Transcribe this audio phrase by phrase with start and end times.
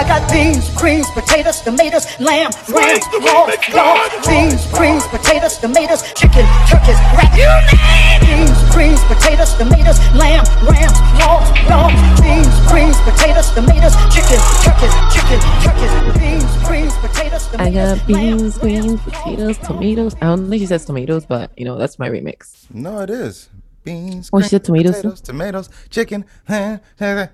[0.00, 3.44] I got beans, greens, potatoes, tomatoes, lamb, ram, raw,
[3.76, 4.08] raw.
[4.24, 7.28] Beans, greens, potatoes, tomatoes, chicken, turkeys, rat.
[7.36, 10.88] You name Beans, greens, potatoes, tomatoes, lamb, ram,
[11.20, 11.92] raw, raw.
[12.16, 15.92] Beans, greens, potatoes, tomatoes, chicken, turkeys, chicken, turkeys.
[16.16, 20.14] Beans, greens, potatoes, tomatoes, I got beans, lamb, ram, greens, potatoes, tomatoes.
[20.22, 22.56] I don't think she says tomatoes, but you know that's my remix.
[22.72, 23.50] No, it is
[23.84, 24.30] beans.
[24.32, 24.96] Oh, she said greens, tomatoes?
[24.96, 26.24] potatoes, tomatoes, chicken.
[26.48, 27.26] huh, huh, huh.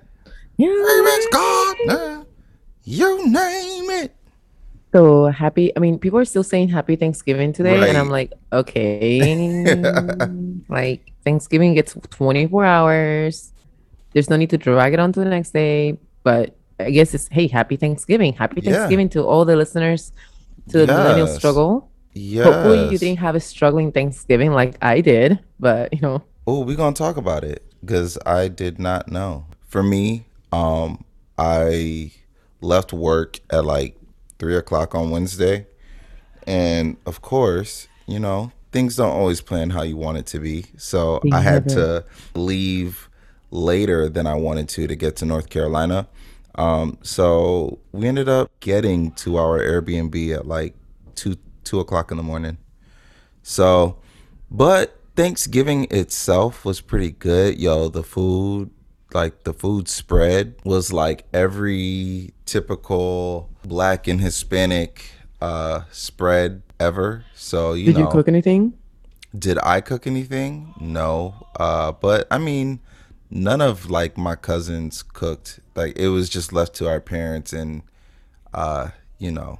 [0.57, 0.67] Yeah.
[0.67, 2.26] Remix God,
[2.87, 4.15] you name it.
[4.93, 5.75] So happy.
[5.75, 9.75] I mean, people are still saying Happy Thanksgiving today, and I'm like, okay,
[10.69, 13.51] like Thanksgiving gets 24 hours.
[14.13, 17.27] There's no need to drag it on to the next day, but I guess it's
[17.27, 18.71] hey, Happy Thanksgiving, Happy Yeah.
[18.71, 20.13] Thanksgiving to all the listeners
[20.69, 21.91] to the millennial struggle.
[22.13, 22.45] Yes.
[22.45, 26.77] Hopefully, you didn't have a struggling Thanksgiving like I did, but you know, Oh, we're
[26.77, 29.45] gonna talk about it because I did not know.
[29.67, 31.03] For me, um,
[31.37, 32.13] I
[32.61, 33.97] left work at like
[34.39, 35.67] three o'clock on Wednesday,
[36.45, 40.65] and of course, you know things don't always plan how you want it to be.
[40.77, 42.05] So I had to
[42.35, 43.09] leave
[43.49, 46.07] later than I wanted to to get to North Carolina.
[46.55, 50.75] Um, so we ended up getting to our Airbnb at like
[51.15, 52.57] two two o'clock in the morning.
[53.43, 53.97] So,
[54.51, 57.59] but Thanksgiving itself was pretty good.
[57.59, 58.69] Yo, the food,
[59.19, 64.91] like the food spread was like every typical black and Hispanic
[65.41, 67.09] uh spread ever.
[67.35, 68.73] So, you did know, you cook anything?
[69.37, 70.73] did I cook anything?
[70.79, 71.47] No.
[71.65, 72.79] Uh but I mean,
[73.29, 75.59] none of like my cousins cooked.
[75.75, 77.81] Like it was just left to our parents and
[78.53, 79.59] uh, you know,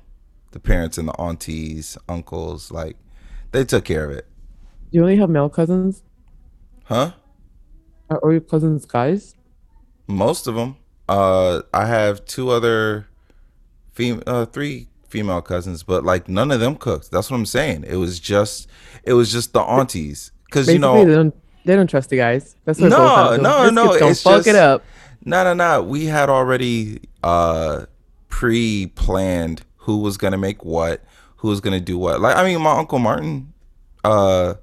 [0.51, 2.95] the parents and the aunties, uncles, like
[3.51, 4.25] they took care of it.
[4.91, 6.03] Do you only have male cousins?
[6.85, 7.11] Huh?
[8.09, 9.35] Are all your cousins guys?
[10.07, 10.77] Most of them.
[11.09, 13.07] Uh, I have two other,
[13.93, 17.11] fem- uh, three female cousins, but like none of them cooked.
[17.11, 17.85] That's what I'm saying.
[17.87, 18.67] It was just,
[19.03, 22.55] it was just the aunties, because you know, they don't they don't trust the guys.
[22.65, 24.83] That's what No, boils no, no, Don't it's fuck just- it up.
[25.25, 25.81] no, no, no.
[25.83, 27.85] We had already uh
[28.29, 31.03] pre-planned who was gonna make what,
[31.37, 32.21] who was gonna do what.
[32.21, 33.53] Like, I mean, my uncle Martin,
[34.03, 34.55] uh,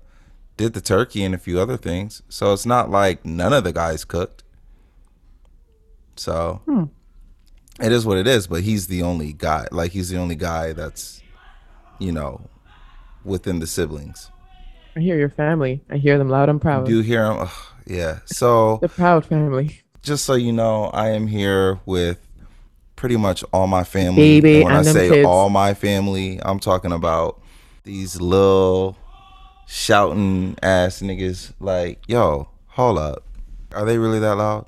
[0.56, 3.72] did the turkey and a few other things, so it's not like none of the
[3.72, 4.43] guys cooked.
[6.16, 6.84] So Hmm.
[7.80, 8.46] it is what it is.
[8.46, 9.66] But he's the only guy.
[9.72, 11.22] Like, he's the only guy that's,
[11.98, 12.40] you know,
[13.24, 14.30] within the siblings.
[14.96, 15.82] I hear your family.
[15.90, 16.86] I hear them loud and proud.
[16.86, 17.38] Do you hear them?
[17.40, 17.50] Ugh,
[17.86, 18.18] yeah.
[18.26, 18.78] So.
[18.82, 19.80] The proud family.
[20.02, 22.18] just so you know, I am here with
[22.96, 24.40] pretty much all my family.
[24.40, 25.26] Baby, and when I and them say kids.
[25.26, 27.40] all my family, I'm talking about
[27.82, 28.96] these little
[29.66, 31.52] shouting ass niggas.
[31.58, 33.24] Like, yo, hold up,
[33.72, 34.66] are they really that loud?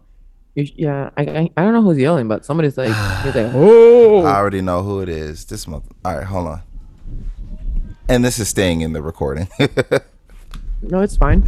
[0.56, 2.89] You, yeah, I, I I don't know who's yelling, but somebody's like,
[3.25, 5.44] he's like, oh, I already know who it is.
[5.44, 5.84] This month.
[6.03, 6.62] All right, hold on.
[8.09, 9.49] And this is staying in the recording.
[10.83, 11.43] no, it's fine.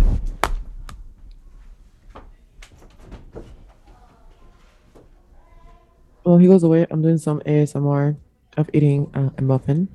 [6.25, 6.87] Well, he goes away.
[6.91, 8.17] I'm doing some ASMR
[8.57, 9.89] of eating uh, a muffin.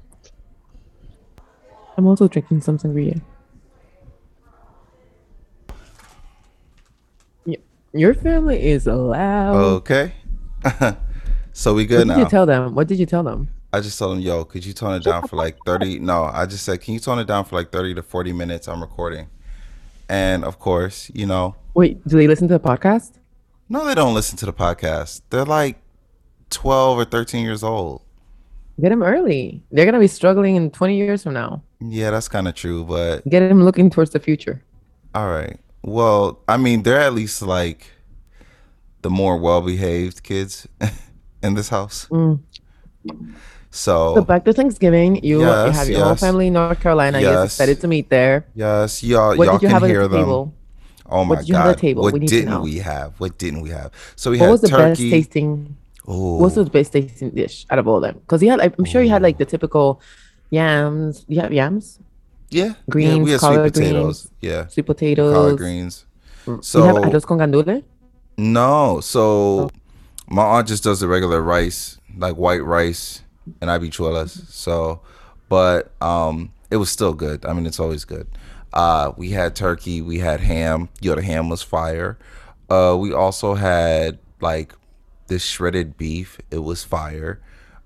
[1.95, 3.21] I'm also drinking some sangria.
[7.45, 7.57] Y-
[7.93, 9.55] Your family is loud.
[9.55, 10.13] okay.
[11.53, 12.19] so we good what good did now.
[12.19, 12.73] you tell them?
[12.75, 13.49] What did you tell them?
[13.71, 15.99] I just told them, yo, could you tone it down for like 30?
[15.99, 18.67] No, I just said, can you tone it down for like 30 to 40 minutes?
[18.67, 19.27] I'm recording.
[20.09, 23.13] And of course, you know, Wait, do they listen to the podcast?
[23.69, 25.21] no, they don't listen to the podcast.
[25.31, 25.81] They're like
[26.51, 28.01] 12 or 13 years old.
[28.79, 29.63] Get them early.
[29.71, 31.63] They're gonna be struggling in 20 years from now.
[31.79, 32.83] Yeah, that's kind of true.
[32.83, 34.63] But Get them looking towards the future.
[35.15, 35.57] all right.
[35.83, 37.91] Well, I mean, they're at least like
[39.01, 40.67] the more well behaved kids
[41.43, 42.07] in this house.
[42.09, 42.39] Mm.
[43.69, 47.19] So, So back to Thanksgiving, you, you have your whole family in North Carolina.
[47.19, 47.31] Yes.
[47.31, 47.45] Yes.
[47.53, 48.45] excited to meet there.
[48.55, 50.19] yes, y'all, What y'all did you can have at hear the them.
[50.25, 50.53] table?
[51.09, 51.59] Oh my What did you God.
[51.61, 52.03] have at the table?
[52.03, 53.19] What We didn't we have?
[53.19, 53.91] What didn't we have?
[54.15, 55.09] So we What had was the best turkey.
[55.09, 55.75] tasting?
[56.07, 56.37] Ooh.
[56.37, 58.19] What's the best tasting dish out of all of them?
[58.19, 59.99] Because you had, I'm sure you had like the typical
[60.51, 61.25] yams.
[61.27, 61.99] You have yams,
[62.53, 62.65] Yeah.
[62.65, 64.31] yeah, Greens, we had collard sweet potatoes.
[64.41, 64.67] Yeah.
[64.67, 65.33] sweet potatoes.
[65.33, 66.05] Collard greens.
[66.61, 67.83] So you have arroz con gandules.
[68.37, 68.99] no, Oh.
[69.01, 69.69] so
[70.27, 73.21] my aunt just does the regular rice, like white rice
[73.61, 74.49] and habichuelas.
[74.51, 75.01] So,
[75.49, 77.45] but um, it was still good.
[77.45, 78.27] I mean, it's always good.
[78.73, 80.89] Uh, we had turkey, we had ham.
[80.99, 82.17] Yo, the ham was fire.
[82.69, 84.73] Uh, we also had like
[85.27, 86.39] this shredded beef.
[86.51, 87.39] It was fire.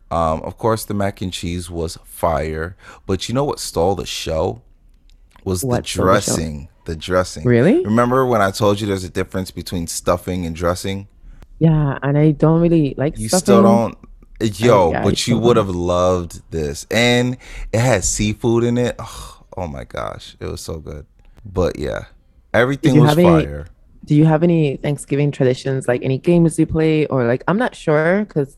[0.10, 2.76] Um, of course, the mac and cheese was fire.
[3.06, 4.62] But you know what stole the show?
[5.44, 6.70] Was What the stole the dressing.
[6.86, 7.44] The dressing.
[7.46, 7.84] Really?
[7.84, 11.08] Remember when I told you there's a difference between stuffing and dressing?
[11.60, 13.44] Yeah, and I don't really like You stuffing.
[13.44, 13.98] still don't.
[14.40, 16.86] Yo, yeah, but it's you would have loved this.
[16.92, 17.38] And
[17.74, 18.96] it had seafood in it.
[19.00, 20.38] Oh, oh my gosh.
[20.40, 21.06] It was so good.
[21.44, 22.06] But yeah,
[22.54, 23.68] everything was have any- fire.
[24.06, 27.76] Do you have any Thanksgiving traditions, like any games you play, or like I'm not
[27.76, 28.56] sure because,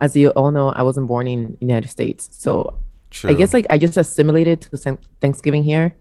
[0.00, 2.78] as you all know, I wasn't born in United States, so
[3.10, 3.30] True.
[3.30, 5.94] I guess like I just assimilated to Thanksgiving here,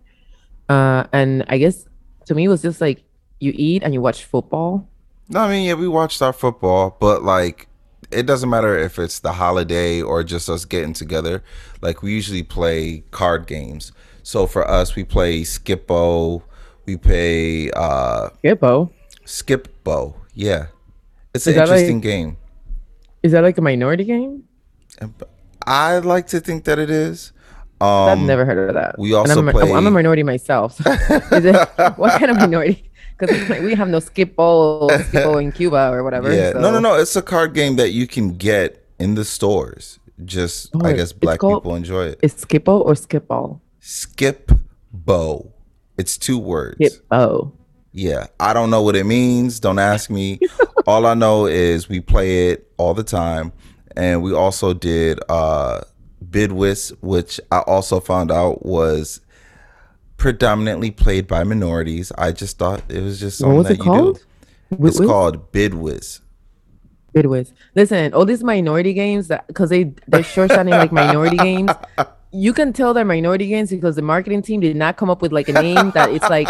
[0.69, 1.85] uh, and I guess
[2.25, 3.03] to me it was just like
[3.39, 4.87] you eat and you watch football.
[5.29, 7.67] No, I mean, yeah, we watched our football, but like,
[8.11, 11.43] it doesn't matter if it's the holiday or just us getting together.
[11.81, 13.91] Like, we usually play card games.
[14.23, 16.43] So for us, we play Skippo.
[16.85, 18.91] We play uh, Gibbo.
[19.25, 20.15] Skipbo.
[20.35, 20.67] Yeah,
[21.33, 22.37] it's an Is that interesting like- game.
[23.25, 24.43] Is that like a minority game?
[25.65, 27.31] I like to think that it is.
[27.81, 28.99] Um, I've never heard of that.
[28.99, 30.75] we And also I'm, a- play- I'm a minority myself.
[30.75, 30.91] so
[31.31, 31.55] is it,
[31.97, 32.91] what kind of minority?
[33.17, 36.31] Because like, we have no Skippo, Skippo in Cuba or whatever.
[36.33, 36.95] Yeah, no, no, no.
[36.95, 39.99] It's a card game that you can get in the stores.
[40.23, 42.19] Just, Oh, I guess, black called- people enjoy it.
[42.21, 42.25] it.
[42.27, 43.59] Is skip ball or Skipball?
[43.79, 44.51] Skip
[44.93, 45.51] Bow.
[45.97, 46.77] It's two words.
[46.79, 47.53] Skippo.
[47.91, 49.59] Yeah, I don't know what it means.
[49.59, 50.39] Don't ask me.
[50.87, 53.51] all I know is we play it all the time,
[53.95, 55.81] and we also did uh,
[56.29, 59.21] Bid Whist, which I also found out was
[60.17, 62.11] predominantly played by minorities.
[62.17, 64.25] I just thought it was just What something was that it you called?
[64.71, 64.85] do.
[64.87, 66.21] It's called Bid Whist.
[67.15, 67.53] Bidwiz.
[67.75, 71.71] Listen, all these minority games that because they they're short sounding like minority games.
[72.31, 75.31] You can tell they're minority games because the marketing team did not come up with
[75.31, 76.49] like a name that it's like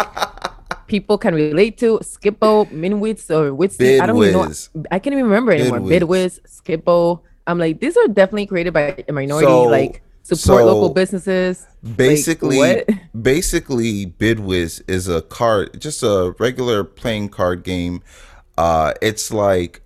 [0.86, 1.98] people can relate to.
[2.02, 4.00] Skippo, Minwitz, or Witsy.
[4.00, 4.52] I don't even know.
[4.90, 5.80] I can't even remember anymore.
[5.80, 6.42] Bid Whist.
[6.44, 7.20] Skippo.
[7.46, 11.66] I'm like, these are definitely created by a minority, So- like support local so businesses.
[11.82, 12.88] Like, Basically, what?
[13.20, 18.02] basically, Bid Whist is a card, just a regular playing card game.
[18.58, 19.82] Uh, it's like,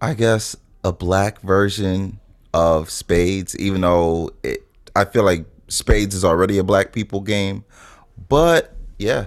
[0.00, 2.18] I guess, a black version
[2.52, 4.66] of Spades, even though it,
[4.96, 7.64] I feel like Spades is already a black people game.
[8.28, 9.26] But yeah,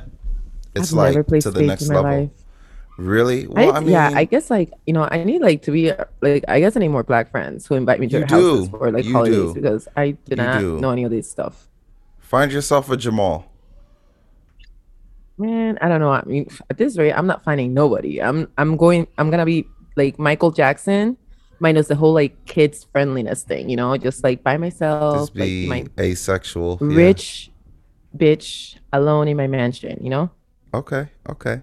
[0.79, 2.21] it's I've like never played to the next in my level.
[2.21, 2.31] life.
[2.97, 3.47] Really?
[3.47, 6.43] Well, I, mean, yeah, I guess like you know, I need like to be like
[6.49, 8.77] I guess I need more black friends who invite me to their houses do.
[8.77, 9.53] for like You holidays do.
[9.53, 10.79] because I did You not do.
[10.79, 11.67] know any of this stuff.
[12.19, 13.45] find yourself a Jamal.
[15.37, 16.11] Man, I don't know.
[16.11, 18.21] I mean, at this rate, I'm not finding nobody.
[18.21, 19.07] I'm I'm going.
[19.17, 19.65] I'm gonna be
[19.95, 21.15] like Michael Jackson,
[21.61, 23.69] minus the whole like kids friendliness thing.
[23.69, 26.77] You know, just like by myself, Just be like asexual.
[26.81, 26.97] my yeah.
[27.07, 27.51] rich
[28.17, 29.97] bitch alone in my mansion.
[30.03, 30.29] You know.
[30.73, 31.61] Okay, okay.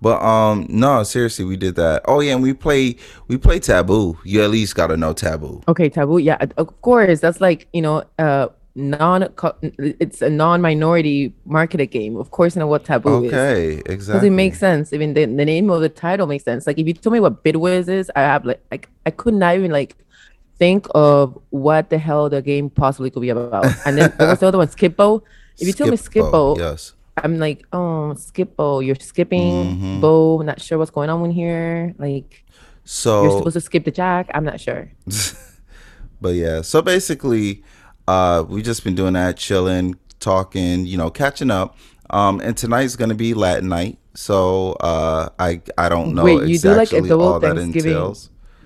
[0.00, 2.02] But um no, seriously, we did that.
[2.06, 2.96] Oh yeah, and we play
[3.28, 4.18] we play taboo.
[4.24, 5.62] You at least gotta know taboo.
[5.66, 6.18] Okay, taboo.
[6.18, 7.20] Yeah, of course.
[7.20, 9.28] That's like you know, uh, non.
[9.62, 12.16] It's a non-minority marketed game.
[12.16, 13.32] Of course, you know what taboo is.
[13.32, 14.28] Okay, Because exactly.
[14.28, 14.92] it makes sense.
[14.92, 16.66] Even the, the name of the title makes sense.
[16.66, 19.34] Like if you told me what Bid Whist is, I have like I, I could
[19.34, 19.96] not even like
[20.58, 23.66] think of what the hell the game possibly could be about.
[23.86, 24.68] And then what was the other one?
[24.68, 25.22] Skippo.
[25.58, 26.92] If you told me Skippo, yes.
[27.16, 29.78] I'm like, oh Skippo, you're skipping.
[29.78, 30.00] Mhm.
[30.00, 31.94] Bo, not sure what's going on in here.
[31.98, 32.44] Like
[32.84, 34.30] so you're supposed to skip the jack.
[34.34, 34.90] I'm not sure.
[36.20, 37.62] but yeah, so basically
[38.08, 41.76] uh we've just been doing that, chilling, talking, you know, catching up.
[42.10, 43.98] Um and tonight's gonna be Latin night.
[44.14, 48.14] So uh I I don't know Wait, you do, like, a double all Thanksgiving.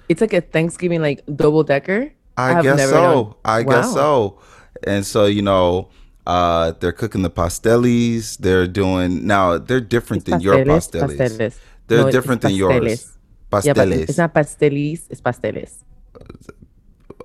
[0.08, 2.12] It's like a Thanksgiving like double decker.
[2.36, 2.94] I, have guess so.
[2.94, 4.38] done- I guess so.
[4.86, 5.88] And so, you know,
[6.28, 8.36] uh, they're cooking the pastelis.
[8.38, 9.56] They're doing now.
[9.58, 11.16] They're different than your pastelis.
[11.16, 11.56] pasteles.
[11.88, 13.16] They're No, different than yours.
[13.50, 13.64] pasteles.
[13.64, 15.82] Yeah, but it's not pastelis, it's pasteles.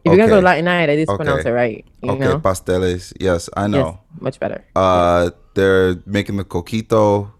[0.03, 0.45] If you're gonna go Okay.
[0.45, 1.83] Latin night, at least pronounce it right.
[2.01, 2.39] You okay, know?
[2.39, 3.13] pasteles.
[3.19, 3.99] Yes, I know.
[3.99, 4.63] Yes, much better.
[4.75, 7.31] Uh, they're making the coquito.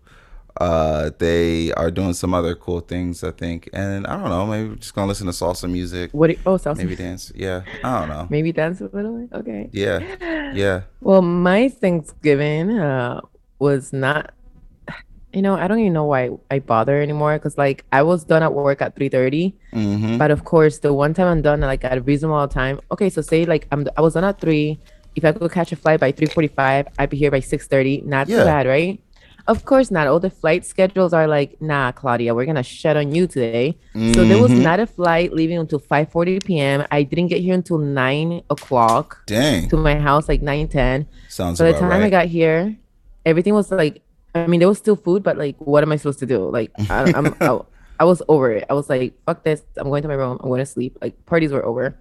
[0.60, 3.69] Uh, they are doing some other cool things, I think.
[3.74, 4.45] And I don't know.
[4.45, 6.12] Maybe we're just gonna listen to salsa music.
[6.13, 6.27] What?
[6.29, 6.77] Do, oh, salsa.
[6.77, 7.31] Maybe Maybe, dance.
[7.36, 8.27] Yeah, I don't know.
[8.29, 9.17] Maybe dance a little.
[9.17, 9.33] bit?
[9.39, 9.69] Okay.
[9.72, 10.81] Yeah, yeah.
[11.01, 13.22] Well, my Thanksgiving uh,
[13.60, 14.33] was not.
[15.33, 18.43] You know, I don't even know why I bother anymore because like I was done
[18.43, 19.55] at work at three thirty.
[19.74, 20.19] Mm-hmm.
[20.19, 22.79] But of course, the one time I'm done like at a reasonable time.
[22.91, 24.77] Okay, so say like I'm I was done at three.
[25.15, 27.65] If I could catch a flight by three forty five, I'd be here by six
[27.65, 28.01] thirty.
[28.05, 28.39] Not Yeah.
[28.39, 29.01] too bad, right?
[29.45, 30.07] Of course not.
[30.07, 33.77] All the flight schedules are like, nah, Claudia, we're gonna shut on you today.
[34.15, 34.62] So there was Mhm.
[34.63, 36.85] not a flight leaving until five forty p.m.
[36.91, 41.07] I didn't get here until nine o'clock Dang, to my house, like nine ten.
[41.27, 42.03] sounds By the time right.
[42.03, 42.75] I got here,
[43.25, 44.01] everything was like,
[44.33, 46.50] I mean, there was still food, but like, what am I supposed to do?
[46.50, 47.59] Like, I, I'm, I,
[48.00, 48.65] I was over it.
[48.69, 49.62] I was like, fuck this.
[49.77, 50.39] I'm going to my room.
[50.41, 50.97] I'm going to sleep.
[51.01, 51.95] Like, parties were over.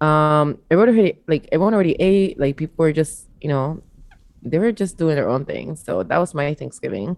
[0.00, 2.38] Um, everyone already, like, everyone already ate.
[2.40, 3.82] Like, people were just, you know,
[4.50, 5.76] they were just doing their own thing.
[5.76, 7.16] So that was my Thanksgiving.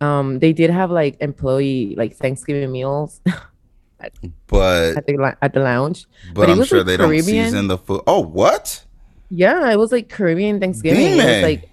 [0.00, 3.20] Um, they did have like employee like Thanksgiving meals.
[4.46, 6.06] but at the at the lounge.
[6.34, 8.02] but, it I'm was, sure like, they don't season the food.
[8.06, 8.84] Oh, what?
[9.30, 11.18] Yeah, it was like Caribbean Thanksgiving.
[11.18, 11.70] It was like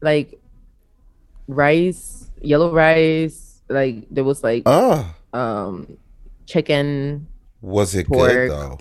[0.00, 0.40] like
[1.48, 3.62] rice, yellow rice.
[3.68, 5.96] Like there was like Oh, um
[6.46, 7.26] chicken.
[7.60, 8.30] was it Pork.
[8.30, 8.78] good though?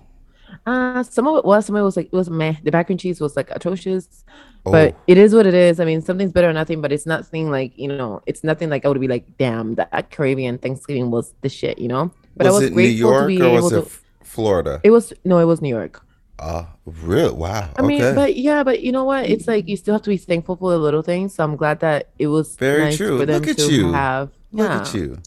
[0.65, 2.55] Uh some of it was some of it was like it was meh.
[2.63, 4.23] The mac and cheese was like atrocious.
[4.65, 5.79] Oh, But it is what it is.
[5.79, 8.85] I mean, something's better than nothing, but it's nothing like, you know, it's nothing like
[8.85, 12.11] I would be like, damn, that Caribbean Thanksgiving was the shit, you know?
[12.35, 14.81] But was, I was it New York to or was to it F- Florida?
[14.83, 16.05] it was no, it was New York.
[16.39, 17.69] Uh, real wow.
[17.77, 19.25] I mean, but yeah, but you know what?
[19.29, 21.35] It's like you still have to be thankful for the little things.
[21.35, 23.19] So I'm glad that it was Very nice true.
[23.19, 23.91] for them Look at to you.
[23.91, 25.17] have Look yeah, at you.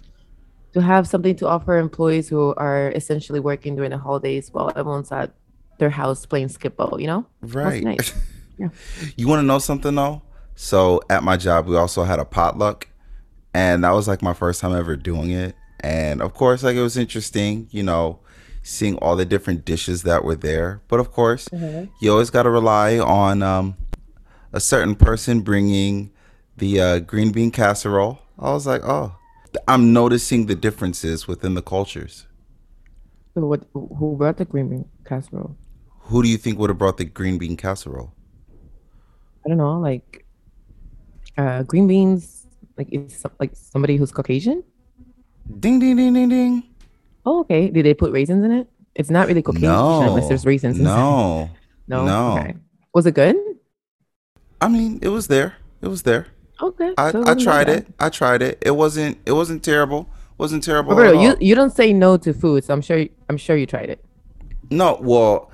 [0.73, 5.13] to have something to offer employees who are essentially working during the holidays while everyone's
[5.13, 5.33] at
[5.79, 7.27] their house playing skippo, you know?
[7.43, 7.83] Right.
[7.83, 8.13] nice.
[8.63, 8.69] Yeah.
[9.17, 10.23] You want to know something though?
[10.55, 12.89] So at my job, we also had a potluck,
[13.55, 15.57] and that was like my first time ever doing it.
[15.81, 18.21] And of course, like it was interesting, you know,
[18.63, 20.83] seeing all the different dishes that were there.
[20.89, 21.49] But of course,
[22.01, 23.77] you always got to rely on um,
[24.53, 26.13] a certain person bringing
[26.57, 28.21] the uh, green bean casserole.
[28.39, 29.17] I was like, oh,
[29.67, 32.27] I'm noticing the differences within the cultures.
[33.35, 35.57] So what who brought the green bean casserole?
[36.07, 38.13] Who do you think would have brought the green bean casserole?
[39.45, 40.25] I don't know, like
[41.37, 42.47] uh green beans,
[42.77, 44.63] like it's like somebody who's Caucasian.
[45.59, 46.63] Ding, ding, ding, ding, ding.
[47.27, 47.69] Oh, okay.
[47.69, 48.69] Did they put raisins in it?
[48.95, 50.79] It's not really Caucasian No, unless there's raisins.
[50.79, 51.51] No,
[51.89, 52.39] no, no.
[52.39, 52.55] Okay.
[52.95, 53.37] Was it good?
[54.61, 55.57] I mean, it was there.
[55.81, 56.29] It was there.
[56.61, 56.95] Okay.
[56.97, 57.87] I, so I tried it.
[57.99, 58.59] I tried it.
[58.61, 59.19] It wasn't.
[59.27, 60.09] It wasn't terrible.
[60.39, 60.95] Wasn't terrible.
[60.95, 63.91] Roberto, you you don't say no to food, so I'm sure I'm sure you tried
[63.91, 64.05] it.
[64.71, 65.51] No, well,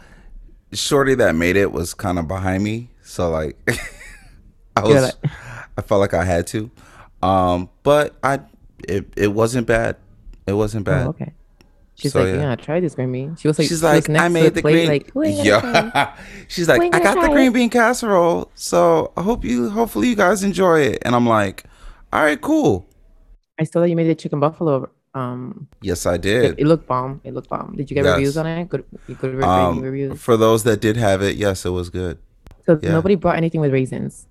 [0.73, 3.57] Shorty that made it was kind of behind me, so like,
[4.77, 5.03] I was.
[5.03, 5.33] Like-
[5.77, 6.71] I felt like I had to,
[7.23, 8.41] um, but I.
[8.89, 9.97] It it wasn't bad.
[10.47, 11.07] It wasn't bad.
[11.07, 11.33] Oh, okay.
[11.97, 12.41] She's So, like, yeah.
[12.51, 13.37] yeah, tried this green bean.
[13.37, 14.89] She was like, She's like, I made the plate, green.
[14.89, 16.17] Like, "Who ain't gonna try it?" yeah.
[16.49, 20.45] She's like, I got the green bean casserole, so I hope you, hopefully you guys
[20.45, 20.99] enjoy it.
[21.05, 21.65] And I'm like,
[22.13, 22.89] all right, cool.
[23.59, 24.89] I saw that you made the chicken buffalo.
[25.15, 26.57] Um, Yes, I did.
[26.59, 27.21] it looked bomb.
[27.25, 27.75] It looked bomb.
[27.77, 28.15] Did you get Yes.
[28.15, 28.69] reviews on it?
[28.69, 28.85] Good,
[29.21, 30.21] good Um, reviews.
[30.21, 32.19] for those that did have it, yes, it was good.
[32.69, 32.93] So yeah.
[32.93, 34.27] nobody brought anything with raisins.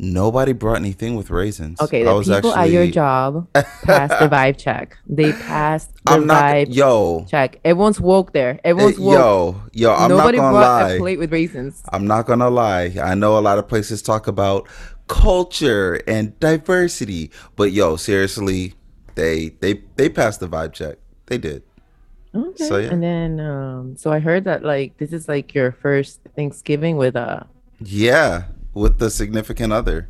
[0.00, 1.78] Nobody brought anything with raisins.
[1.82, 3.46] Okay, I the was people at your job
[3.82, 4.96] passed the vibe check.
[5.06, 6.44] They passed the I'm not.
[6.44, 7.58] vibe Yo, check.
[7.64, 8.54] Everyone's woke there.
[8.64, 9.12] eh, Everyone's woke.
[9.18, 9.94] yo, yo.
[9.94, 10.90] I'm Nobody not gonna brought lie.
[10.92, 11.82] a plate with raisins.
[11.92, 12.94] I'm not gonna lie.
[13.02, 14.66] I know a lot of places talk about
[15.08, 18.74] culture and diversity, but yo, seriously,
[19.16, 20.96] they they they passed the vibe check.
[21.26, 21.64] They did.
[22.34, 22.64] Okay.
[22.64, 22.90] So, yeah.
[22.92, 27.16] And then, um, so I heard that like this is like your first Thanksgiving with
[27.16, 27.46] a
[27.80, 28.44] Yeah,
[28.74, 30.08] with the significant other.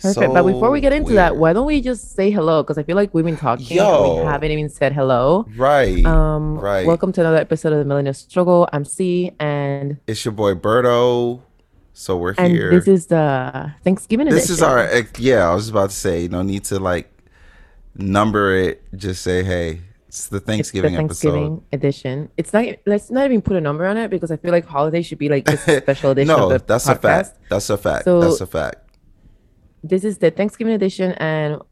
[0.00, 0.32] perfect.
[0.32, 2.62] but before we get into that, why don't we just say hello?
[2.62, 4.20] Because I feel like we've been talking, and Yo.
[4.20, 5.44] we haven't even said hello.
[5.56, 6.86] right, Um, right.
[6.86, 8.68] welcome to another episode of the Millennial Struggle.
[8.72, 11.40] I'm C, and It's your boy Berto.
[11.94, 12.70] So we're and here.
[12.70, 14.54] this is the Thanksgiving this edition.
[14.54, 15.50] is our yeah.
[15.50, 17.10] I was about to say no need to like
[17.96, 18.84] number it.
[18.96, 19.80] Just say hey.
[20.18, 22.28] It's the It's the Thanksgiving, Thanksgiving edition.
[22.36, 22.64] It's not.
[22.86, 25.28] Let's not even put a number on it because I feel like holiday should be
[25.28, 26.90] like a special edition no, of the that's podcast.
[26.90, 27.38] a fact.
[27.48, 28.04] That's a fact.
[28.04, 28.76] So- that's a fact.
[29.84, 31.62] this is the Thanksgiving edition, and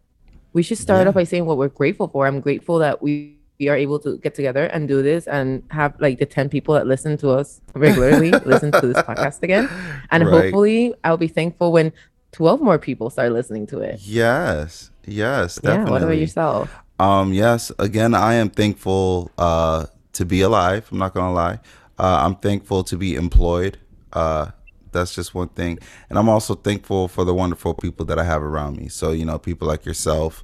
[0.53, 1.09] we should start Yeah.
[1.09, 2.27] off by saying what we're grateful for.
[2.27, 5.95] I'm grateful that we, we are able to get together and do this and have
[5.99, 9.69] like the 10 people that listen to us regularly listen to this podcast again.
[10.13, 10.45] And Right.
[10.45, 11.93] hopefully, I'll be thankful when
[12.33, 13.99] 12 more people start listening to it.
[14.03, 15.91] Yes, yes, Yeah, definitely.
[15.91, 16.71] what about yourself?
[16.99, 20.89] Um, yes, again, I am thankful uh, to be alive.
[20.91, 21.61] I'm not gonna lie.
[21.99, 23.79] Uh, I'm thankful to be employed.
[24.13, 24.51] Uh,
[24.93, 28.43] that's just one thing, and I'm also thankful for the wonderful people that I have
[28.43, 28.89] around me.
[28.89, 30.43] So you know, people like yourself,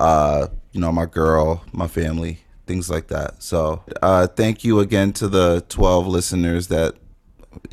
[0.00, 3.40] uh, you know, my girl, my family, things like that.
[3.42, 6.96] So uh, thank you again to the 12 listeners that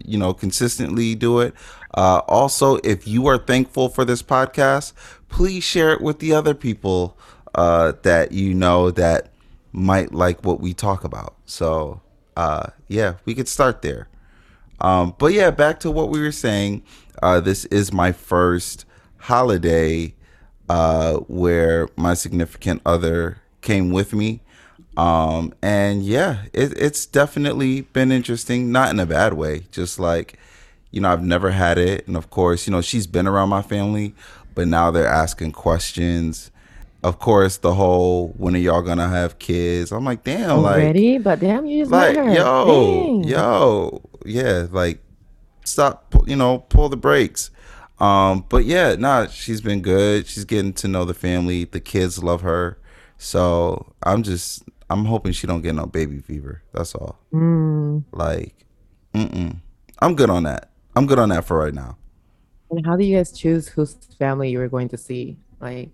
[0.05, 1.53] you know consistently do it
[1.95, 4.93] uh, also if you are thankful for this podcast
[5.27, 7.17] please share it with the other people
[7.55, 9.29] uh, that you know that
[9.71, 11.35] might like what we talk about.
[11.45, 12.01] So
[12.35, 14.07] uh, yeah we could start there.
[14.79, 16.83] Um, but yeah back to what we were saying
[17.21, 18.85] uh, this is my first
[19.17, 20.13] holiday
[20.69, 24.41] uh, where my significant other came with me.
[24.97, 30.37] Um and yeah it, it's definitely been interesting not in a bad way just like
[30.91, 32.05] you know i've never had it.
[32.07, 34.13] And of course you know she's been around my family
[34.53, 36.51] but now they're asking questions
[37.03, 41.17] of course the whole when are y'all gonna have kids i'm like damn like Already?
[41.17, 43.23] But damn, you just like yo Dang.
[43.23, 44.99] yo yeah like
[45.65, 47.49] stop you know pull the brakes
[47.99, 52.23] um but yeah nah she's been good she's getting to know the family the kids
[52.23, 52.77] love her
[53.17, 56.61] so i'm just I'm hoping she don't get no baby fever.
[56.73, 57.17] That's all.
[57.33, 58.03] Mm.
[58.11, 58.65] Like,
[59.13, 59.55] mm-mm.
[59.99, 60.69] I'm good on that.
[60.97, 61.97] I'm good on that for right now.
[62.69, 65.37] And how do you guys choose whose family you were going to see?
[65.61, 65.91] Like,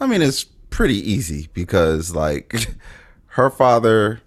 [0.00, 2.54] I mean, it's pretty easy because like
[3.26, 4.20] her father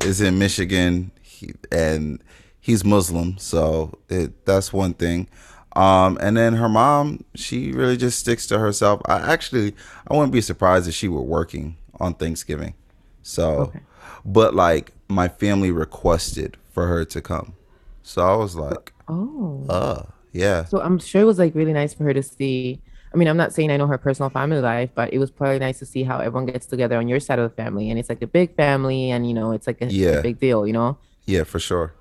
[0.00, 2.22] is in Michigan he, and
[2.60, 5.28] he's Muslim, so it, that's one thing.
[5.74, 9.00] Um, and then her mom, she really just sticks to herself.
[9.06, 9.74] I actually,
[10.06, 12.74] I wouldn't be surprised if she were working on Thanksgiving.
[13.22, 13.80] So, Okay.
[14.24, 17.54] but like my family requested for her to come,
[18.02, 19.64] so I was like, oh.
[19.68, 22.80] uh, yeah, So I'm sure it was like really nice for her to see.
[23.12, 25.58] I mean, I'm not saying I know her personal family life, but it was probably
[25.58, 28.08] nice to see how everyone gets together on your side of the family, and it's
[28.08, 30.98] like a big family, and you know, it's like a, a big deal, you know.
[31.26, 31.94] Yeah, for sure.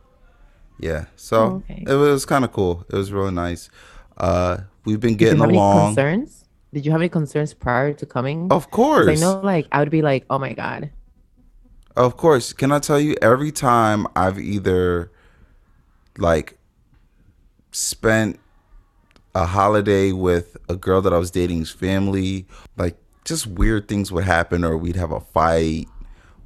[0.80, 1.06] Yeah.
[1.16, 1.84] So Oh, okay.
[1.88, 2.86] it was kind of cool.
[2.90, 3.70] It was really nice.
[4.18, 5.96] Uh we've been Did you getting have any along.
[5.96, 6.46] concerns?
[6.74, 8.48] Did you have any concerns prior to coming?
[8.52, 9.08] Of course.
[9.08, 10.90] I know, like, I would be like, oh my god,
[11.96, 12.54] Of course.
[12.54, 15.12] Can I tell you every time I've either
[16.18, 16.58] like
[17.72, 18.40] spent
[19.36, 22.46] a holiday with a girl that I was dating's family,
[22.78, 25.88] like just weird things would happen or we'd have a fight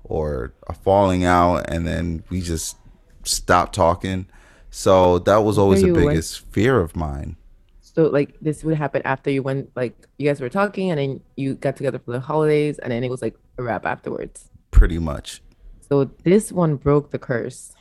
[0.04, 2.78] or a falling out and then we just
[3.24, 4.28] stopped talking.
[4.70, 7.38] So that was always the you went- biggest fear of mine.
[7.82, 11.22] So like this would happen after you went like you guys were talking and then
[11.38, 14.50] you got together for the holidays and then it was like a wrap afterwards.
[14.72, 15.42] Pretty much.
[15.80, 17.72] So this one broke the curse.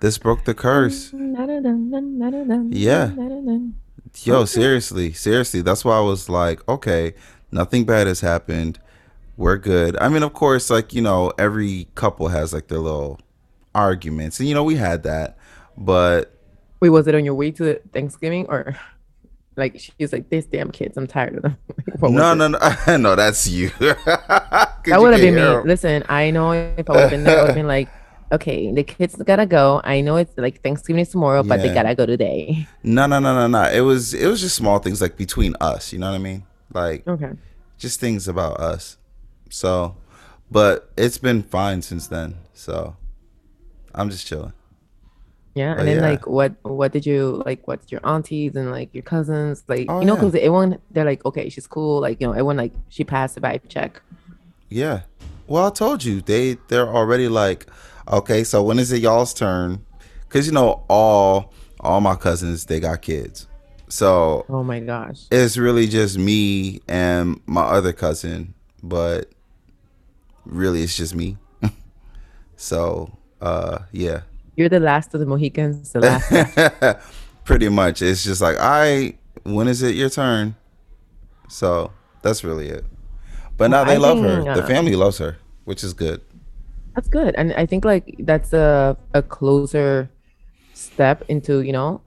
[0.00, 1.12] This broke the curse.
[2.70, 3.12] Yeah.
[4.22, 5.60] Yo, seriously, seriously.
[5.60, 7.14] That's why I was like, okay,
[7.50, 8.78] nothing bad has happened.
[9.36, 9.96] We're good.
[9.98, 13.20] I mean, of course, like, you know, every couple has like their little
[13.74, 14.40] arguments.
[14.40, 15.36] And, you know, we had that.
[15.76, 16.34] But
[16.80, 18.76] Wait, was it on your way to Thanksgiving or
[19.56, 21.56] like she's like, These damn kids, I'm tired of them.
[21.88, 23.70] Like, what no, no, no, no, that's you.
[23.80, 25.68] That would have been me.
[25.68, 27.90] Listen, I know if I would have been there, I would have been like,
[28.32, 29.80] okay, the kids gotta go.
[29.84, 32.66] I know it's like Thanksgiving is tomorrow, but they gotta go today.
[32.82, 33.70] No, no, no, no, no.
[33.70, 35.92] It was, it was just small things like between us.
[35.92, 36.44] You know what I mean?
[36.72, 37.32] Like, Okay.
[37.78, 38.96] just things about us.
[39.50, 39.96] So,
[40.50, 42.36] but it's been fine since then.
[42.54, 42.96] So,
[43.94, 44.52] I'm just chilling.
[45.54, 46.08] Yeah, But and then yeah.
[46.10, 47.66] like, what what did you like?
[47.66, 49.86] What's your aunties and like your cousins like?
[49.88, 50.20] Oh, you know, yeah.
[50.20, 52.00] because everyone they're like, okay, she's cool.
[52.00, 54.00] Like you know, everyone like she passed the vibe check.
[54.68, 55.00] Yeah.
[55.48, 57.66] Well, I told you they they're already like,
[58.08, 59.84] okay, so when is it y'all's turn?
[60.28, 63.46] Because you know all all my cousins they got kids,
[63.88, 65.22] so Oh my gosh.
[65.30, 69.30] it's really just me and my other cousin, but
[70.44, 71.36] really it's just me.
[72.56, 74.22] so uh yeah,
[74.56, 75.92] You're the last of the Mohicans.
[75.92, 76.98] The last.
[77.44, 80.54] pretty much it's just like I when is it your turn?
[81.48, 81.92] So
[82.22, 82.84] that's really it.
[83.56, 84.42] But now Well, they I love her.
[84.42, 86.20] think, The uh, family loves her, which is good.
[86.98, 90.10] That's good, and I think like that's a a closer
[90.74, 92.00] step into you know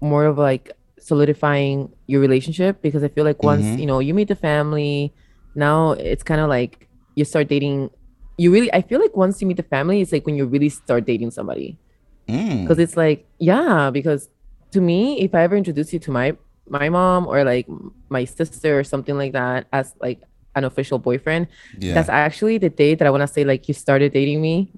[0.00, 3.78] more of like solidifying your relationship because I feel like once Mhm.
[3.78, 5.14] you know you meet the family,
[5.54, 7.90] now it's kind of like you start dating.
[8.36, 10.70] You really, I feel like once you meet the family, it's like when you really
[10.70, 11.78] start dating somebody
[12.26, 12.62] Mm.
[12.66, 14.28] because it's like yeah because
[14.74, 16.34] to me if i ever introduce you to my
[16.66, 17.66] my mom or like
[18.10, 20.18] my sister or something like that as like
[20.54, 21.46] an official boyfriend
[21.78, 21.94] Yeah.
[21.94, 24.70] that's actually the day that i want to say like you started dating me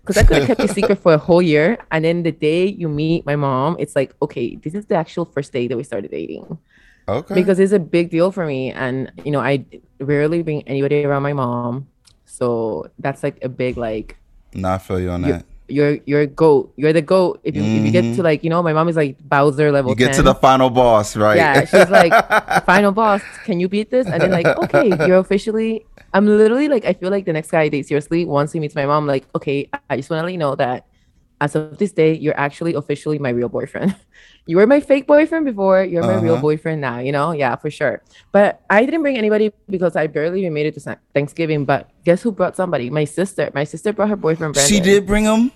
[0.00, 2.66] because i could have kept you secret for a whole year and then the day
[2.66, 5.84] you meet my mom it's like okay this is the actual first day that we
[5.84, 6.58] started dating
[7.08, 7.34] okay.
[7.34, 9.64] because it's a big deal for me and you know i
[10.00, 11.86] rarely bring anybody around my mom
[12.24, 14.16] so that's like a big like
[14.54, 15.44] No, I feel you on you- that.
[15.68, 16.72] You're you're a goat.
[16.76, 17.40] You're the goat.
[17.44, 19.92] If you if you get to like you know, my mom is like Bowser level.
[19.92, 20.00] Mm-hmm.
[20.00, 21.36] You get to the final boss, right?
[21.36, 21.64] yeah.
[21.64, 22.12] She's like
[22.66, 23.22] final boss.
[23.44, 24.06] Can you beat this?
[24.06, 25.84] And then like okay, you're officially.
[26.14, 28.74] I'm literally like I feel like the next guy I date seriously once he meets
[28.74, 29.06] my mom.
[29.06, 30.86] Like okay, I just want to let you know that
[31.42, 33.90] as of this day, you're actually officially my real boyfriend.
[34.46, 35.82] you were my fake boyfriend before.
[35.92, 36.42] You're my real Uh-huh.
[36.48, 36.98] boyfriend now.
[37.06, 37.96] You know, yeah, for sure.
[38.30, 41.64] But I didn't bring anybody because I barely even made it to Thanksgiving.
[41.64, 42.86] But guess who brought somebody?
[42.90, 43.50] My sister.
[43.54, 44.54] My sister brought her boyfriend.
[44.54, 44.72] Brandon.
[44.72, 45.50] she did bring him.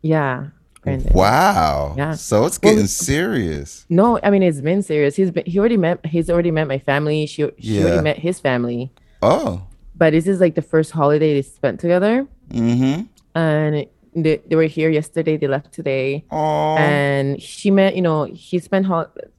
[0.00, 0.46] Yeah.
[0.82, 1.12] Brandon.
[1.12, 1.94] Wow.
[1.98, 2.14] Yeah.
[2.14, 3.84] So it's Well, getting serious.
[3.90, 5.12] No, I mean it's been serious.
[5.16, 7.26] He's been he already met he's already met my family.
[7.26, 7.84] She she Yeah.
[7.84, 8.90] already met his family.
[9.20, 9.62] Oh.
[10.00, 12.26] But this is like the first holiday they spent together.
[12.48, 13.02] Mm-hmm.
[13.36, 16.24] And they, they were here yesterday, they left today.
[16.30, 16.76] Oh.
[16.76, 18.86] And she met, you know, he spent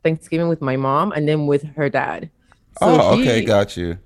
[0.04, 2.30] Thanksgiving with my mom and then with her dad.
[2.82, 3.20] oh.
[3.20, 3.44] Okay.
[3.44, 3.98] Got you.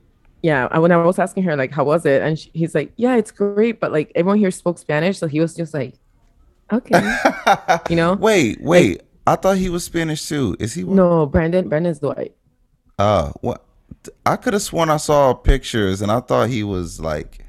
[0.42, 0.76] yeah.
[0.78, 2.22] When I was asking her like, how was it?
[2.22, 3.80] And she, he's like, yeah, it's great.
[3.80, 5.96] But like everyone here spoke Spanish, so he was just like,
[6.72, 7.00] okay,
[7.90, 8.14] you know.
[8.16, 8.60] Wait.
[8.62, 9.02] Wait.
[9.28, 10.56] I thought he was Spanish too.
[10.60, 10.84] Is he?
[10.84, 12.36] No, Brandon, Brandon's white.
[12.98, 13.32] Uh.
[13.42, 13.64] What?
[14.26, 17.40] I could have sworn I saw pictures and I thought he was like.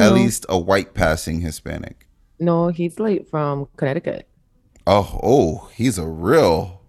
[0.00, 0.14] at Oh.
[0.14, 2.03] least a white passing Hispanic.
[2.38, 4.26] No, he's like from Connecticut.
[4.86, 6.82] Oh, oh, he's a real,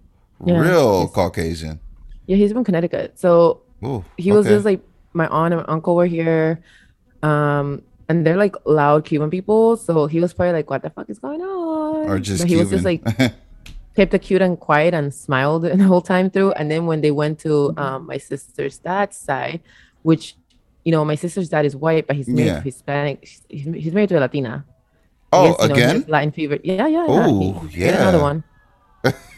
[0.46, 1.80] Yeah, real Caucasian.
[2.28, 3.18] Yeah, he's from Connecticut.
[3.20, 4.56] So Ooh, he was okay.
[4.56, 4.82] just like
[5.14, 6.62] my aunt and uncle were here.
[7.24, 9.78] Um, and they're like loud Cuban people.
[9.78, 12.10] So he was probably like, what the fuck is going on?
[12.10, 12.72] or just But he Cuban.
[12.72, 13.04] was just like
[13.96, 16.52] kept it cute and quiet and smiled the whole time through.
[16.54, 19.62] And then when they went to um my sister's dad's side,
[20.02, 20.36] which
[20.84, 22.56] you know, my sister's dad is white, but he's married Yeah.
[22.58, 23.28] to Hispanic.
[23.50, 24.66] He's married to a Latina.
[25.36, 26.58] Oh, guess, you know, again, Latin fever.
[26.63, 27.28] Yeah, yeah, yeah.
[27.28, 28.43] He- he Another one.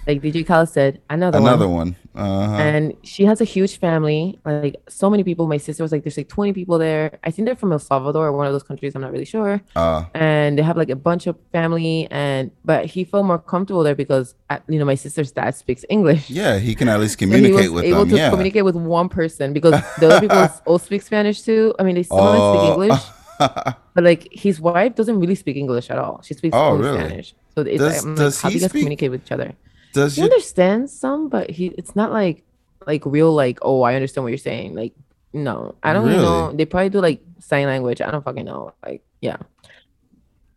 [0.07, 1.95] like DJ Khaled said, another, another one.
[2.13, 2.23] one.
[2.25, 2.55] Uh-huh.
[2.55, 5.45] And she has a huge family, like so many people.
[5.45, 7.19] My sister was like, there's like 20 people there.
[7.25, 8.95] I think they're from El Salvador or one of those countries.
[8.95, 9.61] I'm not really sure.
[9.75, 12.07] Uh, And they have like a bunch of family.
[12.09, 14.33] And but he felt more comfortable there because
[14.69, 16.29] you know my sister's dad speaks English.
[16.29, 18.09] yeah, he can at least So he communicate was with able them.
[18.11, 18.29] to Yeah.
[18.29, 21.75] communicate with one person because the other people all speak Spanish too.
[21.77, 22.55] I mean, they still Oh.
[22.55, 23.01] speak English,
[23.93, 26.21] but like his wife doesn't really speak English at all.
[26.23, 26.97] She speaks Oh, only really?
[26.99, 27.35] Spanish.
[27.55, 29.31] So it's Does- like, does like, how he do you guys speak- communicate with each
[29.31, 29.53] other?
[29.93, 30.25] Does He you?
[30.25, 32.43] understands some, but he it's not like
[32.85, 34.75] like real like oh I understand what you're saying.
[34.75, 34.93] Like
[35.33, 36.51] no, I don't even know.
[36.53, 38.01] They probably do like sign language.
[38.01, 38.73] I don't fucking know.
[38.85, 39.37] Like yeah,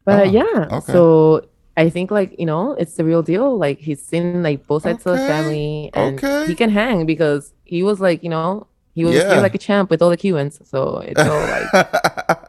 [0.04, 0.68] but Oh, yeah.
[0.70, 0.92] okay.
[0.92, 3.56] So I think like you know it's the real deal.
[3.56, 6.46] Like he's seen like both sides of the family, and okay.
[6.46, 9.32] he can hang because he was like you know he was Yeah.
[9.34, 10.60] here like a champ with all the Cubans.
[10.68, 11.68] So it's all like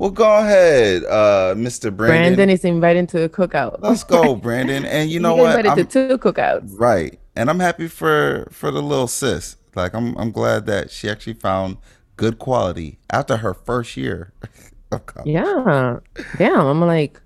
[0.00, 1.94] well, go ahead, uh, Mr.
[1.94, 2.34] Brandon.
[2.34, 3.76] Brandon is invited to a cookout.
[3.80, 4.84] Let's go, Brandon.
[4.86, 5.64] And you know what?
[5.64, 6.70] Invited to two cookouts.
[6.78, 9.56] right, and I'm happy for for the little sis.
[9.74, 11.76] Like I'm I'm glad that she actually found
[12.16, 14.32] good quality after her first year
[14.90, 15.28] of college.
[15.28, 15.98] Yeah.
[16.38, 16.66] Damn.
[16.66, 17.20] I'm like,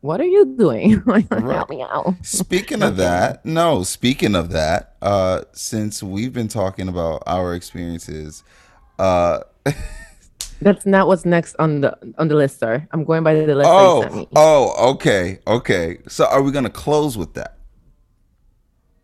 [0.00, 1.02] what are you doing?
[1.06, 1.42] like, Right.
[1.56, 2.14] help me out.
[2.22, 8.42] Speaking of that, no, speaking of that, uh, since we've been talking about our experiences,
[8.98, 9.40] uh,
[10.60, 12.86] That's not what's next on the on the list, sir.
[12.92, 14.28] I'm going by the list that you sent oh, me.
[14.36, 15.98] oh, okay, okay.
[16.08, 17.56] So are we gonna close with that?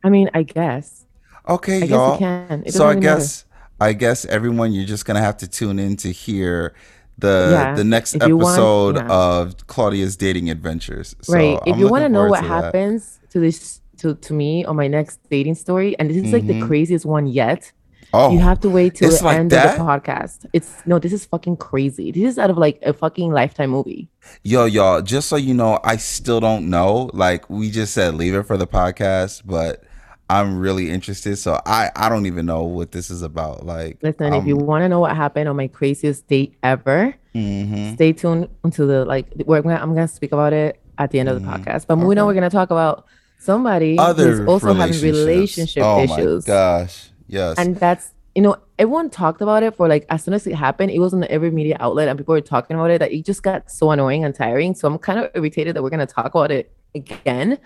[0.04, 1.06] I mean, I guess.
[1.48, 2.62] Okay, I guess y'all.
[2.64, 3.00] It so I matter.
[3.00, 3.44] guess
[3.80, 6.74] I guess everyone, you're just gonna have to tune in to hear
[7.18, 9.08] the Yeah, the next if you want- episode yeah.
[9.08, 11.16] of Claudia's dating adventures.
[11.22, 11.58] So right.
[11.66, 14.76] If I'm you want to know what to happens to this to, to me on
[14.76, 16.66] my next dating story, and this is like the Mhm.
[16.66, 17.72] craziest one yet.
[18.16, 19.78] Oh, You have to wait till the like end that?
[19.78, 20.46] of the podcast.
[20.52, 22.10] It's no, this is fucking crazy.
[22.12, 24.08] This is out of like a fucking lifetime movie.
[24.42, 27.10] Yo, y'all, just so you know, I still don't know.
[27.12, 29.84] Like we just said, leave it for the podcast, but
[30.28, 31.36] I'm really interested.
[31.36, 33.64] So I, I don't even know what this is about.
[33.64, 37.14] Like, Listen, if you um, want to know what happened on my craziest date ever,
[37.34, 37.94] mhm.
[37.94, 41.28] stay tuned until the like we're gonna I'm gonna speak about it at the end
[41.28, 41.62] of the Mhm.
[41.64, 41.86] podcast.
[41.86, 42.26] But moving on, Okay.
[42.28, 43.06] we're gonna talk about
[43.38, 46.46] somebody other who's also having relationship oh issues.
[46.48, 50.34] my gosh, yes, And that's you know, everyone talked about it for like as soon
[50.34, 52.98] as it happened, it was on every media outlet and people were talking about it
[52.98, 54.74] that it just got so annoying and tiring.
[54.74, 57.58] So I'm kind of irritated that we're gonna talk about it again.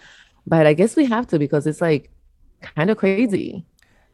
[0.47, 2.11] But I guess we have to because it's like
[2.63, 3.67] kind of crazy.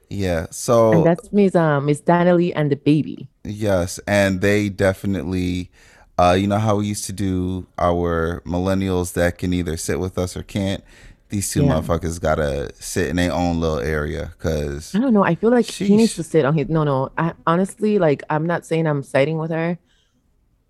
[0.08, 0.46] yeah.
[0.50, 3.28] So And that's Miss um Miss DaniLeigh and DaBaby.
[3.44, 5.70] Yes, and they definitely,
[6.18, 10.18] uh, you know how we used to do our millennials that can either sit with
[10.18, 10.82] us or can't.
[11.28, 11.72] These two Yeah.
[11.80, 15.24] motherfuckers gotta sit in their own little area because I don't know.
[15.24, 16.68] I feel like he needs to sit on his.
[16.68, 17.10] No, no.
[17.18, 18.22] I honestly like.
[18.30, 19.76] I'm not saying I'm siding with her,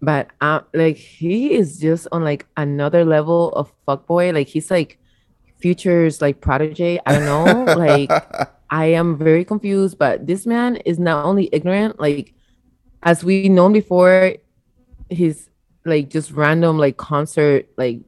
[0.01, 4.33] but uh, like he is just on like another level of fuckboy.
[4.33, 4.99] Like he's like
[5.59, 7.01] Future's like protege.
[7.05, 7.75] I don't know.
[7.77, 8.11] like
[8.71, 9.99] I am very confused.
[9.99, 12.01] But this man is not only ignorant.
[12.01, 12.33] Like
[13.03, 14.37] as we known before,
[15.11, 15.51] he's
[15.85, 18.01] like just random like concert like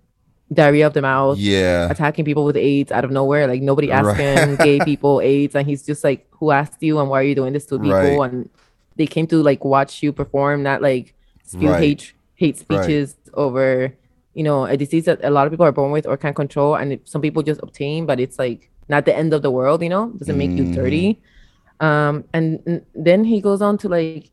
[0.53, 3.47] diarrhea of the mouth yeah, attacking people with AIDS out of nowhere.
[3.47, 4.59] Like nobody asking Right.
[4.59, 6.99] gay people AIDS, and he's just like, "Who asked you?
[7.01, 8.31] And why are you doing this to people?" Right.
[8.33, 8.49] And
[8.97, 11.81] they came to like watch you perform, not like spew Right.
[11.83, 13.93] hate hate speeches over,
[14.35, 16.77] you know, a disease that a lot of people are born with or can't control,
[16.77, 19.83] and it, some people just obtain, but it's like not the end of the world,
[19.83, 20.57] you know, doesn't make Mhm.
[20.59, 21.21] you dirty.
[21.81, 24.31] Um, and n- then he goes on to like,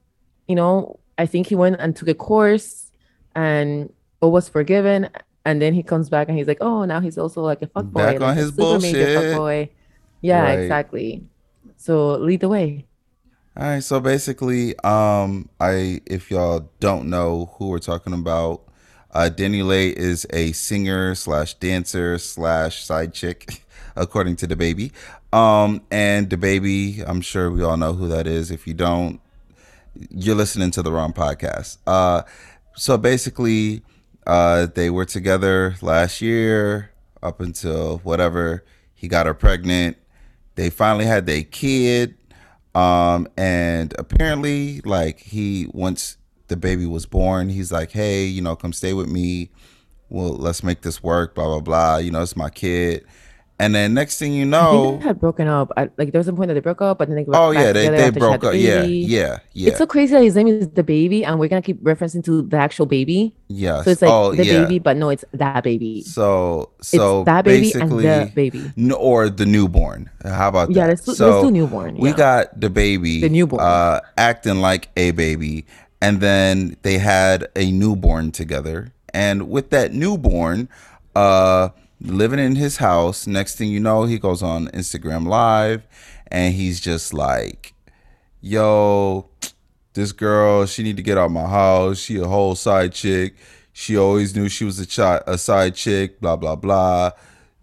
[0.48, 2.92] you know, I think he went and took a course
[3.36, 5.10] and was forgiven.
[5.46, 7.94] And then he comes back and he's like, oh, now he's also like a fuckboy.
[7.94, 8.96] Back like on a his bullshit.
[9.18, 9.70] fuckboy.
[10.22, 10.60] Yeah, Right.
[10.60, 11.24] exactly.
[11.78, 12.86] So lead the way.
[13.58, 18.64] All right, so basically, um, I if y'all don't know who we're talking about,
[19.12, 23.64] uh, DaniLeigh is a singer slash dancer slash side chick,
[23.96, 24.92] according to DaBaby.
[25.32, 28.52] Um, and DaBaby, I'm sure we all know who that is.
[28.52, 29.22] If you don't,
[30.10, 31.78] you're listening to the wrong podcast.
[31.88, 32.24] Uh,
[32.76, 33.84] so basically,
[34.26, 39.98] uh, they were together last year up until whatever he got her pregnant.
[40.56, 42.16] They finally had their kid.
[42.74, 48.56] Um, and apparently, like he once the baby was born, he's like, "Hey, you know,
[48.56, 49.50] come stay with me.
[50.10, 51.98] Well, let's make this work." Blah blah blah.
[51.98, 53.06] You know, it's my kid.
[53.58, 55.72] And then next thing you know, had broken up.
[55.78, 57.52] I, like there was a point that they broke up, but then they got oh
[57.52, 58.54] yeah, they they after she had broke the up.
[58.56, 59.70] Yeah, yeah, yeah.
[59.70, 62.42] It's so crazy that his name is the baby, and we're gonna keep referencing to
[62.42, 63.34] the actual baby.
[63.48, 63.82] Yeah.
[63.84, 64.64] So it's like oh the yeah.
[64.64, 66.02] baby, but no, it's that baby.
[66.02, 68.74] So so it's that baby and the baby.
[68.78, 70.10] n- or the newborn.
[70.26, 70.90] How about Yeah, that?
[70.90, 71.96] let's do, so let's do newborn.
[71.96, 72.16] we yeah.
[72.18, 73.64] got the baby, The newborn.
[73.64, 75.66] uh, acting like a baby,
[76.02, 78.92] and then they had a newborn together.
[79.14, 80.68] And with that newborn,
[81.16, 81.70] uh,
[82.02, 85.88] living in his house, next thing you know, he goes on Instagram Live,
[86.28, 87.74] and he's just like,
[88.42, 89.30] "Yo,
[89.94, 92.00] this girl, she need to get out my house.
[92.00, 93.36] She a whole side chick.
[93.74, 96.20] She always knew she was a chi- a side chick.
[96.20, 97.12] Blah blah blah."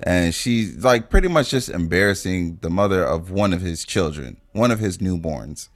[0.05, 4.71] And she's like pretty much just embarrassing the mother of one of his children, one
[4.71, 5.68] of his newborns.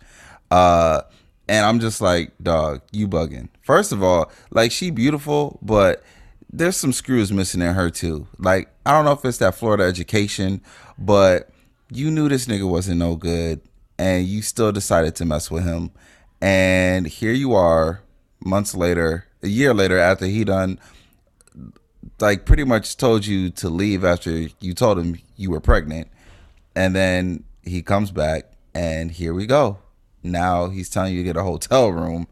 [0.51, 1.03] Uh,
[1.49, 3.49] and I'm just like, dog, you bugging.
[3.63, 6.03] First of all, like she beautiful, but
[6.51, 8.27] there's some screws missing in her too.
[8.39, 10.61] Like I don't know if it's that Florida education,
[10.99, 11.51] but
[11.91, 13.61] you knew this nigga wasn't no good,
[13.99, 15.91] and you still decided to mess with him.
[16.41, 18.03] And here you are,
[18.41, 20.79] months later, a year later, after he done
[22.21, 26.09] like pretty much told you to leave after you told him you were pregnant,
[26.75, 29.79] and then he comes back, and here we go.
[30.23, 32.27] Now he's telling you to get a hotel room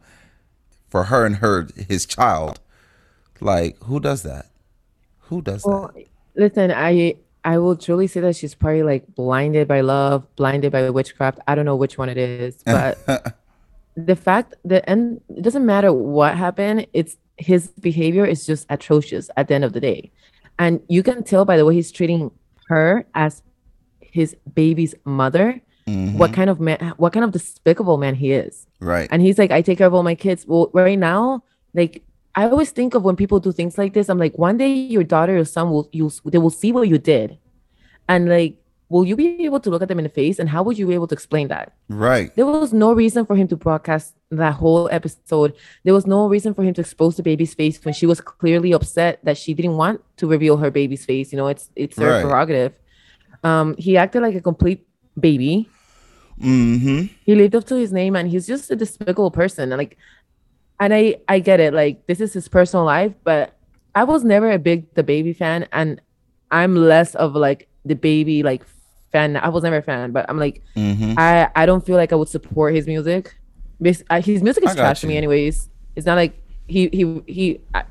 [0.88, 2.60] for her and her his child.
[3.44, 4.46] Like who does that?
[5.28, 6.06] Who does Well, that?
[6.34, 10.88] listen, I I will truly say that she's probably like blinded by love, blinded by
[10.88, 11.38] witchcraft.
[11.46, 12.98] I don't know which one it is, but
[13.96, 19.28] the fact that and it doesn't matter what happened, it's his behavior is just atrocious
[19.36, 20.10] at the end of the day.
[20.58, 22.30] And you can tell by the way he's treating
[22.68, 23.42] her as
[24.00, 26.16] his baby's mother mm-hmm.
[26.16, 28.66] what kind of man what kind of despicable man he is.
[28.80, 29.08] Right.
[29.10, 30.46] And he's like, I take care of all my kids.
[30.46, 31.42] Well, right now,
[31.74, 32.02] like
[32.36, 35.04] I always think of when people do things like this, I'm like, one day your
[35.04, 37.38] daughter or son will you they will see what you did.
[38.08, 38.56] And like,
[38.88, 40.38] will you be able to look at them in the face?
[40.38, 41.72] And how would you be able to explain that?
[41.88, 42.34] right.
[42.36, 45.54] There was no reason for him to broadcast that whole episode.
[45.84, 48.72] There was no reason for him to expose the baby's face when she was clearly
[48.72, 51.32] upset that she didn't want to reveal her baby's face.
[51.32, 52.22] You know, it's it's their Right.
[52.24, 52.72] prerogative.
[53.44, 54.86] Um, he acted like a complete
[55.18, 55.68] baby.
[56.40, 57.14] Mm-hmm.
[57.24, 59.70] He lived up to his name, and he's just a despicable person.
[59.72, 59.96] And like,
[60.80, 61.74] and I I get it.
[61.74, 63.56] Like this is his personal life, but
[63.94, 66.00] I was never a big DaBaby fan, and
[66.50, 68.64] I'm less of like DaBaby like
[69.12, 69.36] fan.
[69.36, 71.14] I was never a fan, but I'm like mm-hmm.
[71.16, 73.36] I I don't feel like I would support his music.
[74.10, 75.68] Uh, his music is trash to me, anyways.
[75.96, 77.60] It's not like he he he.
[77.74, 77.84] I,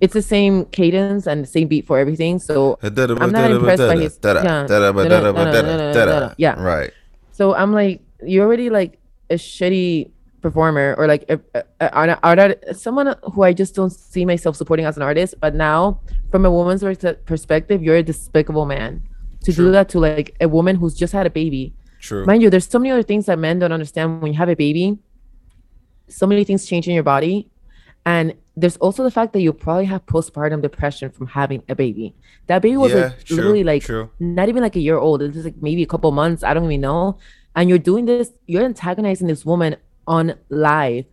[0.00, 3.96] it's the same cadence and the same beat for everything, so I'm not impressed by
[3.96, 4.16] his
[6.38, 6.60] yeah.
[6.60, 6.92] Right.
[7.32, 8.98] So I'm like, you're already like
[9.28, 13.74] a shitty performer or like uh, uh, a, a, a, art, someone who I just
[13.74, 15.34] don't see myself supporting as an artist.
[15.40, 16.00] But now,
[16.30, 16.82] from a woman's
[17.26, 19.02] perspective, you're a despicable man
[19.44, 19.66] to True.
[19.66, 21.74] do that to like a woman who's just had a baby.
[22.00, 22.24] True.
[22.24, 24.56] Mind you, there's so many other things that men don't understand when you have a
[24.56, 24.98] baby.
[26.08, 27.48] So many things change in your body.
[28.06, 32.14] And there's also the fact that you probably have postpartum depression from having a baby.
[32.46, 34.10] That baby was Yeah, like true, literally like true.
[34.18, 35.22] not even like a year old.
[35.22, 36.42] It was like maybe a couple months.
[36.42, 37.18] I don't even know.
[37.54, 41.04] And you're doing this, you're antagonizing this woman on live.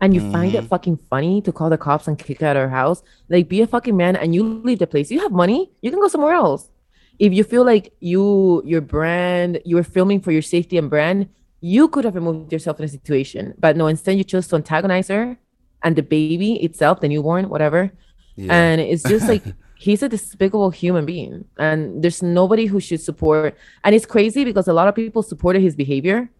[0.00, 0.64] And you find Mm-hmm.
[0.64, 3.02] it fucking funny to call the cops and kick out her house.
[3.28, 5.10] Like be a fucking man and you leave the place.
[5.10, 6.70] You have money, you can go somewhere else
[7.18, 11.28] if you feel like you your brand you were filming for your safety and brand
[11.60, 15.08] you could have removed yourself in a situation but no instead you chose to antagonize
[15.08, 15.36] her
[15.82, 17.90] and the baby itself the newborn whatever
[18.36, 18.54] Yeah.
[18.54, 19.42] and it's just like
[19.74, 24.68] he's a despicable human being and there's nobody who should support and it's crazy because
[24.68, 26.30] a lot of people supported his behavior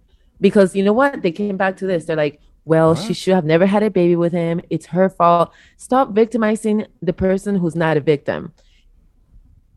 [0.41, 3.45] because you know what they came back to this they're like well she should have
[3.45, 7.97] never had a baby with him it's her fault stop victimizing the person who's not
[7.97, 8.53] a victim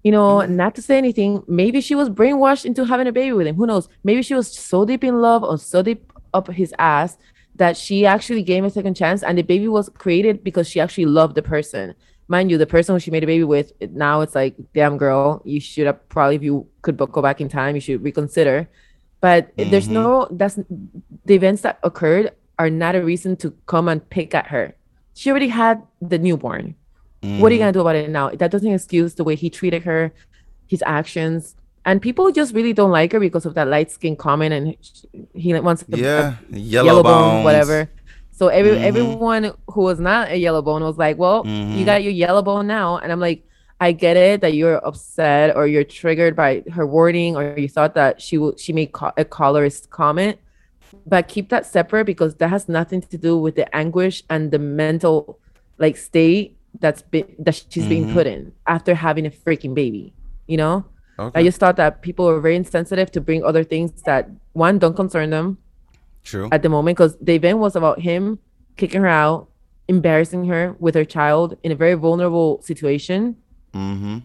[0.03, 0.55] you know, Mm-hmm.
[0.55, 3.55] not to say anything, maybe she was brainwashed into having a baby with him.
[3.55, 3.87] Who knows?
[4.03, 7.17] Maybe she was so deep in love or so deep up his ass
[7.55, 10.79] that she actually gave him a second chance and the baby was created because she
[10.79, 11.93] actually loved the person.
[12.27, 15.41] Mind you, the person who she made a baby with, now it's like, damn girl,
[15.45, 18.69] you should have probably, if you could go back in time, you should reconsider.
[19.21, 19.91] But there's Mhm.
[19.93, 20.55] no, that's
[21.25, 24.75] the events that occurred are not a reason to come and pick at her.
[25.13, 26.75] She already had the newborn
[27.23, 27.45] what Mm-hmm.
[27.45, 28.29] are you gonna do about it now?
[28.31, 30.11] That doesn't excuse the way he treated her,
[30.65, 31.55] his actions,
[31.85, 34.75] and people just really don't like her because of that light skin comment, and
[35.35, 36.33] he wants a, a Yeah.
[36.49, 37.89] Yellow, yellow bone, whatever.
[38.31, 38.81] So every Mhm.
[38.89, 41.51] everyone who was not a yellow bone was like, "Well, you
[41.83, 41.85] Mhm.
[41.85, 43.43] got your yellow bone now," and I'm like,
[43.81, 47.95] I get it that you're upset or you're triggered by her wording or you thought
[47.95, 50.37] that she w- she made co- a colorist comment,
[51.07, 54.59] but keep that separate because that has nothing to do with the anguish and the
[54.59, 55.39] mental
[55.79, 58.13] like state that's been that she's being mm-hmm.
[58.13, 60.13] put in after having a freaking baby.
[60.45, 60.85] You know,
[61.33, 64.95] I just thought that people were very insensitive to bring other things that one don't
[64.95, 65.57] concern them
[66.23, 66.49] True.
[66.51, 68.37] at the moment because the event was about him
[68.77, 69.49] kicking her out,
[69.87, 73.37] embarrassing her with her child in a very vulnerable situation.
[73.73, 74.19] Mm-hmm.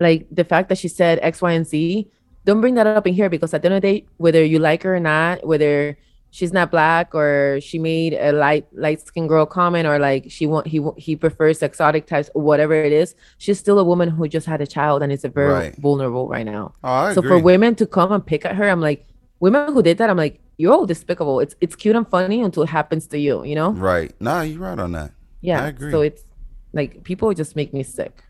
[0.00, 2.10] Like the fact that she said X, Y, and Z,
[2.44, 4.58] don't bring that up in here because at the end of the day, whether you
[4.58, 5.96] like her or not, whether
[6.30, 10.46] she's not black or she made a light light skinned girl comment or like she
[10.46, 14.46] want he he prefers exotic types whatever it is, she's still a woman who just
[14.46, 15.76] had a child and is a very Right.
[15.76, 16.72] vulnerable right now.
[16.82, 17.28] Oh, so agree.
[17.28, 19.06] for women to come and pick at her, I'm like,
[19.38, 21.38] women who did that, I'm like, you're all despicable.
[21.38, 23.70] It's it's cute and funny until it happens to you, you know?
[23.70, 24.12] right.
[24.20, 25.12] Nah, you're right on that.
[25.42, 25.62] Yeah.
[25.62, 25.92] I agree.
[25.92, 26.24] So it's
[26.72, 28.24] like people just make me sick.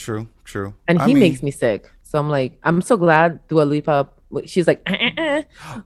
[0.00, 0.28] True.
[0.44, 0.74] True.
[0.88, 1.90] And I he mean- makes me sick.
[2.02, 4.08] So I'm like, I'm so glad Dua Lipa
[4.46, 5.42] she's like eh, eh, eh.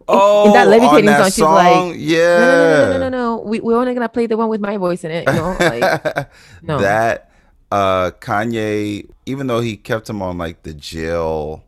[0.06, 2.38] Oh, in that levitating that song, she's like yeah.
[2.38, 3.42] no, no, no, no, no, no, no.
[3.42, 5.26] We, we're only gonna play the one with my voice in it.
[5.28, 6.28] You know, like
[6.62, 6.78] no.
[6.78, 7.30] That
[7.72, 11.64] uh Kanye, even though he kept him on like the jail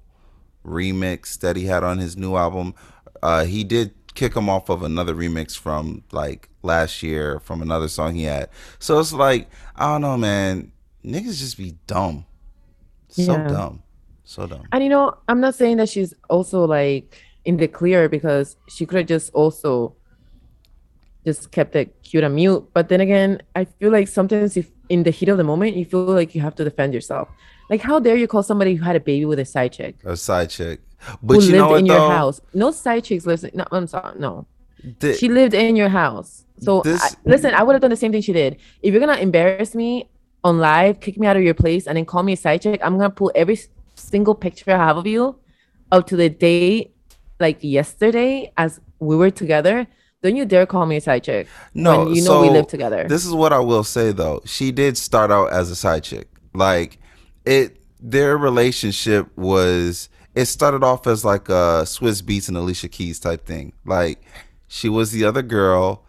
[0.65, 2.75] remix that he had on his new album,
[3.23, 7.89] uh he did kick him off of another remix from like last year from another
[7.89, 8.49] song he had.
[8.79, 10.73] So it's like, I don't know, man.
[11.05, 12.26] Niggas just be dumb.
[13.17, 13.49] So Yeah.
[13.49, 13.83] dumb.
[14.25, 14.63] So dumb.
[14.73, 18.85] And you know, I'm not saying that she's also like in the clear because she
[18.87, 19.95] could have just also
[21.25, 22.65] just kept it cute and mute.
[22.73, 25.85] But then again, I feel like sometimes if in the heat of the moment, you
[25.85, 27.29] feel like you have to defend yourself.
[27.69, 30.17] Like, how dare you call somebody who had a baby with a side chick A
[30.17, 30.81] side chick.
[30.99, 31.95] who But you lived in though?
[31.97, 32.41] your house?
[32.55, 33.45] No side chicks lives.
[33.55, 34.47] No, I'm sorry, no.
[35.01, 36.45] The- She lived in your house.
[36.61, 38.57] So This- I, listen, I would have done the same thing she did.
[38.83, 40.09] If you're gonna embarrass me
[40.45, 42.81] on live, kick me out of your place, and then call me a side chick,
[42.83, 43.59] I'm gonna pull every
[43.95, 45.39] single picture I have of you
[45.91, 46.93] up to the day,
[47.41, 49.87] like yesterday, as we were together.
[50.23, 51.47] Don't you dare call me a side chick.
[51.75, 53.07] No, when you know we so live together.
[53.09, 54.41] This is what I will say though.
[54.45, 56.29] She did start out as a side chick.
[56.55, 56.99] Like
[57.45, 63.21] it their relationship was it started off as like a Swizz Beatz and Alicia Keys
[63.21, 63.73] type thing.
[63.85, 64.23] Like
[64.69, 66.06] she was the other girl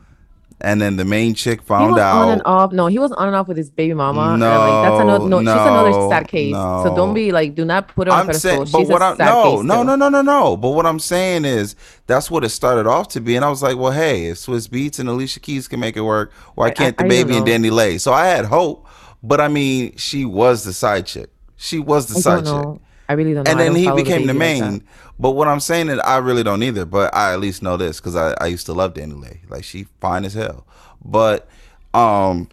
[0.59, 2.71] and then the main chick found out on and off.
[2.71, 4.37] No, he was on and off with his baby mama.
[4.37, 5.29] No, like, that's another.
[5.29, 6.53] No, she's another no, sad case.
[6.53, 8.65] So don't be like, do not put her on a I'm pedestal.
[8.65, 10.57] saying, but she's what I'm no, no, no, no, no, no.
[10.57, 11.75] But what I'm saying is
[12.07, 14.67] that's what it started off to be, and I was like, well, hey, if Swizz
[14.67, 17.65] Beatz and Alicia Keys can make it work, why can't the I don't baby and.
[17.65, 17.99] DaniLeigh?
[17.99, 18.87] So I had hope,
[19.21, 21.29] but I mean, she was the side chick.
[21.55, 22.81] She was the I side chick.
[23.09, 23.51] I really don't know.
[23.51, 24.83] and I then he became the, like main.
[25.19, 26.85] But what I'm saying is, I really don't either.
[26.85, 29.49] But I at least know this because I, I used to love DaniLeigh.
[29.49, 30.65] Like she fine as hell.
[31.03, 31.47] But
[31.93, 32.49] um,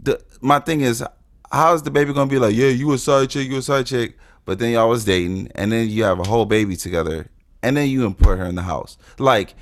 [0.00, 1.04] the my thing is,
[1.50, 2.54] how is the baby gonna be like?
[2.54, 4.16] Yeah, you a side chick, you a side chick.
[4.44, 7.28] But then y'all was dating, and then you have a whole baby together,
[7.62, 8.96] and then you import her in the house.
[9.18, 9.54] Like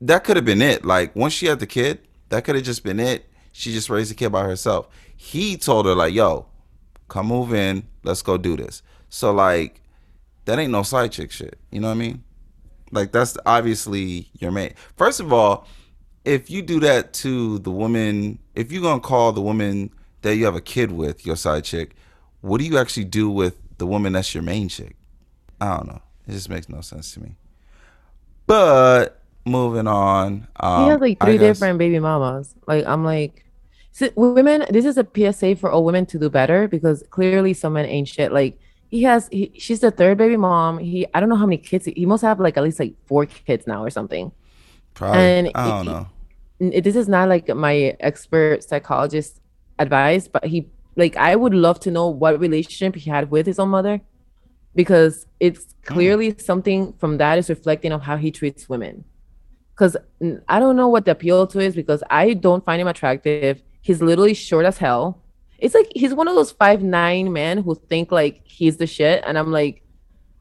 [0.00, 0.84] that could have been it.
[0.84, 3.30] Like once she had the kid, that could have just been it.
[3.52, 4.88] She just raised the kid by herself.
[5.16, 6.46] He told her like, "Yo,
[7.08, 7.86] come move in.
[8.02, 9.81] Let's go do this." So like,
[10.44, 11.58] that ain't no side chick shit.
[11.70, 12.24] You know what I mean?
[12.90, 14.74] Like that's obviously your mate.
[14.96, 15.66] First of all,
[16.24, 19.90] if you do that to the woman, if you're gonna call the woman
[20.22, 21.94] that you have a kid with your side chick,
[22.40, 24.96] what do you actually do with the woman that's your main chick?
[25.60, 26.02] I don't know.
[26.28, 27.36] It just makes no sense to me.
[28.46, 32.54] But moving on, um, he has like three guess- different baby mamas.
[32.66, 33.44] Like I'm like,
[34.14, 34.64] women.
[34.70, 38.08] This is a PSA for all women to do better because clearly some men ain't
[38.08, 38.32] shit.
[38.32, 38.58] Like
[38.92, 40.78] he has, he, she's the third baby mom.
[40.78, 41.86] He, I don't know how many kids.
[41.86, 44.30] He, he must have like at least like four kids now or something.
[44.92, 45.18] Probably.
[45.18, 46.08] and I don't it- know.
[46.60, 49.40] N- This is not like my expert psychologist
[49.78, 53.58] advice, but he like I would love to know what relationship he had with his
[53.58, 54.02] own mother
[54.76, 55.84] because it's mm.
[55.86, 59.04] clearly something from that is reflecting of how he treats women.
[59.74, 59.96] Because
[60.48, 63.62] I don't know what the appeal to is because I don't find him attractive.
[63.80, 65.21] He's literally short as hell.
[65.62, 69.22] It's like he's one of those five nine men who think like he's the shit,
[69.24, 69.84] and I'm like,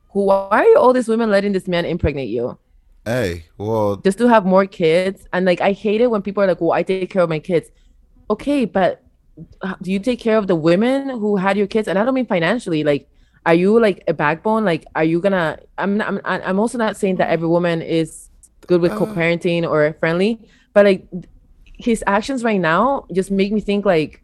[0.10, 0.26] who?
[0.26, 2.58] Why are all these women letting this man impregnate you?
[3.06, 5.28] Hey, well, just to have more kids.
[5.32, 7.38] And like, I hate it when people are like, well, I take care of my
[7.38, 7.70] kids.
[8.32, 9.04] Okay, but
[9.84, 11.88] do you take care of the women who had your kids?
[11.88, 12.84] And I don't mean financially.
[12.84, 13.08] Like,
[13.46, 14.66] are you like a backbone?
[14.66, 15.60] Like, are you gonna?
[15.78, 18.30] I'm not, I'm I'm also not saying that every woman is
[18.66, 18.98] good with uh.
[18.98, 21.08] co-parenting or friendly, but like
[21.64, 24.24] his actions right now just make me think like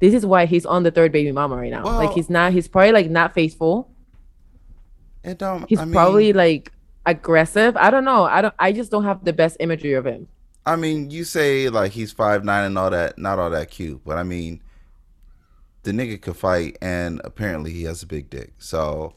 [0.00, 1.84] this is why he's on the third baby mama right now.
[1.84, 2.52] like he's not.
[2.52, 3.90] He's probably like not faithful.
[5.22, 5.68] it don't.
[5.68, 6.72] He's I mean, probably like
[7.06, 7.76] aggressive.
[7.76, 8.24] I don't know.
[8.24, 8.54] I don't.
[8.58, 10.28] I just don't have the best imagery of him.
[10.66, 14.00] I mean, you say like he's five nine and all that, not all that cute,
[14.04, 14.62] but I mean,
[15.82, 18.54] the nigga could fight, and apparently he has a big dick.
[18.58, 19.14] So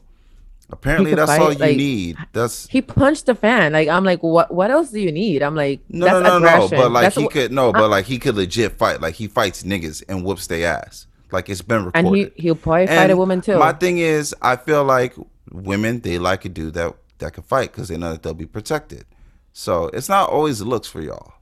[0.70, 2.16] Apparently, that's fight, all you like, need.
[2.32, 3.72] That's He punched the fan.
[3.72, 4.52] Like I'm like, what?
[4.52, 5.42] What else do you need?
[5.42, 6.68] I'm like, no, that's no, no, no.
[6.68, 9.00] But like That's he what- could no, but like he could legit fight.
[9.00, 11.06] Like he fights niggas and whoops their ass.
[11.32, 12.06] Like it's been recorded.
[12.06, 13.58] and he he'll probably fight a woman too.
[13.58, 15.14] My thing is, I feel like
[15.50, 18.46] women they like a dude that that can fight because they know that they'll be
[18.46, 19.04] protected.
[19.52, 21.32] So it's not always looks for y'all.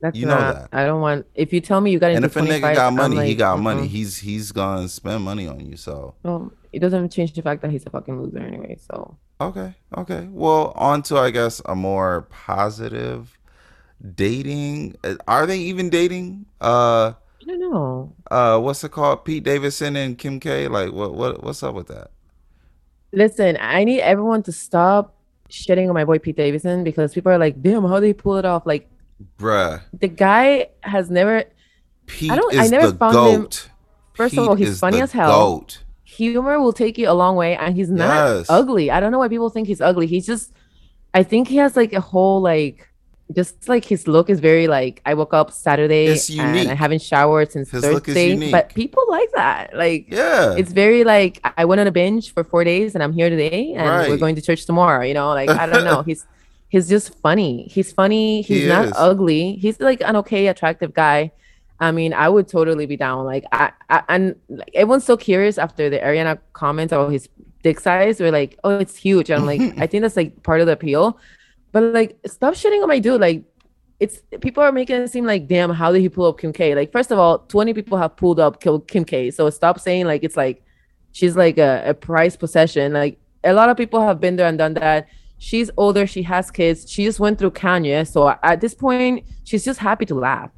[0.00, 0.68] That's you know that.
[0.72, 1.26] I don't want.
[1.34, 3.34] If you tell me you got And into if a nigga fights, got money, he
[3.34, 3.82] got money.
[3.82, 3.88] mm-mm.
[3.88, 5.76] He's he's gonna spend money on you.
[5.76, 8.76] So Well, it doesn't change the fact that he's a fucking loser anyway.
[8.88, 10.28] So okay, okay.
[10.30, 13.38] Well, on to I guess a more positive
[14.14, 14.96] dating.
[15.26, 16.46] Are they even dating?
[16.60, 18.12] Uh, I don't know.
[18.30, 19.24] uh, what's it called?
[19.24, 20.68] Pete Davidson and Kim K.
[20.68, 22.10] Like what what what's up with that?
[23.12, 25.14] Listen, I need everyone to stop
[25.48, 28.36] shitting on my boy Pete Davidson because people are like, damn, how did he pull
[28.36, 28.66] it off?
[28.66, 28.90] Like
[29.38, 31.44] Bruh, the guy has never.
[32.06, 33.70] Pete don't- is I never the found him- goat.
[34.14, 35.30] First of all, he's funny as hell.
[35.30, 35.82] Goat.
[36.16, 38.46] Humor will take you a long way, and he's not Yes.
[38.48, 38.90] ugly.
[38.90, 40.06] I don't know why people think he's ugly.
[40.06, 40.52] He's just.
[41.14, 42.88] I think he has like a whole like.
[43.34, 46.68] Just like his look is very like I woke up Saturday and.
[46.70, 49.74] I haven't showered since His look is Thursday, but people like that.
[49.76, 50.54] Like Yeah.
[50.56, 53.74] it's very like I went on a binge for four days and I'm here today
[53.74, 55.02] and we're going to church tomorrow.
[55.04, 56.02] You know, like I don't know.
[56.06, 56.24] He's
[56.68, 57.66] he's just funny.
[57.68, 58.42] He's funny.
[58.42, 58.92] He's He not is.
[58.96, 59.54] ugly.
[59.56, 61.32] He's like an okay, attractive guy.
[61.78, 63.24] I mean, I would totally be down.
[63.24, 67.28] Like I, I and like, everyone's so curious after the Ariana comments about his
[67.62, 68.20] dick size.
[68.20, 69.30] We're like, oh, it's huge.
[69.30, 71.18] And I'm like, I think that's like part of the appeal.
[71.72, 73.20] But like, stop shitting on my dude.
[73.20, 73.44] Like,
[74.00, 76.74] it's people are making it seem like, damn, how did he pull up Kim K?
[76.74, 79.30] Like, first of all, 20 people have pulled up Kim Kim K.
[79.30, 80.62] So stop saying like it's like
[81.12, 82.92] she's like a, a prized possession.
[82.92, 85.08] Like a lot of people have been there and done that.
[85.38, 88.06] She's older, she has kids, she just went through Kanye.
[88.06, 90.50] So at this point, she's just happy to laugh.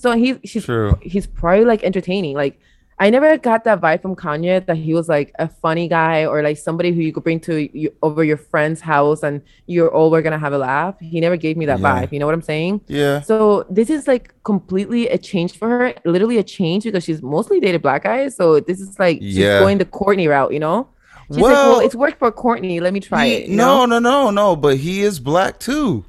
[0.00, 0.96] So he she's True.
[1.02, 2.36] he's probably like entertaining.
[2.36, 2.60] Like
[3.00, 6.40] I never got that vibe from Kanye that he was like a funny guy or
[6.42, 10.08] like somebody who you could bring to you over your friend's house and you're all
[10.12, 10.94] we're gonna have a laugh.
[11.00, 11.86] He never gave me that Yeah.
[12.04, 12.12] vibe.
[12.12, 12.80] You know what I'm saying?
[12.86, 13.22] Yeah.
[13.22, 17.58] So this is like completely a change for her, literally a change because she's mostly
[17.58, 18.36] dated black guys.
[18.36, 19.58] So this is like she's Yeah.
[19.60, 20.88] going the Kourtney route, you know?
[21.26, 22.80] She's like, Well, well, it's worked for Kourtney.
[22.80, 23.50] Let me try He- it.
[23.50, 23.98] No, know?
[23.98, 24.56] no, no, no.
[24.56, 26.04] But he is black too.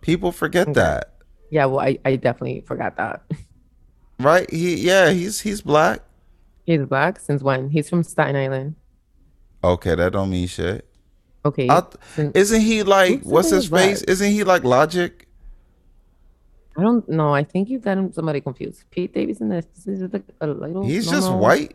[0.00, 1.14] People forget that,
[1.56, 3.22] Yeah, well, I, I definitely forgot that.
[4.20, 4.44] right?
[4.50, 6.00] He, yeah, he's he's black.
[6.66, 7.70] He's black since when?
[7.70, 8.74] He's from Staten Island.
[9.64, 10.86] Okay, that don't mean shit.
[11.46, 11.66] Okay.
[11.66, 14.00] Th- Isn't he like Who what's his face?
[14.02, 14.10] black?
[14.10, 15.26] Isn't he like Logic?
[16.76, 17.32] I don't know.
[17.32, 18.84] I think you got him somebody confused.
[18.90, 20.84] Pete Davidson is, is like a little.
[20.84, 21.74] He's just white.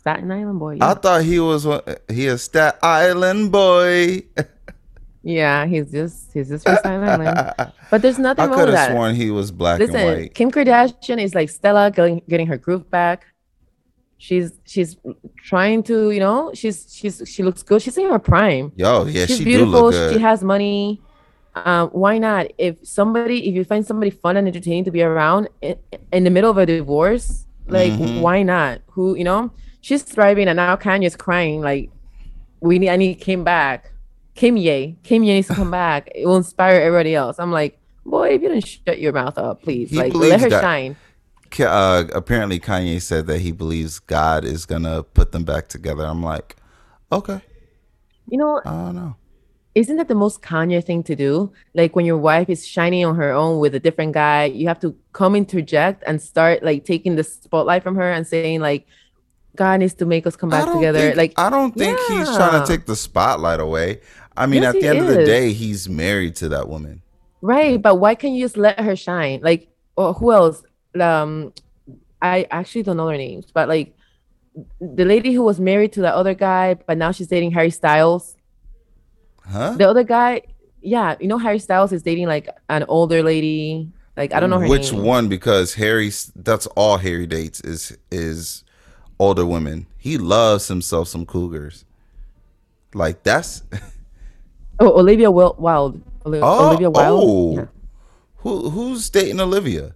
[0.00, 0.78] Staten Island boy.
[0.80, 4.24] I thought he was one- he a Staten Island boy.
[5.22, 7.72] yeah he's just he's just from Staten Island.
[7.90, 8.94] But there's nothing I wrong could with have that.
[8.94, 10.34] sworn he was black and Listen, white.
[10.34, 13.26] Kim Kardashian is like Stella getting getting her groove back.
[14.18, 14.96] She's she's
[15.42, 17.80] trying to, you know, she's she's she looks good.
[17.82, 18.70] She's in her prime.
[18.76, 19.80] Yo, yeah, she's she do beautiful.
[19.82, 20.14] look good.
[20.14, 21.00] She has money.
[21.54, 22.46] Um, why not?
[22.58, 25.76] If somebody, if you find somebody fun and entertaining to be around in,
[26.12, 28.20] in the middle of a divorce, like Mhm.
[28.20, 28.82] why not?
[28.92, 29.50] Who you know?
[29.80, 31.60] She's thriving, and now Kanye's crying.
[31.62, 31.90] Like
[32.60, 33.89] we need, I need Kim back.
[34.40, 36.08] Kim Ye, Kim Ye needs to come back.
[36.14, 37.38] It will inspire everybody else.
[37.38, 40.48] I'm like, boy, if you don't shut your mouth up, please, He like let her
[40.48, 40.62] that.
[40.62, 40.96] shine.
[41.58, 46.06] Uh, apparently Kanye said that he believes God is gonna put them back together.
[46.06, 46.56] I'm like,
[47.12, 47.42] okay,
[48.28, 49.16] You know, I don't know.
[49.74, 51.52] isn't that the most Kanye thing to do?
[51.74, 54.80] Like when your wife is shining on her own with a different guy, you have
[54.80, 58.86] to come interject and start like taking the spotlight from her and saying like,
[59.56, 61.00] God needs to make us come back together.
[61.00, 64.00] think- like, I don't think he's trying to take the spotlight away.
[64.36, 67.02] I mean, Yes, at the he end of the day, he's married to that woman.
[67.42, 67.80] right?
[67.80, 69.40] But why can't you just let her shine?
[69.42, 70.62] Like, or who else?
[70.98, 71.52] Um,
[72.22, 73.94] I actually don't know their names, but like
[74.80, 78.36] the lady who was married to the other guy, but now she's dating Harry Styles.
[79.46, 79.74] Huh?
[79.76, 80.42] The other guy,
[80.80, 83.90] yeah, you know Harry Styles is dating like an older lady.
[84.16, 85.02] Like I don't know her Which name.
[85.04, 85.28] one?
[85.28, 88.64] Because Harry, that's all Harry dates is is
[89.18, 89.86] older women.
[89.98, 91.84] He loves himself some cougars.
[92.94, 93.62] Like that's
[94.80, 96.00] Oh, Olivia Wil- Wilde.
[96.24, 97.24] Oli- oh, Olivia Wilde.
[97.24, 97.54] oh.
[97.56, 97.66] Yeah.
[98.36, 99.94] who who's dating Olivia?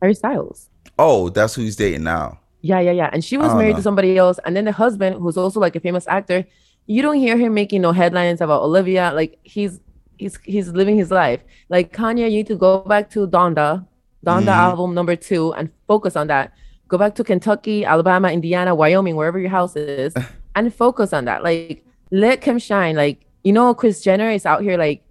[0.00, 0.68] Harry Styles.
[0.98, 2.40] Oh, that's who he's dating now.
[2.60, 3.10] Yeah, yeah, yeah.
[3.12, 3.76] And she was Oh, married no.
[3.76, 4.38] to somebody else.
[4.44, 6.44] And then the husband, who's also like a famous actor,
[6.86, 9.12] you don't hear him making no headlines about Olivia.
[9.14, 9.80] Like he's
[10.18, 11.40] he's he's living his life.
[11.68, 13.86] Like Kanye, you need to go back to Donda,
[14.26, 14.64] Donda Mhm.
[14.68, 16.52] album number two, and focus on that.
[16.88, 20.14] Go back to Kentucky, Alabama, Indiana, Wyoming, wherever your house is,
[20.56, 21.44] and focus on that.
[21.44, 22.96] Like let Kim shine.
[22.96, 25.02] Like you know, Kris Jenner is out here like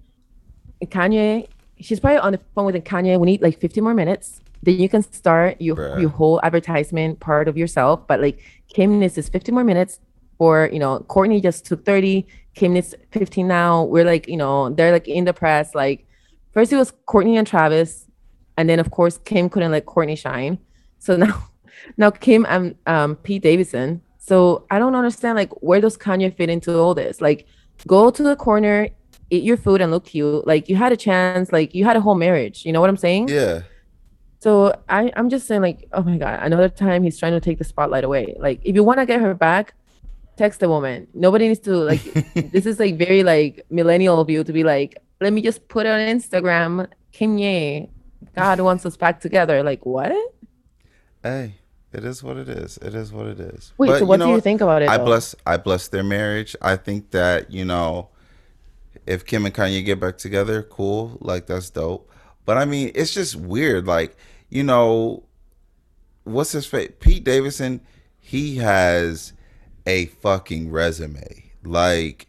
[0.83, 1.47] Kanye.
[1.79, 3.19] She's probably on the phone with Kanye.
[3.19, 4.41] We need like 50 more minutes.
[4.61, 6.01] Then you can start your Bruh.
[6.01, 8.07] your whole advertisement part of yourself.
[8.07, 9.99] But like Kim, this is 50 more minutes.
[10.37, 13.85] for you know Kourtney just took 30, Kim is 15 now.
[13.85, 15.73] We're like you know they're like in the press.
[15.73, 16.05] Like
[16.53, 18.05] first it was Kourtney and Travis,
[18.55, 20.59] and then of course Kim couldn't let Kourtney shine.
[20.99, 21.49] So now
[21.97, 24.01] now Kim and um, Pete Davidson.
[24.19, 27.19] So I don't understand like where does Kanye fit into all this?
[27.19, 27.47] Like
[27.85, 28.89] go to the corner,
[29.29, 30.47] eat your food and look cute.
[30.47, 32.65] Like you had a chance, like you had a whole marriage.
[32.65, 33.29] You know what I'm saying?
[33.29, 33.61] Yeah.
[34.39, 37.57] So I, I'm just saying, like, oh my god, another time he's trying to take
[37.57, 38.35] the spotlight away.
[38.39, 39.73] Like, if you want to get her back,
[40.37, 41.07] text the woman.
[41.13, 42.03] Nobody needs to like.
[42.51, 45.89] this is like very like millennial view to be like, let me just put it
[45.89, 46.87] on Instagram.
[47.11, 47.89] Kimye,
[48.35, 49.63] God wants us back together.
[49.63, 50.15] Like what?
[51.23, 51.55] Hey,
[51.97, 52.77] it is what it is.
[52.77, 53.73] It is what it is.
[53.77, 54.89] Wait, But so what know do you think about it?
[54.89, 55.05] I though?
[55.05, 56.55] bless I bless their marriage.
[56.61, 58.09] I think that, you know,
[59.07, 61.17] if Kim and Kanye get back together, cool.
[61.21, 62.09] Like that's dope.
[62.45, 63.87] But I mean, it's just weird.
[63.87, 64.15] Like,
[64.49, 65.23] you know,
[66.23, 66.91] what's his face?
[66.99, 67.81] Pete Davidson,
[68.19, 69.33] he has
[69.87, 71.51] a fucking resume.
[71.63, 72.27] Like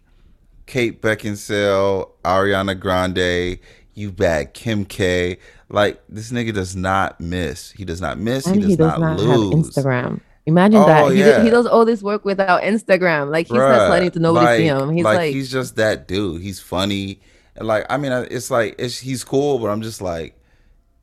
[0.64, 3.58] Kate Beckinsale, Ariana Grande,
[3.92, 5.38] you bad Kim K.
[5.70, 7.70] Like this nigga does not miss.
[7.72, 8.46] He does not miss.
[8.46, 9.74] and he does, he does not, not, lose.
[9.76, 10.20] have Instagram.
[10.46, 11.12] Imagine Oh, that.
[11.12, 11.42] He, yeah.
[11.44, 13.30] he does all this work without Instagram.
[13.30, 14.90] Like he's Bruh, not letting to nobody see him.
[14.92, 16.40] He's like, he's just that dude.
[16.40, 17.20] He's funny.
[17.54, 20.40] And like I mean, it's like it's he's cool, but I'm just like,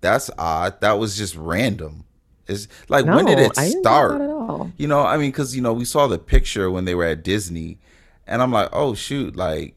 [0.01, 0.81] that's odd.
[0.81, 2.05] That was just random.
[2.47, 4.21] It's like no, when did it I didn't think start?
[4.21, 4.71] all.
[4.77, 7.23] You know, I mean, because you know, we saw the picture when they were at
[7.23, 7.77] Disney,
[8.25, 9.75] and I'm like, oh shoot, like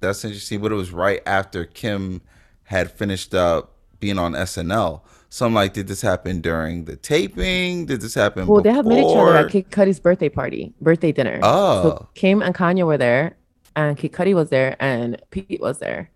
[0.00, 0.60] that's interesting.
[0.60, 2.20] But it was right after Kim
[2.64, 5.02] had finished up being on SNL.
[5.30, 7.86] So I'm like, did this happen during the taping?
[7.86, 8.46] Did this happen?
[8.46, 9.62] Well, they have met each other at before?
[9.62, 11.38] Kid Cudi's birthday party, birthday dinner.
[11.42, 11.82] Oh.
[11.82, 13.36] So Kim and Kanye were there,
[13.76, 16.10] and Kid Cudi was there, and Pete was there.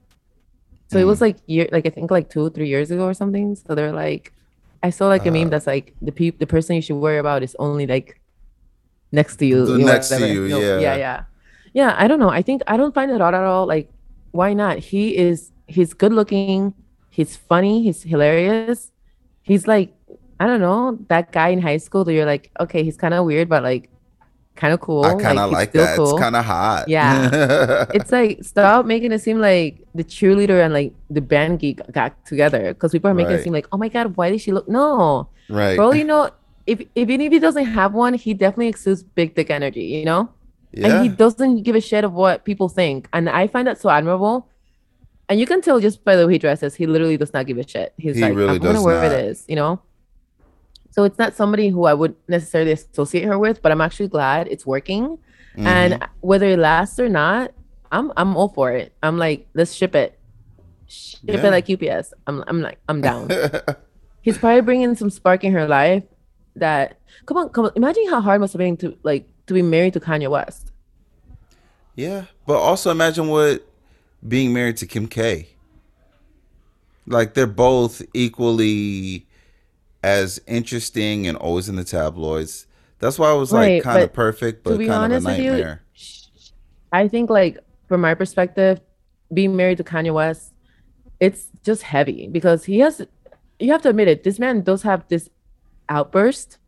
[0.90, 1.24] So it was Hmm.
[1.24, 3.54] like year, like I think like two, three years ago or something.
[3.56, 4.32] So they're like,
[4.82, 5.32] I saw like a Uh.
[5.32, 8.18] meme that's like the peop, the person you should worry about is only like
[9.10, 9.66] next to you.
[9.76, 10.78] You next to you, No, yeah.
[10.80, 11.22] yeah, yeah,
[11.74, 11.94] yeah.
[11.98, 12.30] I don't know.
[12.30, 13.66] I think I don't find it odd at all.
[13.66, 13.90] Like,
[14.32, 14.78] why not?
[14.78, 15.50] He is.
[15.66, 16.72] He's good looking.
[17.12, 17.82] He's funny.
[17.82, 18.90] He's hilarious.
[19.42, 19.92] He's like,
[20.40, 23.26] I don't know, that guy in high school that you're like, okay, he's kind of
[23.26, 23.90] weird, but like,
[24.56, 25.04] kind of cool.
[25.04, 25.96] I kind of he's like, that.
[25.96, 26.10] cool.
[26.10, 26.88] It's kind of hot.
[26.88, 27.84] Yeah.
[27.94, 32.12] It's like stop making it seem like the cheerleader and like the band geek got
[32.24, 33.40] together because people are making Right.
[33.40, 34.68] it seem like, oh my god, why did she look?
[34.68, 35.76] No, right.
[35.76, 36.30] bro, you know,
[36.66, 40.04] if if even if he doesn't have one, he definitely exudes big dick energy, you
[40.04, 40.30] know,
[40.72, 40.86] yeah.
[40.86, 43.90] and he doesn't give a shit of what people think, and I find that so
[43.90, 44.48] admirable.
[45.28, 47.56] And you can tell just by the way he dresses, he literally does not give
[47.58, 47.94] a shit.
[47.96, 49.08] He's He like, really I'm gonna does wear not.
[49.10, 49.80] this, you know.
[50.90, 54.48] So it's not somebody who I would necessarily associate her with, but I'm actually glad
[54.48, 55.18] it's working.
[55.56, 55.64] Mhm.
[55.66, 57.52] And whether it lasts or not,
[57.90, 58.92] I'm I'm all for it.
[59.02, 60.18] I'm like, let's ship it.
[60.88, 61.46] Ship Yeah.
[61.46, 62.12] it like UPS.
[62.26, 63.30] I'm I'm like, I'm down.
[64.22, 66.04] He's probably bringing some spark in her life
[66.56, 67.72] that come on, come on.
[67.76, 70.72] Imagine how hard it must have been to like to be married to Kanye West.
[71.96, 73.66] yeah, but also imagine what
[74.26, 75.48] being married to Kim K.
[77.06, 79.26] Like they're both equally
[80.02, 82.66] as interesting and always in the tabloids.
[82.98, 85.50] That's why I was like Right, kind of perfect, but kind of a with you,
[85.50, 85.82] nightmare.
[86.92, 87.58] I think like
[87.88, 88.80] from my perspective,
[89.32, 90.52] being married to Kanye West,
[91.18, 93.04] it's just heavy because he has
[93.58, 95.30] you have to admit it, this man does have this
[95.88, 96.58] outburst.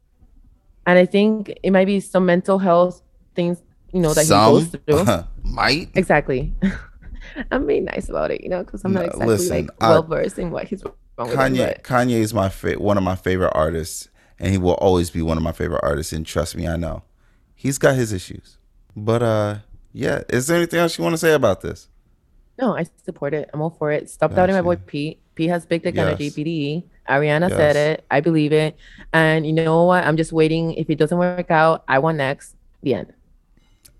[0.86, 3.02] And I think it might be some mental health
[3.34, 5.24] things, you know, that he goes Some through.
[5.42, 5.90] might.
[5.94, 6.52] Exactly.
[7.51, 10.03] I'm being nice about it, you know, because I'm not No, exactly listen, like well
[10.03, 11.30] versed in what he's wrong with.
[11.30, 14.09] him, Kanye Kanye is my fa- one of my favorite artists,
[14.39, 16.12] and he will always be one of my favorite artists.
[16.12, 17.03] And trust me, I know
[17.55, 18.59] he's got his issues.
[18.97, 19.57] But uh,
[19.93, 20.22] yeah.
[20.28, 21.89] Is there anything else you want to say about this?
[22.61, 23.51] No, I support it.
[23.53, 24.09] I'm all for it.
[24.11, 25.20] Stop doubting my boy Pete.
[25.35, 26.24] Pete has big dick energy.
[26.26, 26.35] Yes.
[26.35, 26.85] BDE.
[27.09, 28.05] Ariana said it.
[28.11, 28.76] I believe it.
[29.12, 30.05] And you know what?
[30.05, 30.72] I'm just waiting.
[30.74, 32.55] If it doesn't work out, I want next.
[32.82, 33.12] The end.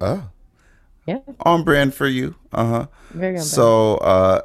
[0.01, 0.29] Oh,
[1.07, 1.19] Yeah.
[1.41, 2.35] on brand for you.
[2.53, 2.87] Uh huh.
[3.11, 3.43] Very on.
[3.43, 4.41] So uh,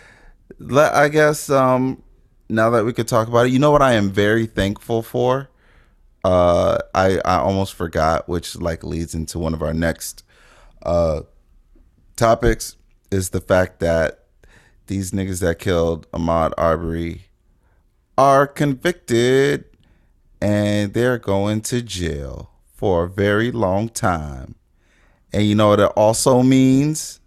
[0.58, 2.02] let I guess um,
[2.48, 5.50] now that we could talk about it, you know what I am very thankful for.
[6.24, 10.24] Uh, I I almost forgot, which like leads into one of our next
[10.82, 11.22] uh
[12.16, 12.76] topics
[13.10, 14.24] is the fact that
[14.86, 17.26] these niggas that killed Ahmaud Arbery
[18.16, 19.64] are convicted
[20.40, 24.54] and they're going to jail for a very long time.
[25.32, 27.20] And you know what it also means?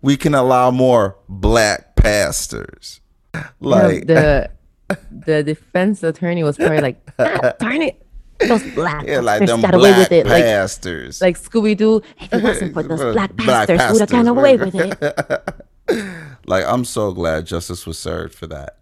[0.00, 3.00] We can allow more black pastors.
[3.34, 4.50] You know, Like the
[5.10, 8.06] the defense attorney was probably like, ah, darn it,
[8.40, 10.26] those black yeah, like pastors them got away with it.
[10.26, 11.20] Like pastors.
[11.20, 12.02] like Scooby Doo.
[12.20, 16.34] If it wasn't for those black Black pastors, would have gotten away with it.
[16.46, 18.78] like I'm so glad justice was served for that.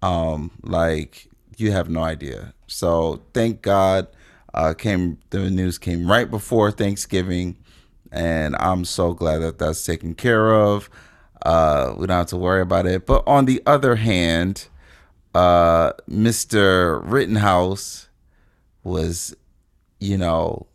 [0.00, 2.54] Um, like you have no idea.
[2.66, 4.08] So thank God.
[4.54, 7.56] Uh, came the news came right before Thanksgiving,
[8.12, 10.88] and I'm so glad that that's taken care of.
[11.44, 13.04] Uh, we don't have to worry about it.
[13.06, 14.68] But on the other hand,
[15.34, 17.00] uh, Mr.
[17.04, 18.08] Rittenhouse
[18.84, 19.34] was,
[19.98, 20.66] you know,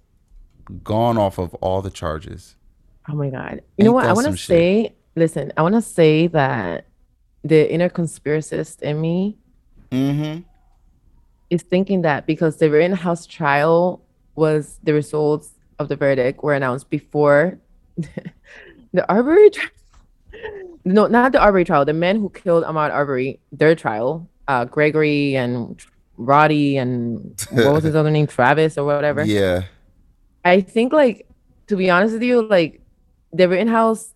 [0.84, 2.56] gone off of all the charges.
[3.10, 3.62] Oh my god.
[3.78, 4.06] You know what?
[4.06, 4.48] I want to shit?
[4.48, 6.88] say, listen, I want to say that
[7.44, 9.38] the inner conspiracist in me
[9.92, 10.42] Mm-hmm.
[11.50, 14.04] is thinking that because the Rittenhouse trial
[14.36, 17.60] was the results of the verdict were announced before
[17.98, 19.70] the Arbery trial.
[20.86, 21.86] No, not the Arbery trial.
[21.86, 25.84] The men who killed Ahmaud Arbery, their trial, uh, Gregory and
[26.18, 29.24] Roddy and what was his other name, Travis or whatever.
[29.24, 29.64] Yeah.
[30.46, 31.28] I think like
[31.68, 32.82] to be honest with you, like
[33.34, 34.14] the Rittenhouse,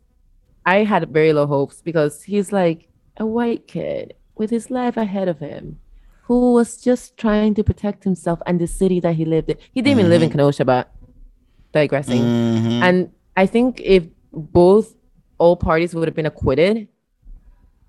[0.65, 2.87] I had very low hopes because he's like
[3.17, 5.79] a white kid with his life ahead of him,
[6.23, 9.57] who was just trying to protect himself and the city that he lived in.
[9.73, 10.91] He didn't even live in Kenosha, but
[11.73, 12.21] digressing.
[12.21, 12.81] Mhm.
[12.81, 14.03] And I think if
[14.33, 14.93] both
[15.37, 16.87] all parties would have been acquitted,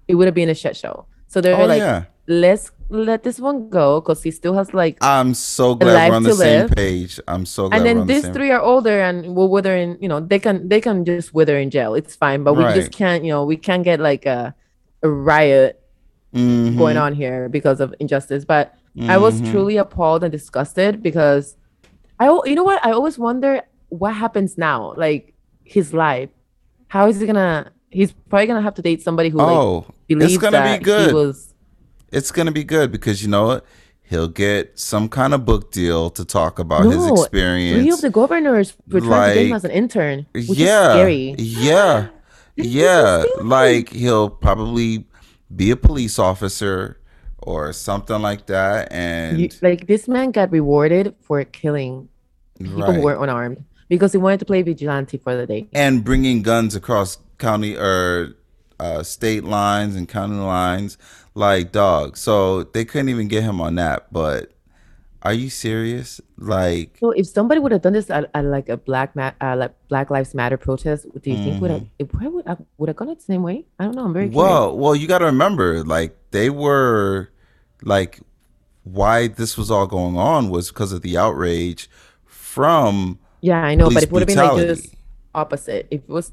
[0.08, 1.06] it would have been a shit show.
[1.28, 2.04] So they're Oh, like, yeah.
[2.28, 6.22] let's let this one go because he still has like I'm so glad we're on
[6.24, 6.70] the same live.
[6.76, 7.18] page.
[7.26, 9.74] I'm so glad and we're then the these same three are older and will wither
[9.74, 12.64] in you know they can they can just wither in jail it's fine but we
[12.64, 12.74] Right.
[12.74, 14.54] just can't you know we can't get like a,
[15.02, 15.80] a riot
[16.34, 16.76] Mhm.
[16.76, 18.74] going on here because of injustice but
[19.08, 19.50] i was Mhm.
[19.50, 21.56] truly appalled and disgusted because
[22.20, 23.62] i you know what i always wonder
[23.92, 25.34] what happens now like
[25.64, 26.30] his life
[26.88, 30.34] how is he gonna he's probably gonna have to date somebody who like Oh, believes
[30.34, 31.08] it's gonna that be good.
[31.10, 31.52] he was
[32.10, 33.66] it's gonna be good because you know what?
[34.02, 37.82] He'll get some kind of book deal to talk about his experience.
[37.82, 40.94] three of the governors were trying to get him as an intern which yeah, is
[40.96, 42.08] scary yeah,
[42.56, 43.24] yeah.
[43.40, 45.06] Like he'll probably
[45.54, 46.98] be a police officer
[47.38, 52.08] or something like that, and You, like this man got rewarded for killing
[52.58, 52.94] people right.
[52.94, 55.68] who weren't unarmed because he wanted to play vigilante for the day.
[55.74, 58.34] and bringing guns across county or
[58.80, 60.96] uh, state lines and county lines,
[61.34, 62.16] like dog.
[62.16, 64.10] So they couldn't even get him on that.
[64.10, 64.50] But
[65.22, 66.22] are you serious?
[66.38, 69.56] Like, So if somebody would have done this at, at like a black ma- uh,
[69.56, 72.88] like Black Lives Matter protest, do you think would have it probably would have, would
[72.88, 73.66] have gone the same way?
[73.78, 74.04] I don't know.
[74.06, 74.42] I'm very curious.
[74.42, 77.28] well, well, you got to remember, like they were,
[77.82, 78.20] like,
[78.84, 81.90] why this was all going on was because of the outrage
[82.24, 84.94] from Yeah, I know, but it would have been like just
[85.34, 86.32] opposite, if it was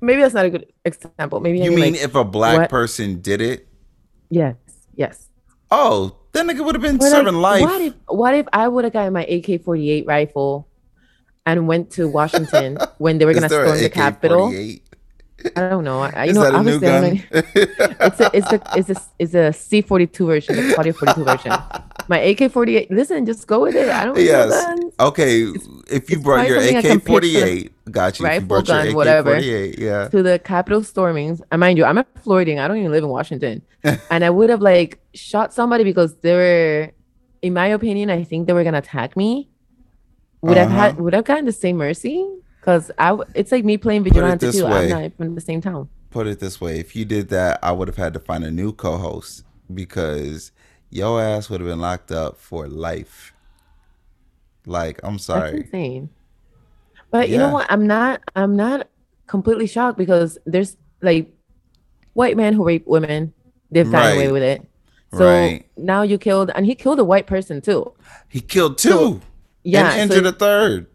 [0.00, 1.40] maybe that's not a good example.
[1.40, 3.68] Maybe I you mean, mean like, if a black what- person did it?
[4.30, 4.56] yes,
[4.94, 5.28] yes.
[5.70, 7.62] Oh, that nigga would have been But, like, serving life.
[7.62, 10.66] What if what if I would have gotten my AK forty eight rifle
[11.46, 14.48] and went to Washington when they were gonna storm the Capitol?
[15.56, 16.00] I don't know.
[16.02, 17.02] I, you Is know, that a new gun?
[17.14, 20.92] know- it's a it's a it's a it's a C forty two version, the forty
[20.92, 21.52] two version.
[22.08, 22.90] My AK forty eight.
[22.90, 23.88] Listen, just go with it.
[23.88, 24.90] I don't know yes.
[24.98, 25.46] Okay.
[25.88, 28.26] If you brought your AK can pitch to the forty eight, got you.
[28.26, 29.38] If you rifle brought your gun, whatever.
[29.38, 30.08] yeah.
[30.08, 31.40] to the Capitol stormings.
[31.50, 32.58] And mind you, I'm a Floridian.
[32.58, 33.62] I don't even live in Washington.
[34.10, 36.90] and I would have like shot somebody because they were,
[37.42, 39.48] in my opinion, I think they were gonna attack me.
[40.42, 41.02] Would have had Uh-huh.
[41.02, 42.26] would have gotten the same mercy?
[42.60, 44.66] Because I it's like me playing vigilante too.
[44.66, 44.92] way.
[44.92, 45.88] I'm not from the same town.
[46.10, 48.50] Put it this way: if you did that, I would have had to find a
[48.50, 50.50] new co-host because
[50.90, 53.32] your ass would have been locked up for life.
[54.66, 55.60] Like, I'm That's sorry.
[55.62, 56.10] insane.
[57.10, 57.66] But you know what?
[57.70, 58.20] I'm not.
[58.36, 58.88] I'm not
[59.26, 61.32] completely shocked because there's like
[62.12, 63.32] white men who rape women.
[63.70, 64.66] They've gotten away with it.
[65.14, 65.66] So Right.
[65.76, 67.92] now you killed, and he killed a white person too.
[68.28, 69.20] He killed two
[69.64, 70.86] Yeah, and so- injured a third.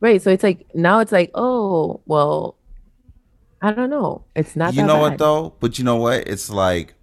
[0.00, 0.20] Right.
[0.20, 2.56] So it's like now it's like, oh, well,
[3.62, 4.24] I don't know.
[4.36, 5.54] It's not you know what though?
[5.60, 6.28] But you know what?
[6.28, 6.94] It's like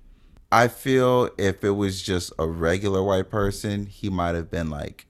[0.51, 5.07] I feel if it was just a regular white person, he might have been like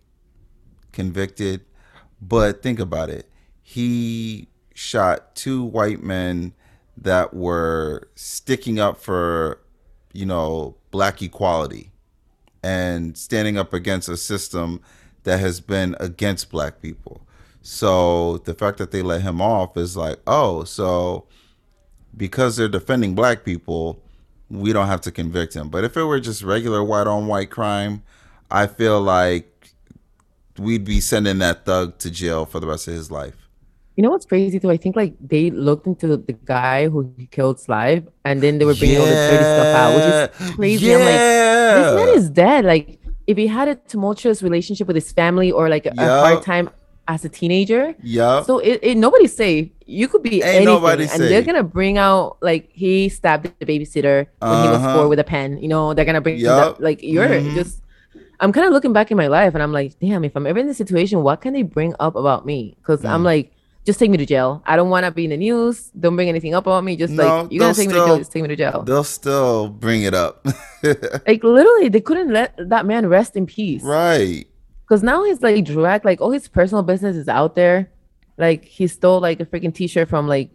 [0.91, 1.61] convicted.
[2.21, 3.29] But think about it.
[3.61, 6.53] He shot two white men
[6.97, 9.61] that were sticking up for,
[10.13, 11.91] you know, black equality
[12.63, 14.81] and standing up against a system
[15.23, 17.21] that has been against black people.
[17.61, 21.27] So the fact that they let him off is like, oh, so
[22.15, 24.01] because they're defending black people,
[24.49, 25.69] we don't have to convict him.
[25.69, 28.03] But if it were just regular white on white crime,
[28.49, 29.73] I feel like
[30.57, 33.35] we'd be sending that thug to jail for the rest of his life.
[33.95, 34.69] You know what's crazy too?
[34.69, 38.75] I think like they looked into the guy who killed Slive, and then they were
[38.75, 40.93] bringing all the dirty stuff out, which is crazy.
[40.93, 42.65] I'm like, this man is dead.
[42.65, 46.43] Like, if he had a tumultuous relationship with his family or like a, a hard
[46.43, 46.69] time
[47.07, 48.41] as a teenager, Yeah.
[48.43, 49.69] so it, it nobody's safe.
[49.85, 53.65] You could be Ain't anything, nobody and they're gonna bring out like he stabbed the
[53.65, 54.93] babysitter when he was Uh-huh.
[54.95, 55.59] four with a pen.
[55.61, 56.77] You know, they're gonna bring Yup.
[56.77, 57.53] that, like you're Mhm.
[57.53, 57.81] just.
[58.39, 60.59] I'm kind of looking back in my life and I'm like, damn, if I'm ever
[60.59, 62.75] in this situation, what can they bring up about me?
[62.81, 63.25] Because I'm Mm.
[63.31, 63.51] like,
[63.85, 64.61] just take me to jail.
[64.65, 65.91] I don't want to be in the news.
[65.97, 66.95] Don't bring anything up about me.
[66.97, 68.17] Just No, like you're gonna take me to jail.
[68.17, 68.81] Just take me to jail.
[68.83, 70.43] They'll still bring it up.
[71.27, 73.83] Like literally, they couldn't let that man rest in peace.
[73.83, 74.47] right.
[74.87, 77.89] Because now he's like dragged, like all his personal business is out there.
[78.37, 80.51] Like he stole like a freaking t-shirt from like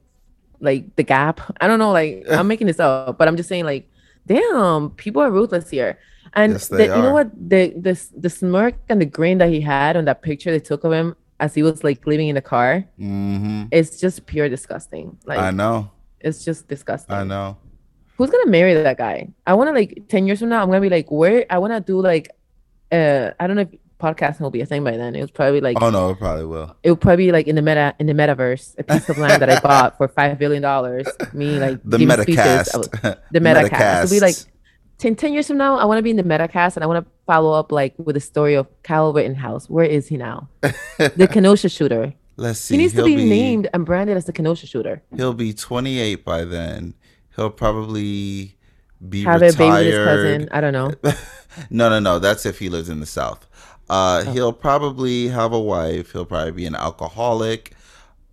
[0.61, 1.41] like the Gap.
[1.61, 3.89] I don't know, like I'm making this up, but I'm just saying like,
[4.27, 5.99] damn, people are ruthless here.
[6.35, 7.31] And Yes, the- you know what?
[7.35, 10.85] The the the smirk and the grin that he had on that picture they took
[10.85, 15.17] of him as he was like living in the car, hmm it's just pure disgusting.
[15.25, 15.91] Like I know.
[16.21, 17.17] it's just disgusting.
[17.17, 17.57] I know.
[18.17, 19.31] Who's gonna marry that guy?
[19.47, 21.99] I wanna like 10 years from now, I'm gonna be like, where I wanna do
[22.01, 22.29] like
[22.93, 25.15] uh I don't know if podcasting will be a thing by then.
[25.15, 26.75] It was probably like Oh no, it probably will.
[26.83, 29.41] it would probably be like in the meta in the metaverse, a piece of land
[29.43, 31.07] that I bought for five billion dollars.
[31.33, 32.39] Me like The giving speeches.
[32.41, 33.19] I Metacast.
[33.31, 34.05] the Metacast.
[34.05, 34.47] It'll be like Metacasts.
[34.99, 35.79] 10, 10 years from now.
[35.79, 38.15] I want to be in the Metacast and I want to follow up like with
[38.17, 39.71] the story of Kyle Rittenhouse.
[39.71, 40.49] Where is he now?
[40.61, 42.13] the Kenosha shooter.
[42.37, 42.75] Let's see.
[42.75, 45.03] He needs to he'll be, named and branded as the Kenosha shooter.
[45.17, 46.95] He'll be 28 by then.
[47.37, 48.59] He'll probably
[49.09, 50.05] be Have a baby with his retired.
[50.05, 50.49] cousin.
[50.53, 50.93] I don't know.
[51.71, 52.19] no, no, no.
[52.19, 53.47] That's if he lives in the South.
[53.91, 56.13] Uh, He'll probably have a wife.
[56.13, 57.75] He'll probably be an alcoholic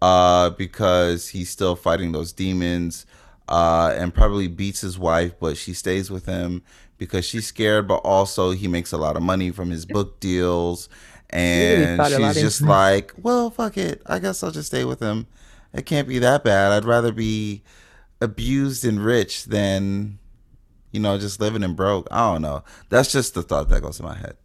[0.01, 3.05] uh, because he's still fighting those demons
[3.49, 6.63] uh, and probably beats his wife, but she stays with him
[6.97, 10.89] because she's scared, but also he makes a lot of money from his book deals.
[11.29, 12.67] And lot she's just it.
[12.67, 14.01] like, well, fuck it.
[14.05, 15.27] I guess I'll just stay with him.
[15.73, 16.71] It can't be that bad.
[16.71, 17.63] I'd rather be
[18.21, 20.19] abused and rich than
[20.91, 22.07] you know, just living and broke.
[22.11, 22.63] I don't know.
[22.89, 24.35] That's just the thought that goes in my head.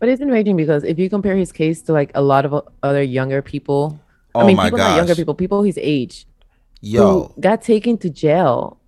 [0.00, 3.02] But it's enraging because if you compare his case to like a lot of other
[3.02, 4.00] younger people,
[4.34, 6.26] Oh I mean, my people not younger people, people his age,
[6.80, 8.78] Yo, who got taken to jail,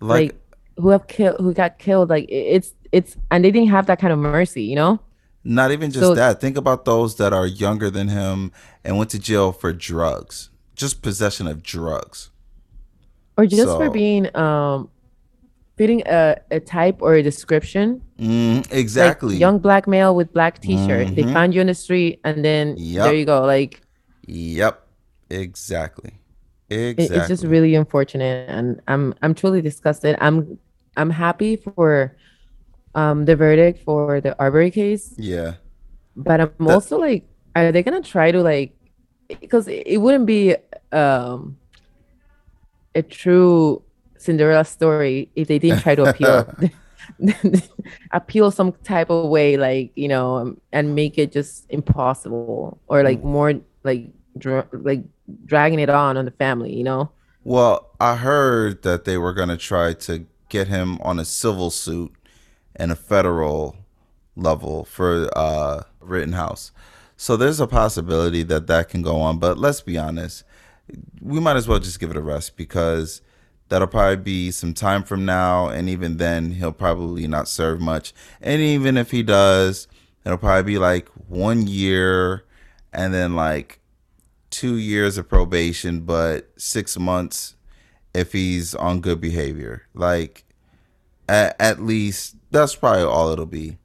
[0.00, 0.40] like, like,
[0.76, 4.12] who have killed, who got killed, like it's it's, and they didn't have that kind
[4.12, 5.00] of mercy, you know?
[5.44, 6.40] not even just so- that.
[6.40, 8.50] Think about those that are younger than him
[8.84, 12.30] and went to jail for drugs, just possession of drugs.
[13.36, 14.88] or just So- for being um
[15.78, 19.36] fitting a, a type or a description Mm, like exactly.
[19.36, 21.32] young black male with black t-shirt they Mhm.
[21.32, 23.04] find you in the street and then Yup.
[23.06, 23.80] there you go like
[24.26, 24.74] Yep.
[25.30, 26.12] Exactly.
[26.68, 27.16] it- Exactly.
[27.16, 30.58] it's just really unfortunate and i'm i'm truly disgusted i'm
[31.00, 32.16] i'm happy for
[32.94, 35.54] um the verdict for the arbery case yeah.
[36.16, 37.22] but i'm also like
[37.54, 38.74] are they gonna try to like
[39.40, 40.56] because it it wouldn't be
[40.92, 41.56] um
[42.94, 43.82] a true
[44.18, 46.46] cinderella story if they didn't try to appeal
[48.12, 53.02] appeal some type of way like you know um, and make it just impossible or
[53.02, 53.54] like more
[53.84, 55.02] like dra- like
[55.44, 57.10] dragging it on on the family you know
[57.44, 61.70] Well, I heard that they were going to try to get him on a civil
[61.70, 62.12] suit
[62.76, 63.76] and a federal
[64.36, 66.72] level for uh, Rittenhouse.
[67.16, 69.38] So there's a possibility that that can go on.
[69.38, 70.44] But let's be honest,
[71.20, 73.22] we might as well just give it a rest because
[73.68, 75.68] that'll probably be some time from now.
[75.68, 78.12] And even then, he'll probably not serve much.
[78.40, 79.88] And even if he does,
[80.24, 82.44] it'll probably be like one year
[82.92, 83.80] and then like
[84.50, 87.54] two years of probation, but six months
[88.14, 89.82] if he's on good behavior.
[89.94, 90.44] Like,
[91.28, 93.78] at, at least that's probably all it'll be.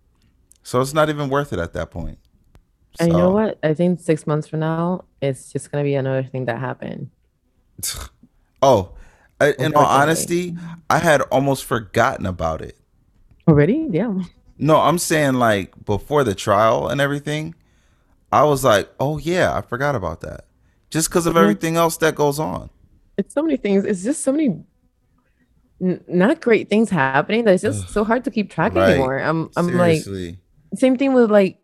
[0.64, 2.18] So it's not even worth it at that point.
[3.00, 6.24] and you know what i think six months from now it's just gonna be another
[6.24, 7.10] thing that happened
[8.62, 8.92] Oh,
[9.42, 10.56] I, in all honesty,
[10.90, 12.78] I had almost forgotten about it.
[13.48, 14.14] already yeah
[14.58, 17.56] No, I'm saying like before the trial and everything,
[18.32, 20.46] I was like, oh yeah, I forgot about that.
[20.90, 21.42] Just because of Mhm.
[21.42, 22.70] everything else that goes on.
[23.18, 24.64] it's so many things it's just so many
[25.82, 28.90] n- not great things happening that it's just so hard to keep track Right.
[28.90, 30.02] anymore i'm i'm like
[30.76, 31.58] same thing with like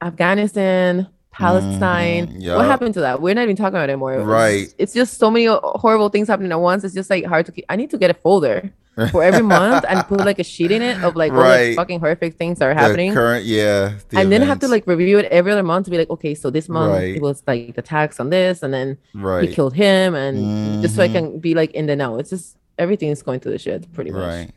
[0.00, 2.26] Afghanistan, Palestine.
[2.28, 2.56] Mm, yup.
[2.58, 3.20] What happened to that?
[3.20, 4.20] We're not even talking about it anymore.
[4.20, 4.64] Right.
[4.64, 6.84] just- It's just so many horrible things happening at once.
[6.84, 7.64] It's just like hard to keep.
[7.68, 8.70] I need to get a folder
[9.10, 11.68] for every month and put like a sheet in it of like all Right.
[11.70, 13.14] the fucking horrific things that are The happening.
[13.14, 13.94] current, yeah.
[14.10, 16.34] the and then have to like review it every other month to be like, okay,
[16.34, 17.16] so this month Right.
[17.16, 20.94] it was like the tax on this, and then right, he killed him, and just
[20.96, 21.38] so I can mm-hmm.
[21.38, 22.18] be like in the know.
[22.18, 24.22] It's just everything is going to the shit, pretty much.
[24.28, 24.50] right,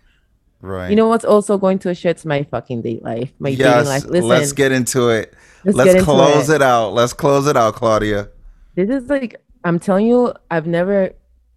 [0.59, 0.89] right.
[0.89, 4.03] You know what's also going to the shit's my fucking date life, my dating life.
[4.05, 5.33] Listen, let's get into it.
[5.65, 6.55] Let's Let's, close it.
[6.55, 6.61] it.
[6.61, 6.93] out.
[6.93, 8.29] Let's close it out, Claudia.
[8.75, 11.09] this is like i'm telling you i've never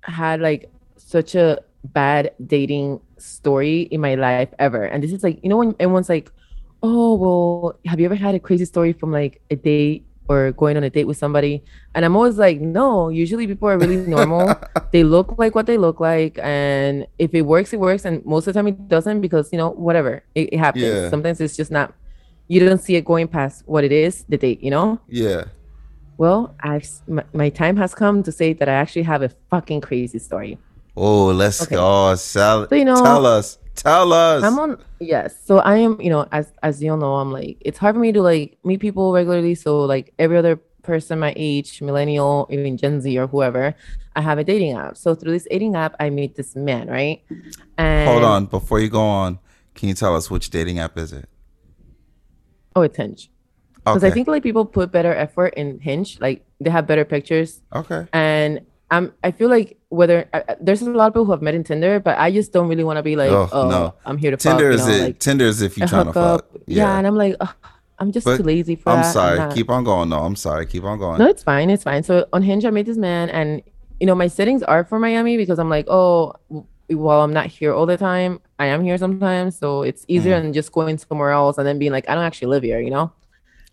[0.02, 5.38] had like such a bad dating story in my life ever and this is like
[5.42, 6.30] you know when everyone's like
[6.82, 10.76] oh well have you ever had a crazy story from like a date or going
[10.76, 11.62] on a date with somebody
[11.94, 14.54] and i'm always like no usually people are really normal
[14.92, 18.46] they look like what they look like and if it works it works and most
[18.46, 21.10] of the time it doesn't because you know whatever it, it happens Yeah.
[21.10, 21.92] sometimes it's just not
[22.48, 24.98] you don't see it going past what it is, the date, you know?
[25.08, 25.44] Yeah.
[26.16, 29.82] Well, I've my, my time has come to say that I actually have a fucking
[29.82, 30.58] crazy story.
[30.96, 31.76] Oh, let's Okay.
[31.76, 32.14] go.
[32.16, 33.58] Sal- So, you know, tell us.
[33.76, 34.42] Tell us.
[34.42, 35.36] I'm on yes.
[35.44, 38.00] So I am, you know, as as you all know, I'm like it's hard for
[38.00, 39.54] me to like meet people regularly.
[39.54, 43.72] So like every other person my age, millennial, even Gen Z or whoever,
[44.16, 44.96] I have a dating app.
[44.96, 47.22] So through this dating app, I meet this man, right?
[47.76, 48.46] And Hold on.
[48.46, 49.38] Before you go on,
[49.76, 51.28] can you tell us which dating app is it?
[52.78, 53.30] Oh, it's Hinge.
[53.74, 54.08] Because Okay.
[54.08, 56.20] I think like people put better effort in Hinge.
[56.20, 58.06] Like they have better pictures, okay.
[58.12, 58.60] and
[58.90, 60.28] um, I feel like whether
[60.60, 62.84] there's a lot of people who have met in Tinder, but I just don't really
[62.84, 63.94] want to be like, Oh, oh, no.
[64.04, 65.04] I'm here to Tinder fuck, is you know, it.
[65.08, 66.44] like Tinder is if you're trying to fuck.
[66.50, 66.62] hookup.
[66.66, 66.96] Yeah.
[66.98, 67.54] and I'm like, ugh,
[67.98, 69.12] I'm just But too lazy for I'm that.
[69.12, 69.38] sorry.
[69.38, 70.08] not- Keep on going.
[70.08, 70.64] No, I'm sorry.
[70.66, 71.18] Keep on going.
[71.18, 71.68] No, it's fine.
[71.70, 72.02] It's fine.
[72.02, 73.62] So on Hinge, I met this man, and
[74.00, 76.34] you know, my settings are for Miami because I'm like, oh,
[76.90, 79.58] while I'm not here all the time, I am here sometimes.
[79.58, 80.44] So it's easier Mm-hmm.
[80.44, 82.90] than just going somewhere else and then being like, I don't actually live here, you
[82.90, 83.12] know?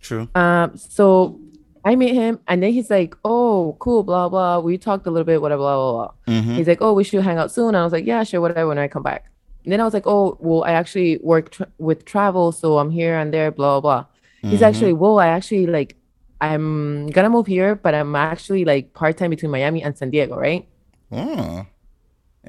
[0.01, 0.27] True.
[0.35, 1.39] Um, so
[1.83, 4.59] I meet him, and then he's like, oh, cool, blah, blah.
[4.59, 5.91] We talked a little bit, whatever, blah, blah,
[6.25, 6.41] blah.
[6.41, 6.55] Mhm.
[6.57, 7.75] He's like, oh, we should hang out soon.
[7.75, 9.25] I was like, yeah, sure, whatever, when I come back.
[9.63, 12.89] And then I was like, oh, well, I actually work tr- with travel, so I'm
[12.91, 14.01] here and there, blah, blah,
[14.41, 14.49] blah.
[14.49, 14.67] He's Mhm.
[14.67, 15.95] actually, whoa, I actually like,
[16.41, 20.35] I'm gonna move here, but I'm actually like part time between Miami and San Diego,
[20.37, 20.67] right?
[21.11, 21.65] Oh,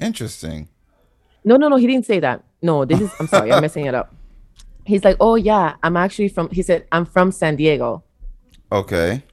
[0.07, 0.67] interesting.
[1.43, 2.43] No, no, no, he didn't say that.
[2.61, 4.13] No, this is, I'm sorry, I'm messing it up.
[4.85, 8.03] He's like, oh, yeah, I'm actually from, he said, I'm from San Diego.
[8.71, 9.23] Okay.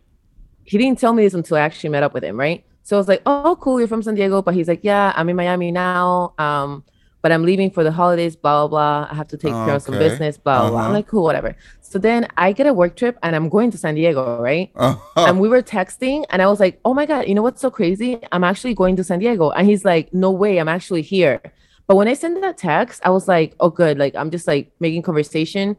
[0.65, 2.65] He didn't tell me this until I actually met up with him, right?
[2.83, 4.43] So I was like, oh, cool, you're from San Diego.
[4.43, 6.35] But he's like, yeah, I'm in Miami now.
[6.39, 6.85] Um,
[7.25, 9.09] but I'm leaving for the holidays, blah, blah, blah.
[9.11, 10.79] I have to take care of some business, blah, blah, blah.
[10.81, 10.93] I'm Uh-huh.
[10.99, 11.57] like, cool, whatever.
[11.81, 14.71] So then I get a work trip and I'm going to San Diego, right?
[14.77, 17.63] Oh, and we were texting and I was like, oh my God, you know what's
[17.63, 18.19] so crazy?
[18.31, 19.51] I'm actually going to San Diego.
[19.57, 21.41] And he's like, no way, I'm actually here.
[21.87, 23.97] But when I sent that text, I was like, oh, good.
[24.05, 25.77] Like, I'm just like making conversation.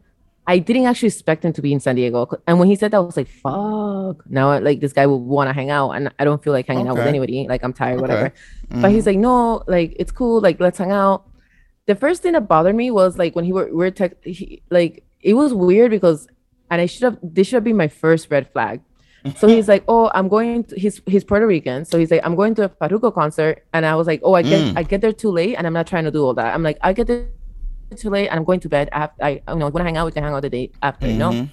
[0.48, 2.20] I didn't actually expect him to be in San Diego.
[2.48, 4.18] And when he said that, I was like, fuck.
[4.30, 5.92] Now, like, this guy would want to hang out.
[5.92, 7.48] And I don't feel like hanging out with anybody.
[7.50, 8.02] Like, I'm tired, Okay.
[8.02, 8.34] whatever.
[8.82, 10.42] But he's like, no, like, it's cool.
[10.42, 11.26] Like, let's hang out.
[11.88, 14.62] The first thing that bothered me was like when he were, we were text, he,
[14.72, 16.28] like, it was weird because,
[16.70, 18.82] and I should have, this should have been my first red flag.
[19.38, 22.36] So he's like, "Oh, I'm going." To, he's he's Puerto Rican, so he's like, "I'm
[22.36, 24.78] going to a Farruko concert," and I was like, "Oh, I get Mm.
[24.78, 26.54] I get there too late, and I'm not trying to do all that.
[26.54, 27.26] I'm like, I get there
[27.98, 28.90] too late, and I'm going to bed.
[28.94, 30.06] I have, I you know, want to hang out.
[30.06, 31.50] We can hang out the day after, you know." Mhm.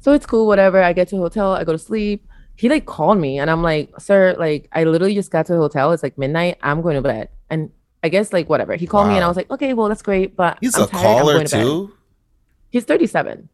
[0.00, 0.82] So it's cool, whatever.
[0.82, 2.26] I get to a hotel, I go to sleep.
[2.54, 5.58] He like called me, and I'm like, "Sir, like, I literally just got to the
[5.58, 5.92] hotel.
[5.92, 6.58] It's like midnight.
[6.62, 7.70] I'm going to bed." And
[8.06, 8.74] I guess like whatever.
[8.76, 10.86] He called me, and I was like, "Okay, well, that's great, but He's I'm a
[10.86, 11.02] tired.
[11.02, 11.92] Caller going to bed." too.
[12.70, 13.48] He's 37.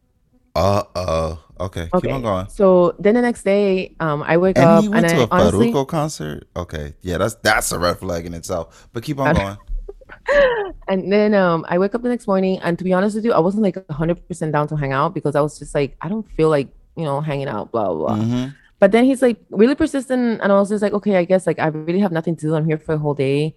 [0.55, 1.39] Uh oh.
[1.59, 1.89] Okay.
[1.93, 2.07] Okay.
[2.07, 2.47] Keep on going.
[2.49, 5.19] So then the next day, um, I wake up And up he went and to
[5.21, 5.71] I a honestly.
[5.71, 6.47] Farruko concert.
[6.55, 6.93] Okay.
[7.01, 8.87] Yeah, that's that's a red flag in itself.
[8.93, 9.57] But keep on going.
[10.87, 13.33] And then um, I wake up the next morning, and to be honest with you,
[13.33, 16.29] I wasn't like 100% down to hang out because I was just like, I don't
[16.37, 18.17] feel like, you know, hanging out, blah, blah, blah.
[18.23, 18.53] Mhm.
[18.79, 21.57] But then he's like really persistent, and I was just like, okay, I guess like
[21.57, 22.53] I really have nothing to do.
[22.55, 23.55] I'm here for a whole day.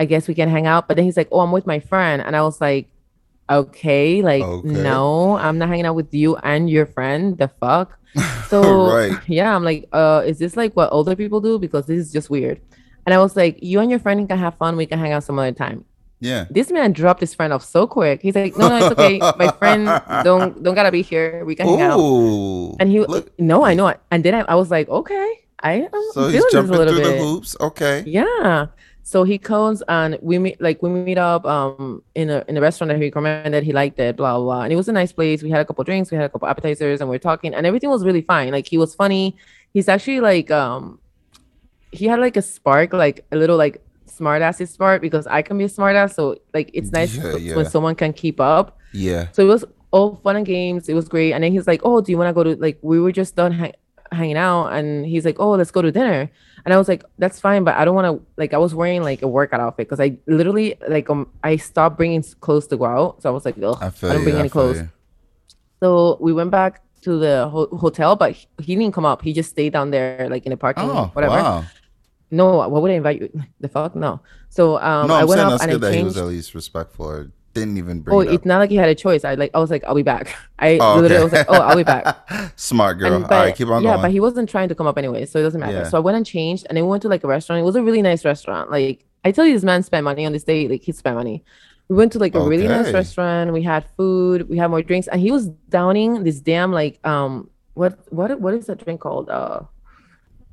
[0.00, 0.88] I guess we can hang out.
[0.88, 2.20] But then he's like, oh, I'm with my friend.
[2.22, 2.88] And I was like,
[3.50, 4.68] okay, like, Okay.
[4.68, 7.36] no, I'm not hanging out with you and your friend.
[7.38, 7.98] The fuck?
[8.48, 9.18] So Right.
[9.28, 11.58] yeah, I'm like, uh, is this like what older people do?
[11.58, 12.60] Because this is just weird.
[13.06, 14.76] And I was like, you and your friend can have fun.
[14.76, 15.84] We can hang out some other time.
[16.20, 16.46] Yeah.
[16.48, 18.22] This man dropped his friend off so quick.
[18.22, 19.18] He's like, no, no, it's okay.
[19.36, 19.84] My friend
[20.24, 21.44] don't don't gotta be here.
[21.44, 21.98] We can hang out.
[22.00, 22.76] Ooh.
[22.80, 23.28] And he, look.
[23.38, 23.88] no, I know.
[23.88, 24.00] it.
[24.10, 25.28] And then I, I was like, okay,
[25.60, 27.20] I am So feeling he's this a jumping little through the bit.
[27.20, 27.56] hoops.
[27.60, 28.04] Okay.
[28.06, 28.66] Yeah.
[29.06, 32.60] So he comes and we meet like we meet up um in a in a
[32.60, 33.62] restaurant that he recommended.
[33.62, 34.42] He liked it, blah blah.
[34.44, 34.62] blah.
[34.62, 35.42] And it was a nice place.
[35.42, 37.66] We had a couple drinks, we had a couple appetizers, and we are talking, and
[37.66, 38.50] everything was really fine.
[38.50, 39.36] Like he was funny.
[39.74, 40.98] He's actually like um
[41.92, 45.58] he had like a spark, like a little like smart assy spark because I can
[45.58, 46.14] be a smart ass.
[46.16, 47.56] So like it's nice Yeah, yeah.
[47.56, 48.78] when someone can keep up.
[48.94, 49.28] Yeah.
[49.32, 50.88] So it was all fun and games.
[50.88, 51.32] It was great.
[51.34, 53.36] And then he's like, "Oh, do you want to go to like we were just
[53.36, 53.74] done hang-
[54.12, 56.30] hanging out?" And he's like, "Oh, let's go to dinner."
[56.64, 59.02] And I was like, "That's fine, but I don't want to like I was wearing
[59.02, 62.84] like a workout outfit because I literally like um I stopped bringing clothes to go
[62.86, 63.22] out.
[63.22, 64.22] So I was like, Ugh, I I, don't you.
[64.24, 64.88] bring I any clothes." you.
[65.82, 69.20] So we went back to the ho- hotel, but he, he didn't come up.
[69.22, 71.34] He just stayed down there like in the parking, Oh, whatever.
[71.34, 71.64] wow.
[72.30, 73.28] No, what would I invite you?
[73.60, 74.20] The fuck no.
[74.48, 76.16] So um, no, I I'm went saying up that's and good I that he was
[76.16, 78.94] at least respectful or didn't even bring Oh, it it's not like he had a
[78.94, 79.24] choice.
[79.24, 80.34] I like I was like, I'll be back.
[80.58, 81.22] I Oh, literally okay.
[81.24, 82.06] was like, oh, I'll be back.
[82.56, 83.14] Smart girl.
[83.14, 84.02] And, All right, keep on yeah, going.
[84.02, 85.78] but he wasn't trying to come up anyway, so it doesn't matter.
[85.78, 85.88] Yeah.
[85.88, 87.60] So I went and changed, and then we went to like a restaurant.
[87.60, 88.70] It was a really nice restaurant.
[88.70, 90.70] Like I tell you, this man spent money on this date.
[90.70, 91.42] Like he spent money.
[91.88, 93.52] We went to like a really nice restaurant.
[93.52, 94.48] We had food.
[94.48, 98.54] We had more drinks, and he was downing this damn like um what what what
[98.54, 99.28] is that drink called?
[99.28, 99.60] Uh,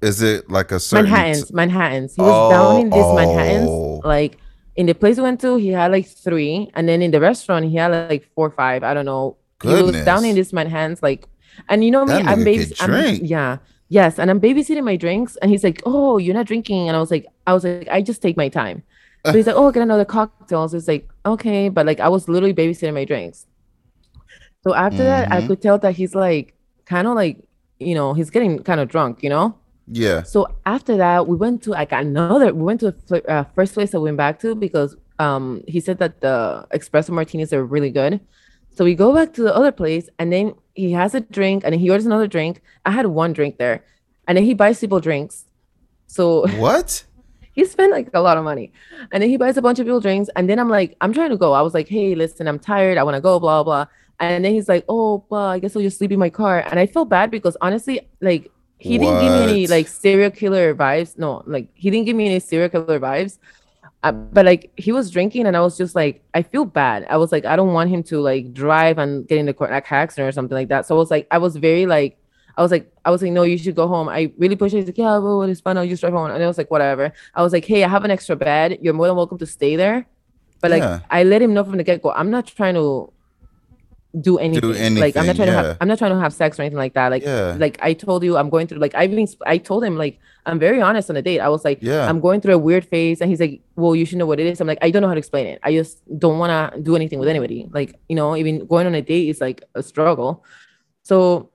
[0.01, 1.53] Is it like a certain Manhattan's.
[1.53, 2.15] Manhattan's.
[2.15, 3.15] He was Oh, downing this oh.
[3.15, 4.03] Manhattan's.
[4.05, 4.37] Like
[4.81, 7.65] in the place we went to, he had like three, and then in the restaurant,
[7.71, 8.83] he had like four or five.
[8.83, 9.37] I don't know.
[9.61, 10.05] He was goodness.
[10.05, 11.27] down in this man's hands, like,
[11.69, 12.65] and you know me, That I'm nigga baby.
[12.65, 13.21] could I'm, drink.
[13.35, 13.57] yeah,
[13.89, 16.99] yes, and I'm babysitting my drinks, and he's like, "Oh, you're not drinking," and I
[16.99, 18.83] was like, "I was like, I just take my time."
[19.27, 22.27] So he's like, "Oh, get another cocktail." So it's like, "Okay," but like I was
[22.27, 23.45] literally babysitting my drinks.
[24.63, 25.47] So after that, I Mhm.
[25.47, 26.53] could tell that he's like,
[26.85, 27.37] kind of like,
[27.79, 29.55] you know, he's getting kind of drunk, you know.
[29.87, 30.23] Yeah.
[30.23, 32.53] So after that, we went to like another.
[32.53, 35.79] We went to the uh, first place that we went back to because um he
[35.79, 38.19] said that the espresso martinis are really good.
[38.73, 41.73] So we go back to the other place, and then he has a drink, and
[41.73, 42.61] then he orders another drink.
[42.85, 43.83] I had one drink there,
[44.27, 45.45] and then he buys people drinks.
[46.07, 47.03] So What?
[47.53, 48.71] he spent like a lot of money,
[49.11, 51.31] and then he buys a bunch of people drinks, and then I'm like, I'm trying
[51.31, 51.51] to go.
[51.51, 52.97] I was like, hey, listen, I'm tired.
[52.97, 53.39] I want to go.
[53.39, 53.87] Blah blah.
[54.21, 56.63] And then he's like, oh, well, I guess I'll just sleep in my car.
[56.69, 58.51] And I felt bad because honestly, like
[58.81, 61.17] he didn't give me any like serial killer vibes.
[61.17, 63.37] No, like he didn't give me any serial killer vibes.
[64.03, 67.05] Uh, but like he was drinking, and I was just like, I feel bad.
[67.07, 69.69] I was like, I don't want him to like drive and get in the car
[69.69, 70.87] like accident or something like that.
[70.87, 72.17] So I was like, I was very like,
[72.57, 74.09] I was like, I was like, no, you should go home.
[74.09, 74.77] I really pushed it.
[74.79, 75.77] He's like, yeah, well, it's fine.
[75.77, 76.31] I'll just drive home.
[76.31, 77.13] And I was like, whatever.
[77.35, 78.79] I was like, hey, I have an extra bed.
[78.81, 80.07] You're more than welcome to stay there.
[80.59, 81.01] But like, Yeah.
[81.11, 82.11] I let him know from the get go.
[82.11, 83.13] I'm not trying to
[84.19, 84.95] do anything.
[84.95, 85.77] Like, I'm not trying to have.
[85.79, 87.09] I'm not trying to have sex or anything like that.
[87.11, 87.55] Like, Yeah.
[87.57, 88.79] like I told you, I'm going through.
[88.79, 91.39] Like, I even I told him like I'm very honest on a date.
[91.39, 92.09] I was like, Yeah.
[92.09, 94.47] I'm going through a weird phase, and he's like, well, you should know what it
[94.47, 94.59] is.
[94.59, 95.59] I'm like, I don't know how to explain it.
[95.63, 97.69] I just don't want to do anything with anybody.
[97.71, 100.43] Like, you know, even going on a date is like a struggle.
[101.03, 101.49] So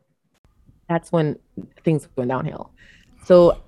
[0.88, 1.38] that's when
[1.84, 2.70] things went downhill.
[3.24, 3.60] So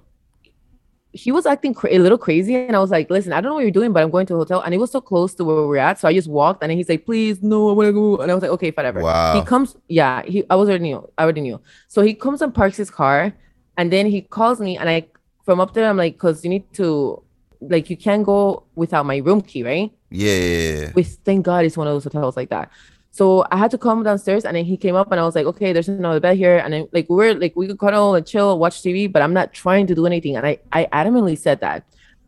[1.18, 3.54] he was acting cra- a little crazy, and I was like, "Listen, I don't know
[3.54, 5.44] what you're doing, but I'm going to a hotel." And it was so close to
[5.44, 7.72] where we were at, so I just walked, and then he's like, "Please, no, I
[7.72, 9.34] want to go." And I was like, "Okay, whatever." Wow.
[9.34, 10.22] He comes, yeah.
[10.24, 11.60] He, I was already knew, I already knew.
[11.88, 13.32] So he comes and parks his car,
[13.76, 15.06] and then he calls me, and I
[15.44, 17.22] from up there, I'm like, "Cause you need to,
[17.60, 20.92] like, you can't go without my room key, right?" Yeah.
[20.92, 22.70] Which thank God it's one of those hotels like that.
[23.18, 25.44] So I had to come downstairs and then he came up and I was like,
[25.46, 26.58] okay, there's another bed here.
[26.58, 29.52] And then like we're like we could cuddle and chill, watch TV, but I'm not
[29.52, 30.36] trying to do anything.
[30.36, 31.82] And I I adamantly said that.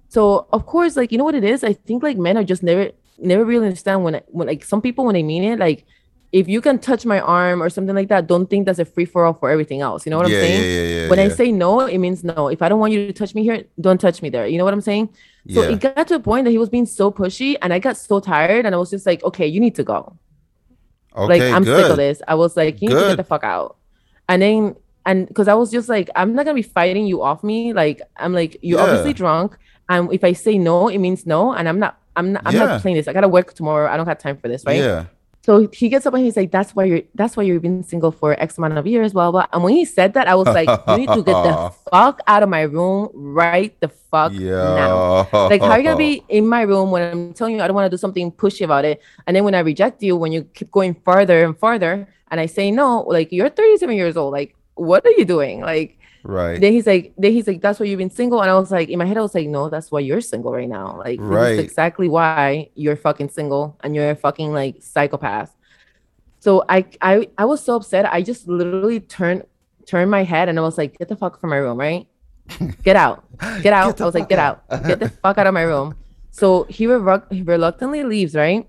[0.09, 1.63] So of course, like you know what it is?
[1.63, 5.05] I think like men are just never never really understand when when like some people
[5.05, 5.87] when they mean it, like
[6.33, 9.05] if you can touch my arm or something like that, don't think that's a free
[9.05, 10.05] for all for everything else.
[10.05, 10.61] You know what yeah, I'm saying?
[10.61, 12.49] yeah, yeah, yeah, when I say no, it means no.
[12.49, 14.49] If I don't want you to touch me here, don't touch me there.
[14.49, 15.11] You know what I'm saying?
[15.55, 17.97] So it got to a point that he was being so pushy, and I got
[17.97, 20.19] so tired, and I was just like, okay, you need to go.
[21.17, 21.83] Okay, like I'm good.
[21.83, 22.23] sick of this.
[22.29, 23.77] I was like, you need to get the fuck out.
[24.29, 27.43] And then and because I was just like, I'm not gonna be fighting you off
[27.43, 27.73] me.
[27.73, 28.85] Like I'm like, you're Yeah.
[28.85, 29.57] obviously drunk.
[29.89, 31.53] And if I say no, it means no.
[31.53, 32.65] And I'm not I'm not I'm Yeah.
[32.67, 33.09] not playing this.
[33.09, 33.91] I gotta work tomorrow.
[33.91, 34.77] I don't have time for this, right?
[34.79, 35.05] Yeah.
[35.43, 38.13] So he gets up and he's like, That's why you're that's why you've been single
[38.13, 39.47] for X amount of years, blah blah.
[39.53, 42.43] And when he said that, I was like, You need to get the fuck out
[42.43, 45.27] of my room right the fuck now.
[45.33, 45.39] Yeah.
[45.39, 47.75] Like, how are you gonna be in my room when I'm telling you I don't
[47.75, 50.45] want to do something pushy about it, and then when I reject you, when you
[50.45, 54.55] keep going farther and farther, and I say no, like you're 37 years old, like
[54.75, 55.61] what are you doing?
[55.61, 56.61] Like right.
[56.61, 58.89] then he's like, then he's like, that's why you've been single, and I was like,
[58.89, 60.97] in my head, I was like, no, that's why you're single right now.
[60.99, 61.53] Like, this Right.
[61.53, 65.55] is exactly why you're fucking single and you're a fucking like psychopath.
[66.41, 68.07] So I, I, I was so upset.
[68.11, 69.45] I just literally turned,
[69.87, 72.07] turned my head, and I was like, get the fuck from my room, right?
[72.83, 73.23] Get out,
[73.63, 73.97] get out.
[73.97, 75.95] the I was like, get out." out, get the fuck out of my room.
[76.33, 78.67] So he, reluct- he reluctantly leaves, right?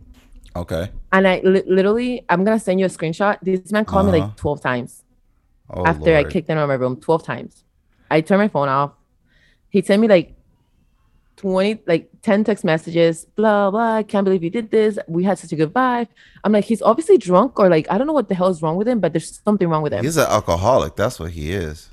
[0.55, 0.91] Okay.
[1.11, 3.37] And I li- literally, I'm gonna send you a screenshot.
[3.41, 4.27] This man called me Uh-huh.
[4.27, 5.00] like 12 times
[5.73, 7.63] Oh, after I kicked him out of my room 12 times.
[8.09, 8.91] I turned my phone off.
[9.69, 10.35] He sent me like
[11.37, 13.95] 20, like 10 text messages, blah, blah.
[13.95, 14.99] I can't believe you did this.
[15.07, 16.07] We had such a good vibe.
[16.43, 18.75] I'm like, he's obviously drunk or like, I don't know what the hell is wrong
[18.75, 20.03] with him, but there's something wrong with him.
[20.03, 20.95] He's an alcoholic.
[20.95, 21.89] That's what he is.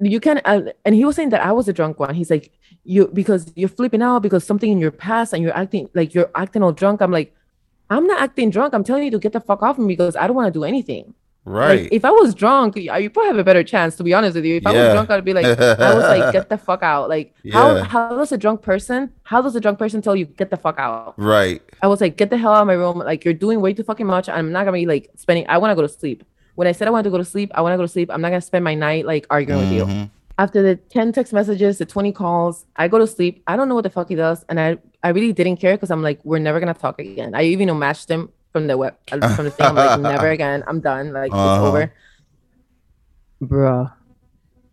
[0.00, 2.14] You can, uh, and he was saying that I was a drunk one.
[2.14, 2.52] He's like,
[2.84, 6.30] you, because you're flipping out because something in your past and you're acting like you're
[6.34, 7.02] acting all drunk.
[7.02, 7.34] I'm like,
[7.90, 8.72] I'm not acting drunk.
[8.72, 10.64] I'm telling you to get the fuck off me because I don't want to do
[10.64, 11.14] anything.
[11.48, 11.82] Right.
[11.82, 13.96] Like, if I was drunk, you probably have a better chance.
[13.96, 16.32] To be honest with you, if I was drunk, I'd be like, I was like,
[16.32, 17.08] get the fuck out.
[17.08, 17.84] Like, how Yeah.
[17.84, 19.12] how does a drunk person?
[19.24, 21.14] How does a drunk person tell you get the fuck out?
[21.16, 21.62] right.
[21.82, 22.98] I was like, get the hell out of my room.
[22.98, 24.28] Like, you're doing way too fucking much.
[24.28, 25.46] I'm not gonna be like spending.
[25.48, 26.24] I want to go to sleep.
[26.56, 28.10] When I said I want to go to sleep, I want to go to sleep.
[28.12, 29.84] I'm not gonna spend my night like arguing with you.
[29.84, 30.10] Mhm.
[30.38, 33.42] After the 10 text messages, the 20 calls, I go to sleep.
[33.48, 35.90] I don't know what the fuck he does, and I I really didn't care because
[35.92, 37.34] I'm like, we're never gonna talk again.
[37.34, 39.66] I even matched him from the web from the thing.
[39.66, 40.64] I'm like, never again.
[40.66, 41.12] I'm done.
[41.12, 41.54] Like Uh-huh.
[41.54, 41.92] it's over.
[43.42, 43.92] Bruh.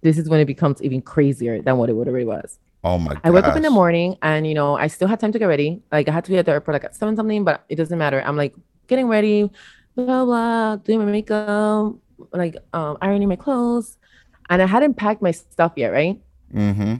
[0.01, 2.59] This is when it becomes even crazier than what it already was.
[2.83, 3.21] Oh my god.
[3.23, 5.45] I woke up in the morning and you know, I still had time to get
[5.45, 5.81] ready.
[5.91, 7.97] Like I had to be at the airport like at seven something, but it doesn't
[7.97, 8.21] matter.
[8.21, 8.53] I'm like
[8.87, 9.49] getting ready,
[9.95, 11.95] blah blah, doing my makeup,
[12.31, 13.97] like um ironing my clothes.
[14.49, 16.21] And I hadn't packed my stuff yet, right?
[16.53, 16.95] Mm-hmm.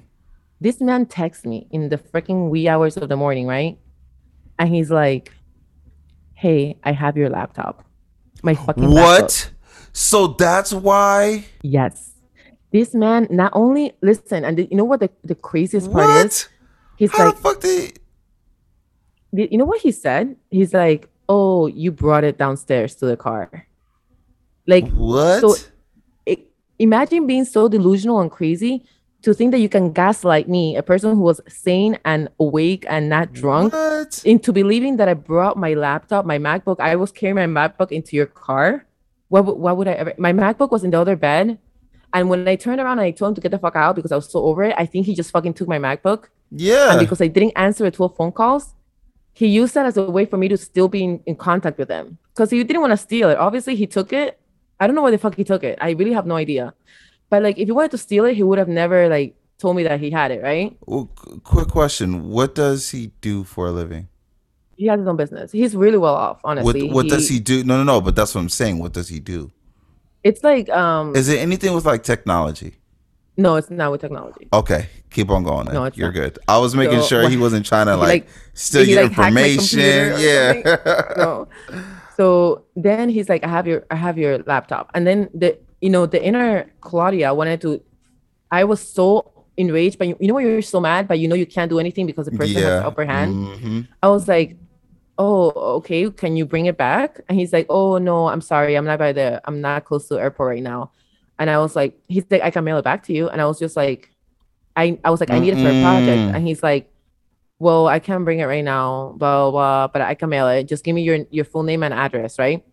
[0.59, 3.78] This man texts me in the freaking wee hours of the morning, right?
[4.57, 5.32] And he's like,
[6.36, 7.83] Hey, I have your laptop.
[8.43, 8.91] My fucking.
[8.91, 9.49] What?
[9.93, 11.45] So that's why.
[11.63, 12.11] Yes.
[12.71, 16.49] This man not only listen, and the, you know what the, the craziest part is?
[16.97, 17.99] He's How like, the fuck did?
[19.33, 20.36] the- you know what he said?
[20.51, 23.67] He's like, "Oh, you brought it downstairs to the car."
[24.67, 25.39] Like, What?
[25.41, 25.55] so
[26.25, 28.83] it, imagine being so delusional and crazy
[29.26, 33.09] to think that you can gaslight me, a person who was sane and awake and
[33.09, 34.21] not drunk, What?
[34.23, 36.80] into believing that I brought my laptop, my MacBook.
[36.80, 38.86] I was carrying my MacBook into your car.
[39.30, 40.13] What, would- why would I ever?
[40.17, 41.57] My MacBook was in the other bed.
[42.13, 44.11] And when I turned around and I told him to get the fuck out because
[44.13, 46.30] I was so over it, I think he just fucking took my MacBook.
[46.51, 46.91] Yeah.
[46.91, 48.73] And because I didn't answer the 12 phone calls,
[49.34, 51.89] he used that as a way for me to still be in, in contact with
[51.89, 52.17] him.
[52.34, 53.38] Because he didn't want to steal it.
[53.38, 54.39] Obviously, he took it.
[54.80, 55.78] I don't know why the fuck he took it.
[55.82, 56.73] I really have no idea.
[57.36, 59.83] But like, if he wanted to steal it, he would have never like told me
[59.83, 60.73] that he had it, right?
[60.86, 64.07] Well, qu- quick question: What does he do for a living?
[64.77, 65.51] He has his own business.
[65.51, 66.89] He's really well off, What honestly.
[66.89, 67.65] What does he do?
[67.65, 67.99] No, no, no.
[67.99, 68.79] But that's what I'm saying.
[68.79, 69.51] What does he do?
[70.23, 72.75] It's like um Is it anything with like technology?
[73.38, 74.47] no, it's not with technology.
[74.53, 75.65] Okay, keep on going.
[75.65, 75.75] Then.
[75.75, 76.13] No, You're not.
[76.21, 76.39] good.
[76.47, 79.79] I was making So, sure he wasn't trying to like, like- steal your like, information.
[79.81, 80.77] Yeah.
[81.17, 81.49] no.
[82.15, 84.89] So then he's like, I have your I have your laptop.
[84.93, 87.83] And then the you know, the inner Claudia wanted to
[88.51, 91.36] I was so enraged, but you, you know when you're so mad, but you know
[91.36, 93.39] you can't do anything because the person has the upper hand.
[93.61, 94.57] hmm I was like,
[95.17, 97.21] Oh, okay, can you bring it back?
[97.29, 100.15] And he's like, Oh no, I'm sorry, I'm not by the I'm not close to
[100.15, 100.91] the airport right now.
[101.39, 103.29] And I was like, he's like, I can mail it back to you.
[103.29, 104.11] And I was just like,
[104.75, 106.29] I I was like, I need it for a project.
[106.33, 106.91] And he's like,
[107.59, 110.65] Well, I can't bring it right now, blah, blah, blah, but I can mail it.
[110.65, 112.63] Just give me your your full name and address, right?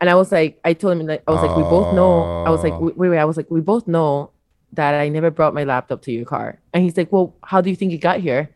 [0.00, 2.44] And I was like, I told him like I was like, we both know.
[2.44, 4.30] I was like, wait, wait, I was like, we both know
[4.72, 6.60] that I never brought my laptop to your car.
[6.72, 8.50] And he's like, Well, how do you think it got here?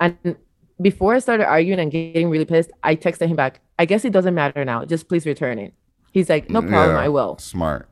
[0.00, 0.36] And
[0.80, 4.12] before I started arguing and getting really pissed, I texted him back, I guess it
[4.12, 4.84] doesn't matter now.
[4.84, 5.74] Just please return it.
[6.12, 7.02] He's like, No problem, Yeah.
[7.02, 7.38] I will.
[7.38, 7.88] Smart.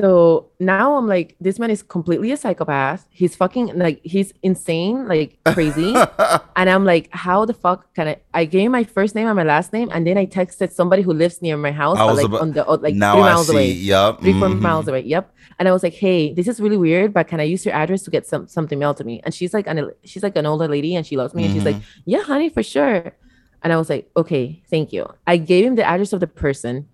[0.00, 3.04] So now I'm like, this man is completely a psychopath.
[3.10, 5.92] He's fucking like he's insane, like crazy.
[6.56, 8.16] and I'm like, how the fuck can I?
[8.32, 11.02] I gave him my first name and my last name, and then I texted somebody
[11.02, 13.48] who lives near my house, but like about- on the uh, like three I miles
[13.48, 13.52] see.
[13.52, 14.20] away, Yup.
[14.20, 14.60] three four mhm.
[14.60, 15.00] miles away.
[15.00, 15.34] Yep.
[15.58, 18.02] And I was like, hey, this is really weird, but can I use your address
[18.04, 19.20] to get some something mailed to me?
[19.24, 21.64] And she's like, an she's like an older lady, and she loves me, and she's
[21.64, 22.00] like, Mm-hmm.
[22.06, 23.16] yeah, honey, for sure.
[23.64, 25.06] And I was like, okay, thank you.
[25.26, 26.86] I gave him the address of the person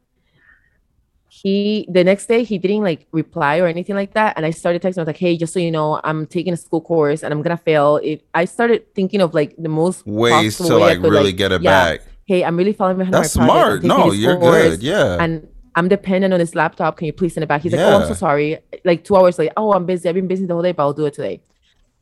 [1.43, 4.81] he the next day he didn't like reply or anything like that and i started
[4.81, 7.35] texting I was like hey just so you know i'm taking a school course and
[7.35, 11.01] i'm gonna fail it i started thinking of like the most Ways to way like
[11.01, 12.03] could, really get it yeah, back.
[12.27, 13.85] hey i'm really falling behind That's my project.
[13.85, 14.07] I'm smart.
[14.07, 14.83] No, you're good.
[14.83, 15.17] Yeah.
[15.21, 15.33] and
[15.75, 18.07] i'm dependent on this laptop can you please send it back he's like oh i'm
[18.07, 20.71] so sorry like two hours later oh i'm busy i've been busy the whole day
[20.73, 21.41] but i'll do it today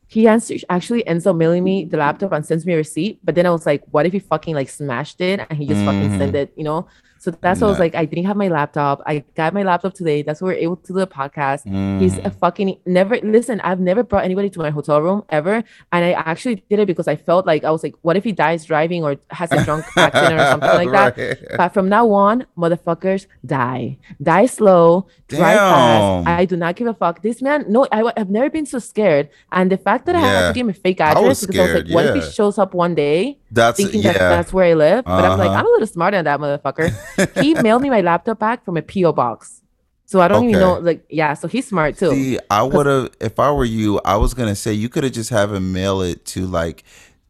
[0.07, 3.17] he answers, actually ends up mailing me the laptop and sends me a receipt.
[3.23, 5.83] But then I was like, what if he fucking like smashed it and he just
[5.83, 6.17] fucking Mhm.
[6.19, 6.85] sent it, you know?
[7.23, 9.01] So that's why I was like, I didn't have my laptop.
[9.05, 10.23] I got my laptop today.
[10.23, 11.61] That's why we are able to do a podcast.
[12.01, 12.35] He's a Mhm.
[12.43, 13.61] fucking never listen.
[13.61, 15.63] I've never brought anybody to my hotel room ever,
[15.93, 18.33] and I actually did it because I felt like I was like, what if he
[18.33, 21.11] dies driving or has a drunk accident or something like that?
[21.55, 26.25] But from now on, motherfuckers die, die slow, drive Damn.
[26.25, 26.27] fast.
[26.41, 27.21] I do not give a fuck.
[27.21, 29.29] This man, no, I, have never been so scared.
[29.53, 30.47] And the fact that I had Yeah.
[30.49, 32.31] to give him a fake I address was because I was like, what if he
[32.31, 34.11] shows up one day That's thinking yeah.
[34.11, 35.05] that that's where I live?
[35.05, 35.59] But I'm like, Uh-huh.
[35.59, 36.91] I'm a little smarter than that motherfucker.
[37.41, 39.61] he mailed me my laptop back from a PO box,
[40.05, 40.79] so I don't even know.
[40.79, 42.11] Like, yeah, so he's smart too.
[42.11, 43.99] See, I would have if I were you.
[44.05, 46.83] I was gonna say you could have just have him mail it to like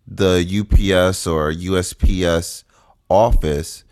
[0.07, 2.64] the UPS or USPS
[3.10, 3.84] office,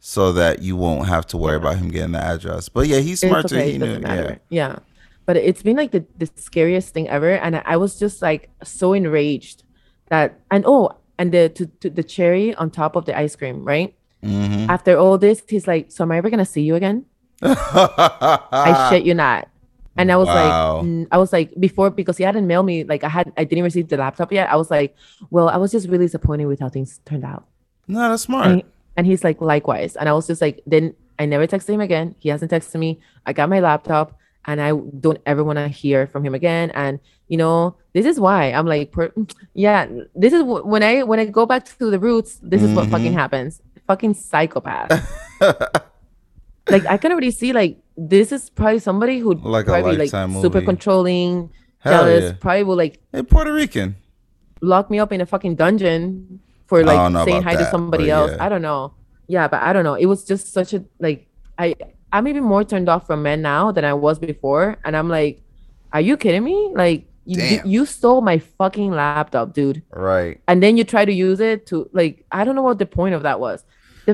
[0.00, 2.68] so that you won't have to worry about him getting the address.
[2.68, 3.60] But yeah, he's smart it's too.
[3.60, 4.36] He knew, yeah.
[4.48, 4.78] Yeah.
[5.26, 7.30] But it's been like the, the scariest thing ever.
[7.30, 9.62] And I, I was just like so enraged
[10.08, 13.62] that and oh, and the to, to the cherry on top of the ice cream,
[13.62, 13.94] right?
[14.24, 14.68] Mhm.
[14.68, 17.04] After all this, he's like, So am I ever gonna see you again?
[17.42, 19.48] I shit you not.
[19.96, 20.76] And I was Wow.
[20.76, 23.44] like, mm, I was like, before because he hadn't mailed me, like I had I
[23.44, 24.50] didn't receive the laptop yet.
[24.50, 24.94] I was like,
[25.30, 27.44] Well, I was just really disappointed with how things turned out.
[27.88, 28.46] No, that's smart.
[28.46, 28.64] And, he-
[28.96, 29.96] and he's like, likewise.
[29.96, 32.14] And I was just like, then I never texted him again.
[32.18, 33.00] He hasn't texted me.
[33.26, 34.16] I got my laptop
[34.46, 36.70] and I don't ever want to hear from him again.
[36.70, 39.12] And you know, this is why I'm like, per-
[39.54, 42.38] yeah, this is wh- when I when I go back to the roots.
[42.42, 43.20] This is what fucking Mhm.
[43.22, 43.60] happens.
[43.90, 44.88] Fucking psychopath.
[46.70, 50.12] like I can already see like this is probably somebody who Like a probably like
[50.12, 51.50] Lifetime super controlling,
[51.80, 52.24] Hell jealous.
[52.24, 52.32] yeah.
[52.40, 53.96] Probably will like Hey, Puerto Rican.
[54.60, 58.30] lock me up in a fucking dungeon for like saying hi to somebody else.
[58.36, 58.44] yeah.
[58.44, 58.94] I don't know.
[59.26, 59.94] Yeah, but I don't know.
[59.94, 61.26] It was just such a like
[61.58, 61.74] I
[62.12, 65.42] I'm even more turned off from men now than I was before, and I'm like,
[65.92, 66.70] are you kidding me?
[66.74, 70.40] Like you you stole my fucking laptop, dude, Right.
[70.48, 73.14] and then you try to use it to like I don't know what the point
[73.14, 73.64] of that was.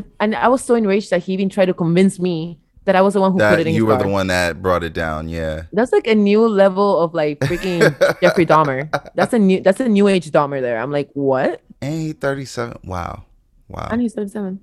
[0.01, 3.02] The, and I was so enraged that he even tried to convince me that I
[3.02, 4.05] was the one who put it in you were car.
[4.05, 5.28] the one that brought it down.
[5.28, 5.64] Yeah.
[5.73, 7.81] That's like a new level of like freaking
[8.20, 8.89] Jeffrey Dahmer.
[9.14, 10.78] That's a new that's a new age Dahmer there.
[10.78, 11.62] I'm like, what?
[11.82, 12.78] And he's 37.
[12.85, 13.24] Wow.
[13.68, 13.89] Wow.
[13.90, 14.60] And he's 37.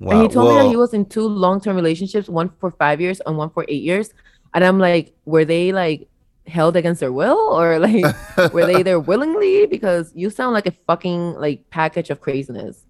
[0.00, 0.12] wow.
[0.12, 3.00] And he told me that he was in two long term relationships, one for five
[3.00, 4.12] years and one for eight years.
[4.54, 6.08] And I'm like, were they like
[6.48, 9.66] held against their will or like were they there willingly?
[9.66, 12.82] Because you sound like a fucking like package of craziness.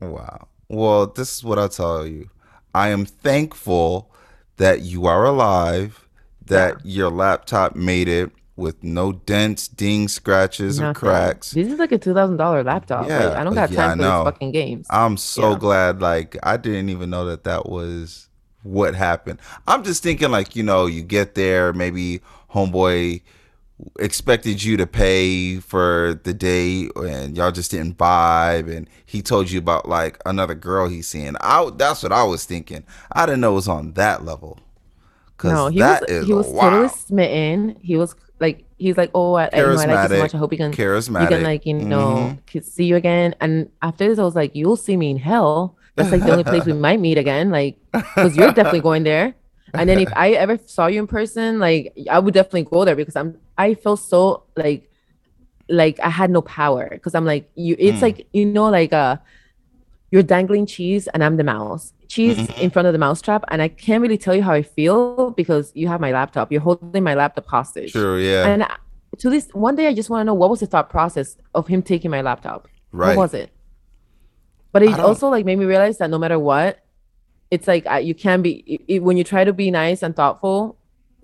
[0.00, 0.46] Wow.
[0.74, 2.30] Well, this is what I'll tell you.
[2.74, 4.10] I am thankful
[4.56, 6.06] that you are alive,
[6.46, 11.52] that your laptop made it with no dents, dings, scratches, or cracks.
[11.52, 13.08] This is like a two thousand dollar laptop.
[13.08, 14.86] Yeah, like, I don't got yeah, time for these fucking games.
[14.90, 15.58] I'm so Yeah.
[15.58, 16.00] glad.
[16.00, 18.28] Like, I didn't even know that that was
[18.62, 19.40] what happened.
[19.66, 22.20] I'm just thinking, like, you know, you get there, maybe
[22.52, 23.22] homeboy
[23.98, 29.50] expected you to pay for the day and y'all just didn't vibe and he told
[29.50, 33.40] you about like another girl he's seeing I that's what I was thinking I didn't
[33.40, 34.60] know it was on that level
[35.42, 36.60] No, he that was is he was wow.
[36.60, 37.76] totally smitten.
[37.82, 40.34] He was like he's like, oh, I, I, you know, I like you so much.
[40.34, 42.64] I hope you can charismatic you can like you know Mhm.
[42.64, 43.34] see you again.
[43.40, 45.76] And after this, I was like, you'll see me in hell.
[45.96, 47.50] That's like the only place we might meet again.
[47.50, 47.78] Like,
[48.14, 49.34] because you're definitely going there.
[49.74, 52.96] And then if I ever saw you in person, like I would definitely go there
[52.96, 54.90] because I'm I feel so like
[55.68, 57.74] like I had no power because I'm like you.
[57.78, 58.02] It's Mm.
[58.02, 59.16] like you know like uh
[60.10, 61.92] you're dangling cheese and I'm the mouse.
[62.08, 62.58] Cheese Mhm.
[62.60, 65.72] in front of the mousetrap, and I can't really tell you how I feel because
[65.74, 66.52] you have my laptop.
[66.52, 67.92] You're holding my laptop hostage.
[67.92, 68.46] True, yeah.
[68.46, 68.76] And I-
[69.18, 71.66] to this one day, I just want to know what was the thought process of
[71.66, 72.68] him taking my laptop.
[72.92, 73.16] right.
[73.16, 73.50] What was it?
[74.70, 76.78] But it also like made me realize that no matter what,
[77.54, 80.12] it's like uh, you can't be i- i- when you try to be nice and
[80.20, 80.76] thoughtful.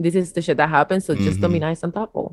[0.05, 1.05] This is the shit that happens.
[1.07, 1.69] So just don't be Mhm.
[1.71, 2.27] nice and thoughtful.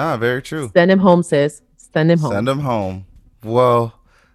[0.00, 0.70] Nah, very true.
[0.76, 1.62] Send him home, sis.
[1.76, 2.32] Send him home.
[2.32, 3.06] Send him home.
[3.44, 3.82] Well,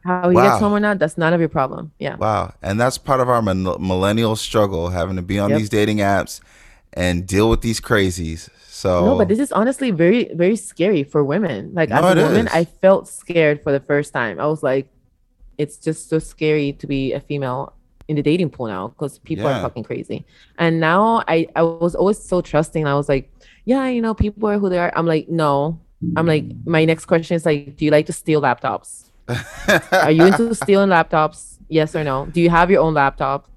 [0.06, 0.44] How he Wow.
[0.50, 1.84] gets home or not, that's none of your problem.
[1.98, 2.16] Yeah.
[2.18, 2.52] Wow.
[2.62, 5.60] And that's part of our min- millennial struggle, having to be on Yep.
[5.60, 6.42] these dating apps
[6.92, 8.50] and deal with these crazies.
[8.68, 11.72] So, No, but this is honestly very, very scary for women.
[11.74, 12.54] Like No, as a woman, is.
[12.54, 14.42] I felt scared for the first time.
[14.42, 14.90] I was like,
[15.58, 17.72] it's just so scary to be a female
[18.08, 19.60] in the dating pool now because people Yeah.
[19.60, 20.26] are fucking crazy.
[20.58, 22.86] And now I, I was always so trusting.
[22.86, 23.32] I was like,
[23.66, 24.92] yeah, you know, people are who they are.
[24.96, 25.80] I'm like, no.
[26.18, 29.06] I'm like, my next question is like, do you like to steal laptops?
[29.94, 31.60] Are you into stealing laptops?
[31.70, 32.26] Yes or no?
[32.26, 33.48] Do you have your own laptop?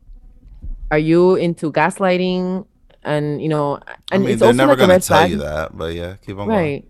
[0.93, 2.65] Are you into gaslighting?
[3.03, 3.83] And you know, and
[4.13, 5.31] I mean, it's they're also never like going to tell flag.
[5.33, 6.49] you that, but yeah, keep on going.
[6.49, 6.85] right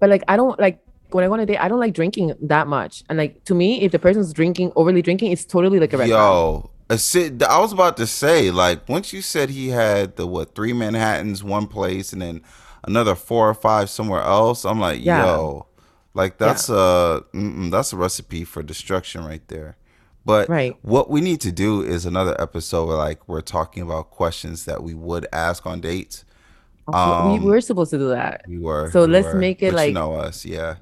[0.00, 0.80] but like i don't like
[1.12, 3.54] when i go on a date i don't like drinking that much and like to
[3.54, 6.60] me if the person's drinking overly drinking it's totally like a red going.
[6.62, 6.70] flag.
[6.88, 10.26] Yo, a sit, I was about to say, like, once you said he had the
[10.26, 12.42] what three Manhattans, one place, and then
[12.84, 15.24] another four or five somewhere else, I'm like, Yeah.
[15.24, 15.66] yo,
[16.14, 19.76] like that's a that's a recipe for destruction right there.
[20.26, 20.74] But Right.
[20.82, 24.82] what we need to do is another episode where like we're talking about questions that
[24.82, 26.24] we would ask on dates.
[26.86, 28.90] Also, we Um, were supposed to do that We were.
[28.90, 29.34] So we let's were.
[29.36, 30.76] make it But like- you know us, yeah.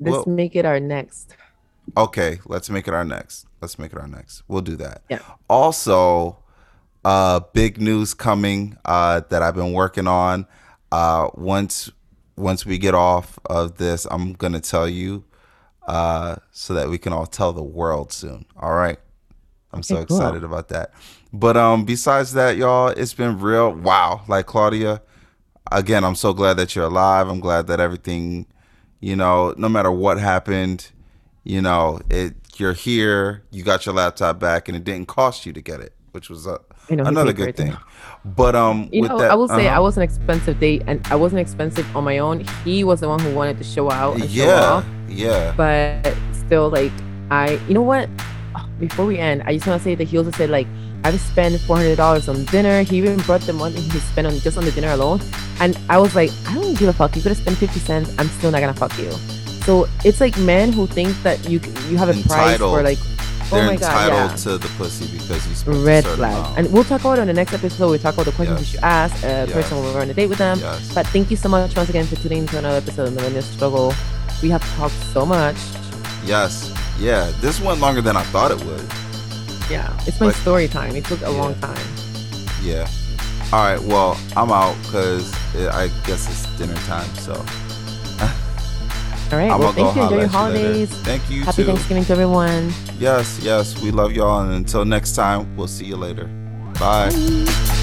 [0.00, 1.34] let's well- make it our next
[1.96, 3.46] Okay, let's make it our next.
[3.62, 4.42] Let's make it our next.
[4.48, 5.02] We'll do that.
[5.08, 5.20] Yeah.
[5.48, 6.38] Also,
[7.04, 10.46] uh, big news coming uh, that I've been working on.
[10.90, 11.90] Uh, once
[12.36, 15.24] once we get off of this, I'm gonna tell you
[15.86, 18.44] uh, so that we can all tell the world soon.
[18.60, 18.98] All right.
[19.72, 20.18] I'm so Okay, cool.
[20.18, 20.92] excited about that.
[21.32, 23.72] But um, besides that, y'all, it's been real.
[23.72, 25.00] Wow, like Claudia.
[25.70, 27.28] Again, I'm so glad that you're alive.
[27.28, 28.46] I'm glad that everything,
[29.00, 30.90] you know, no matter what happened,
[31.44, 33.42] you know, it you're here.
[33.50, 36.46] You got your laptop back, and it didn't cost you to get it, which was
[36.46, 36.60] a,
[36.90, 37.76] I know, another good thing.
[38.24, 39.76] But um, you with know that, i will say uh-huh.
[39.76, 43.08] i was an expensive date and i wasn't expensive on my own he was the
[43.08, 45.52] one who wanted to show out and show yeah, off yeah.
[45.56, 46.92] but still like
[47.32, 48.08] i you know what
[48.54, 50.66] Oh, before we end i just want to say that he also said like
[51.04, 54.64] i've spent $400 on dinner he even brought the money he spent on just on
[54.64, 55.20] the dinner alone
[55.60, 58.14] and i was like i don't give a fuck you could have spent 50 cents
[58.18, 59.10] i'm still not gonna fuck you
[59.64, 62.98] so it's like men who think that you you have a price for like
[63.52, 66.58] oh They're my god entitled yeah to the pussy because you spent red flag amount.
[66.58, 68.66] and we'll talk about it on the next episode we talk about the questions Yes.
[68.72, 69.52] you should ask a Yes.
[69.52, 70.94] person when we're on a date with them yes.
[70.94, 73.92] but thank you so much once again for tuning into another episode of Millennial Struggle.
[74.42, 75.54] We have talked so much.
[76.24, 76.72] Yes.
[76.98, 77.30] Yeah.
[77.40, 78.84] This went longer than I thought it would.
[79.70, 80.96] Yeah, it's my But- story time.
[80.96, 81.40] It took a Yeah.
[81.42, 81.86] long time.
[82.62, 82.88] Yeah.
[83.52, 83.80] All right.
[83.82, 87.08] Well, I'm out because I guess it's dinner time.
[87.16, 87.34] So
[89.32, 89.50] All right.
[89.50, 90.02] I'm well, thank you.
[90.02, 90.90] Enjoy your at you holidays.
[90.90, 91.68] Thank you Happy too.
[91.68, 92.72] Thanksgiving to everyone.
[92.98, 93.40] Yes.
[93.42, 93.80] Yes.
[93.80, 94.40] We love y'all.
[94.40, 96.26] And until next time, we'll see you later.
[96.78, 97.10] Bye.
[97.10, 97.78] Bye.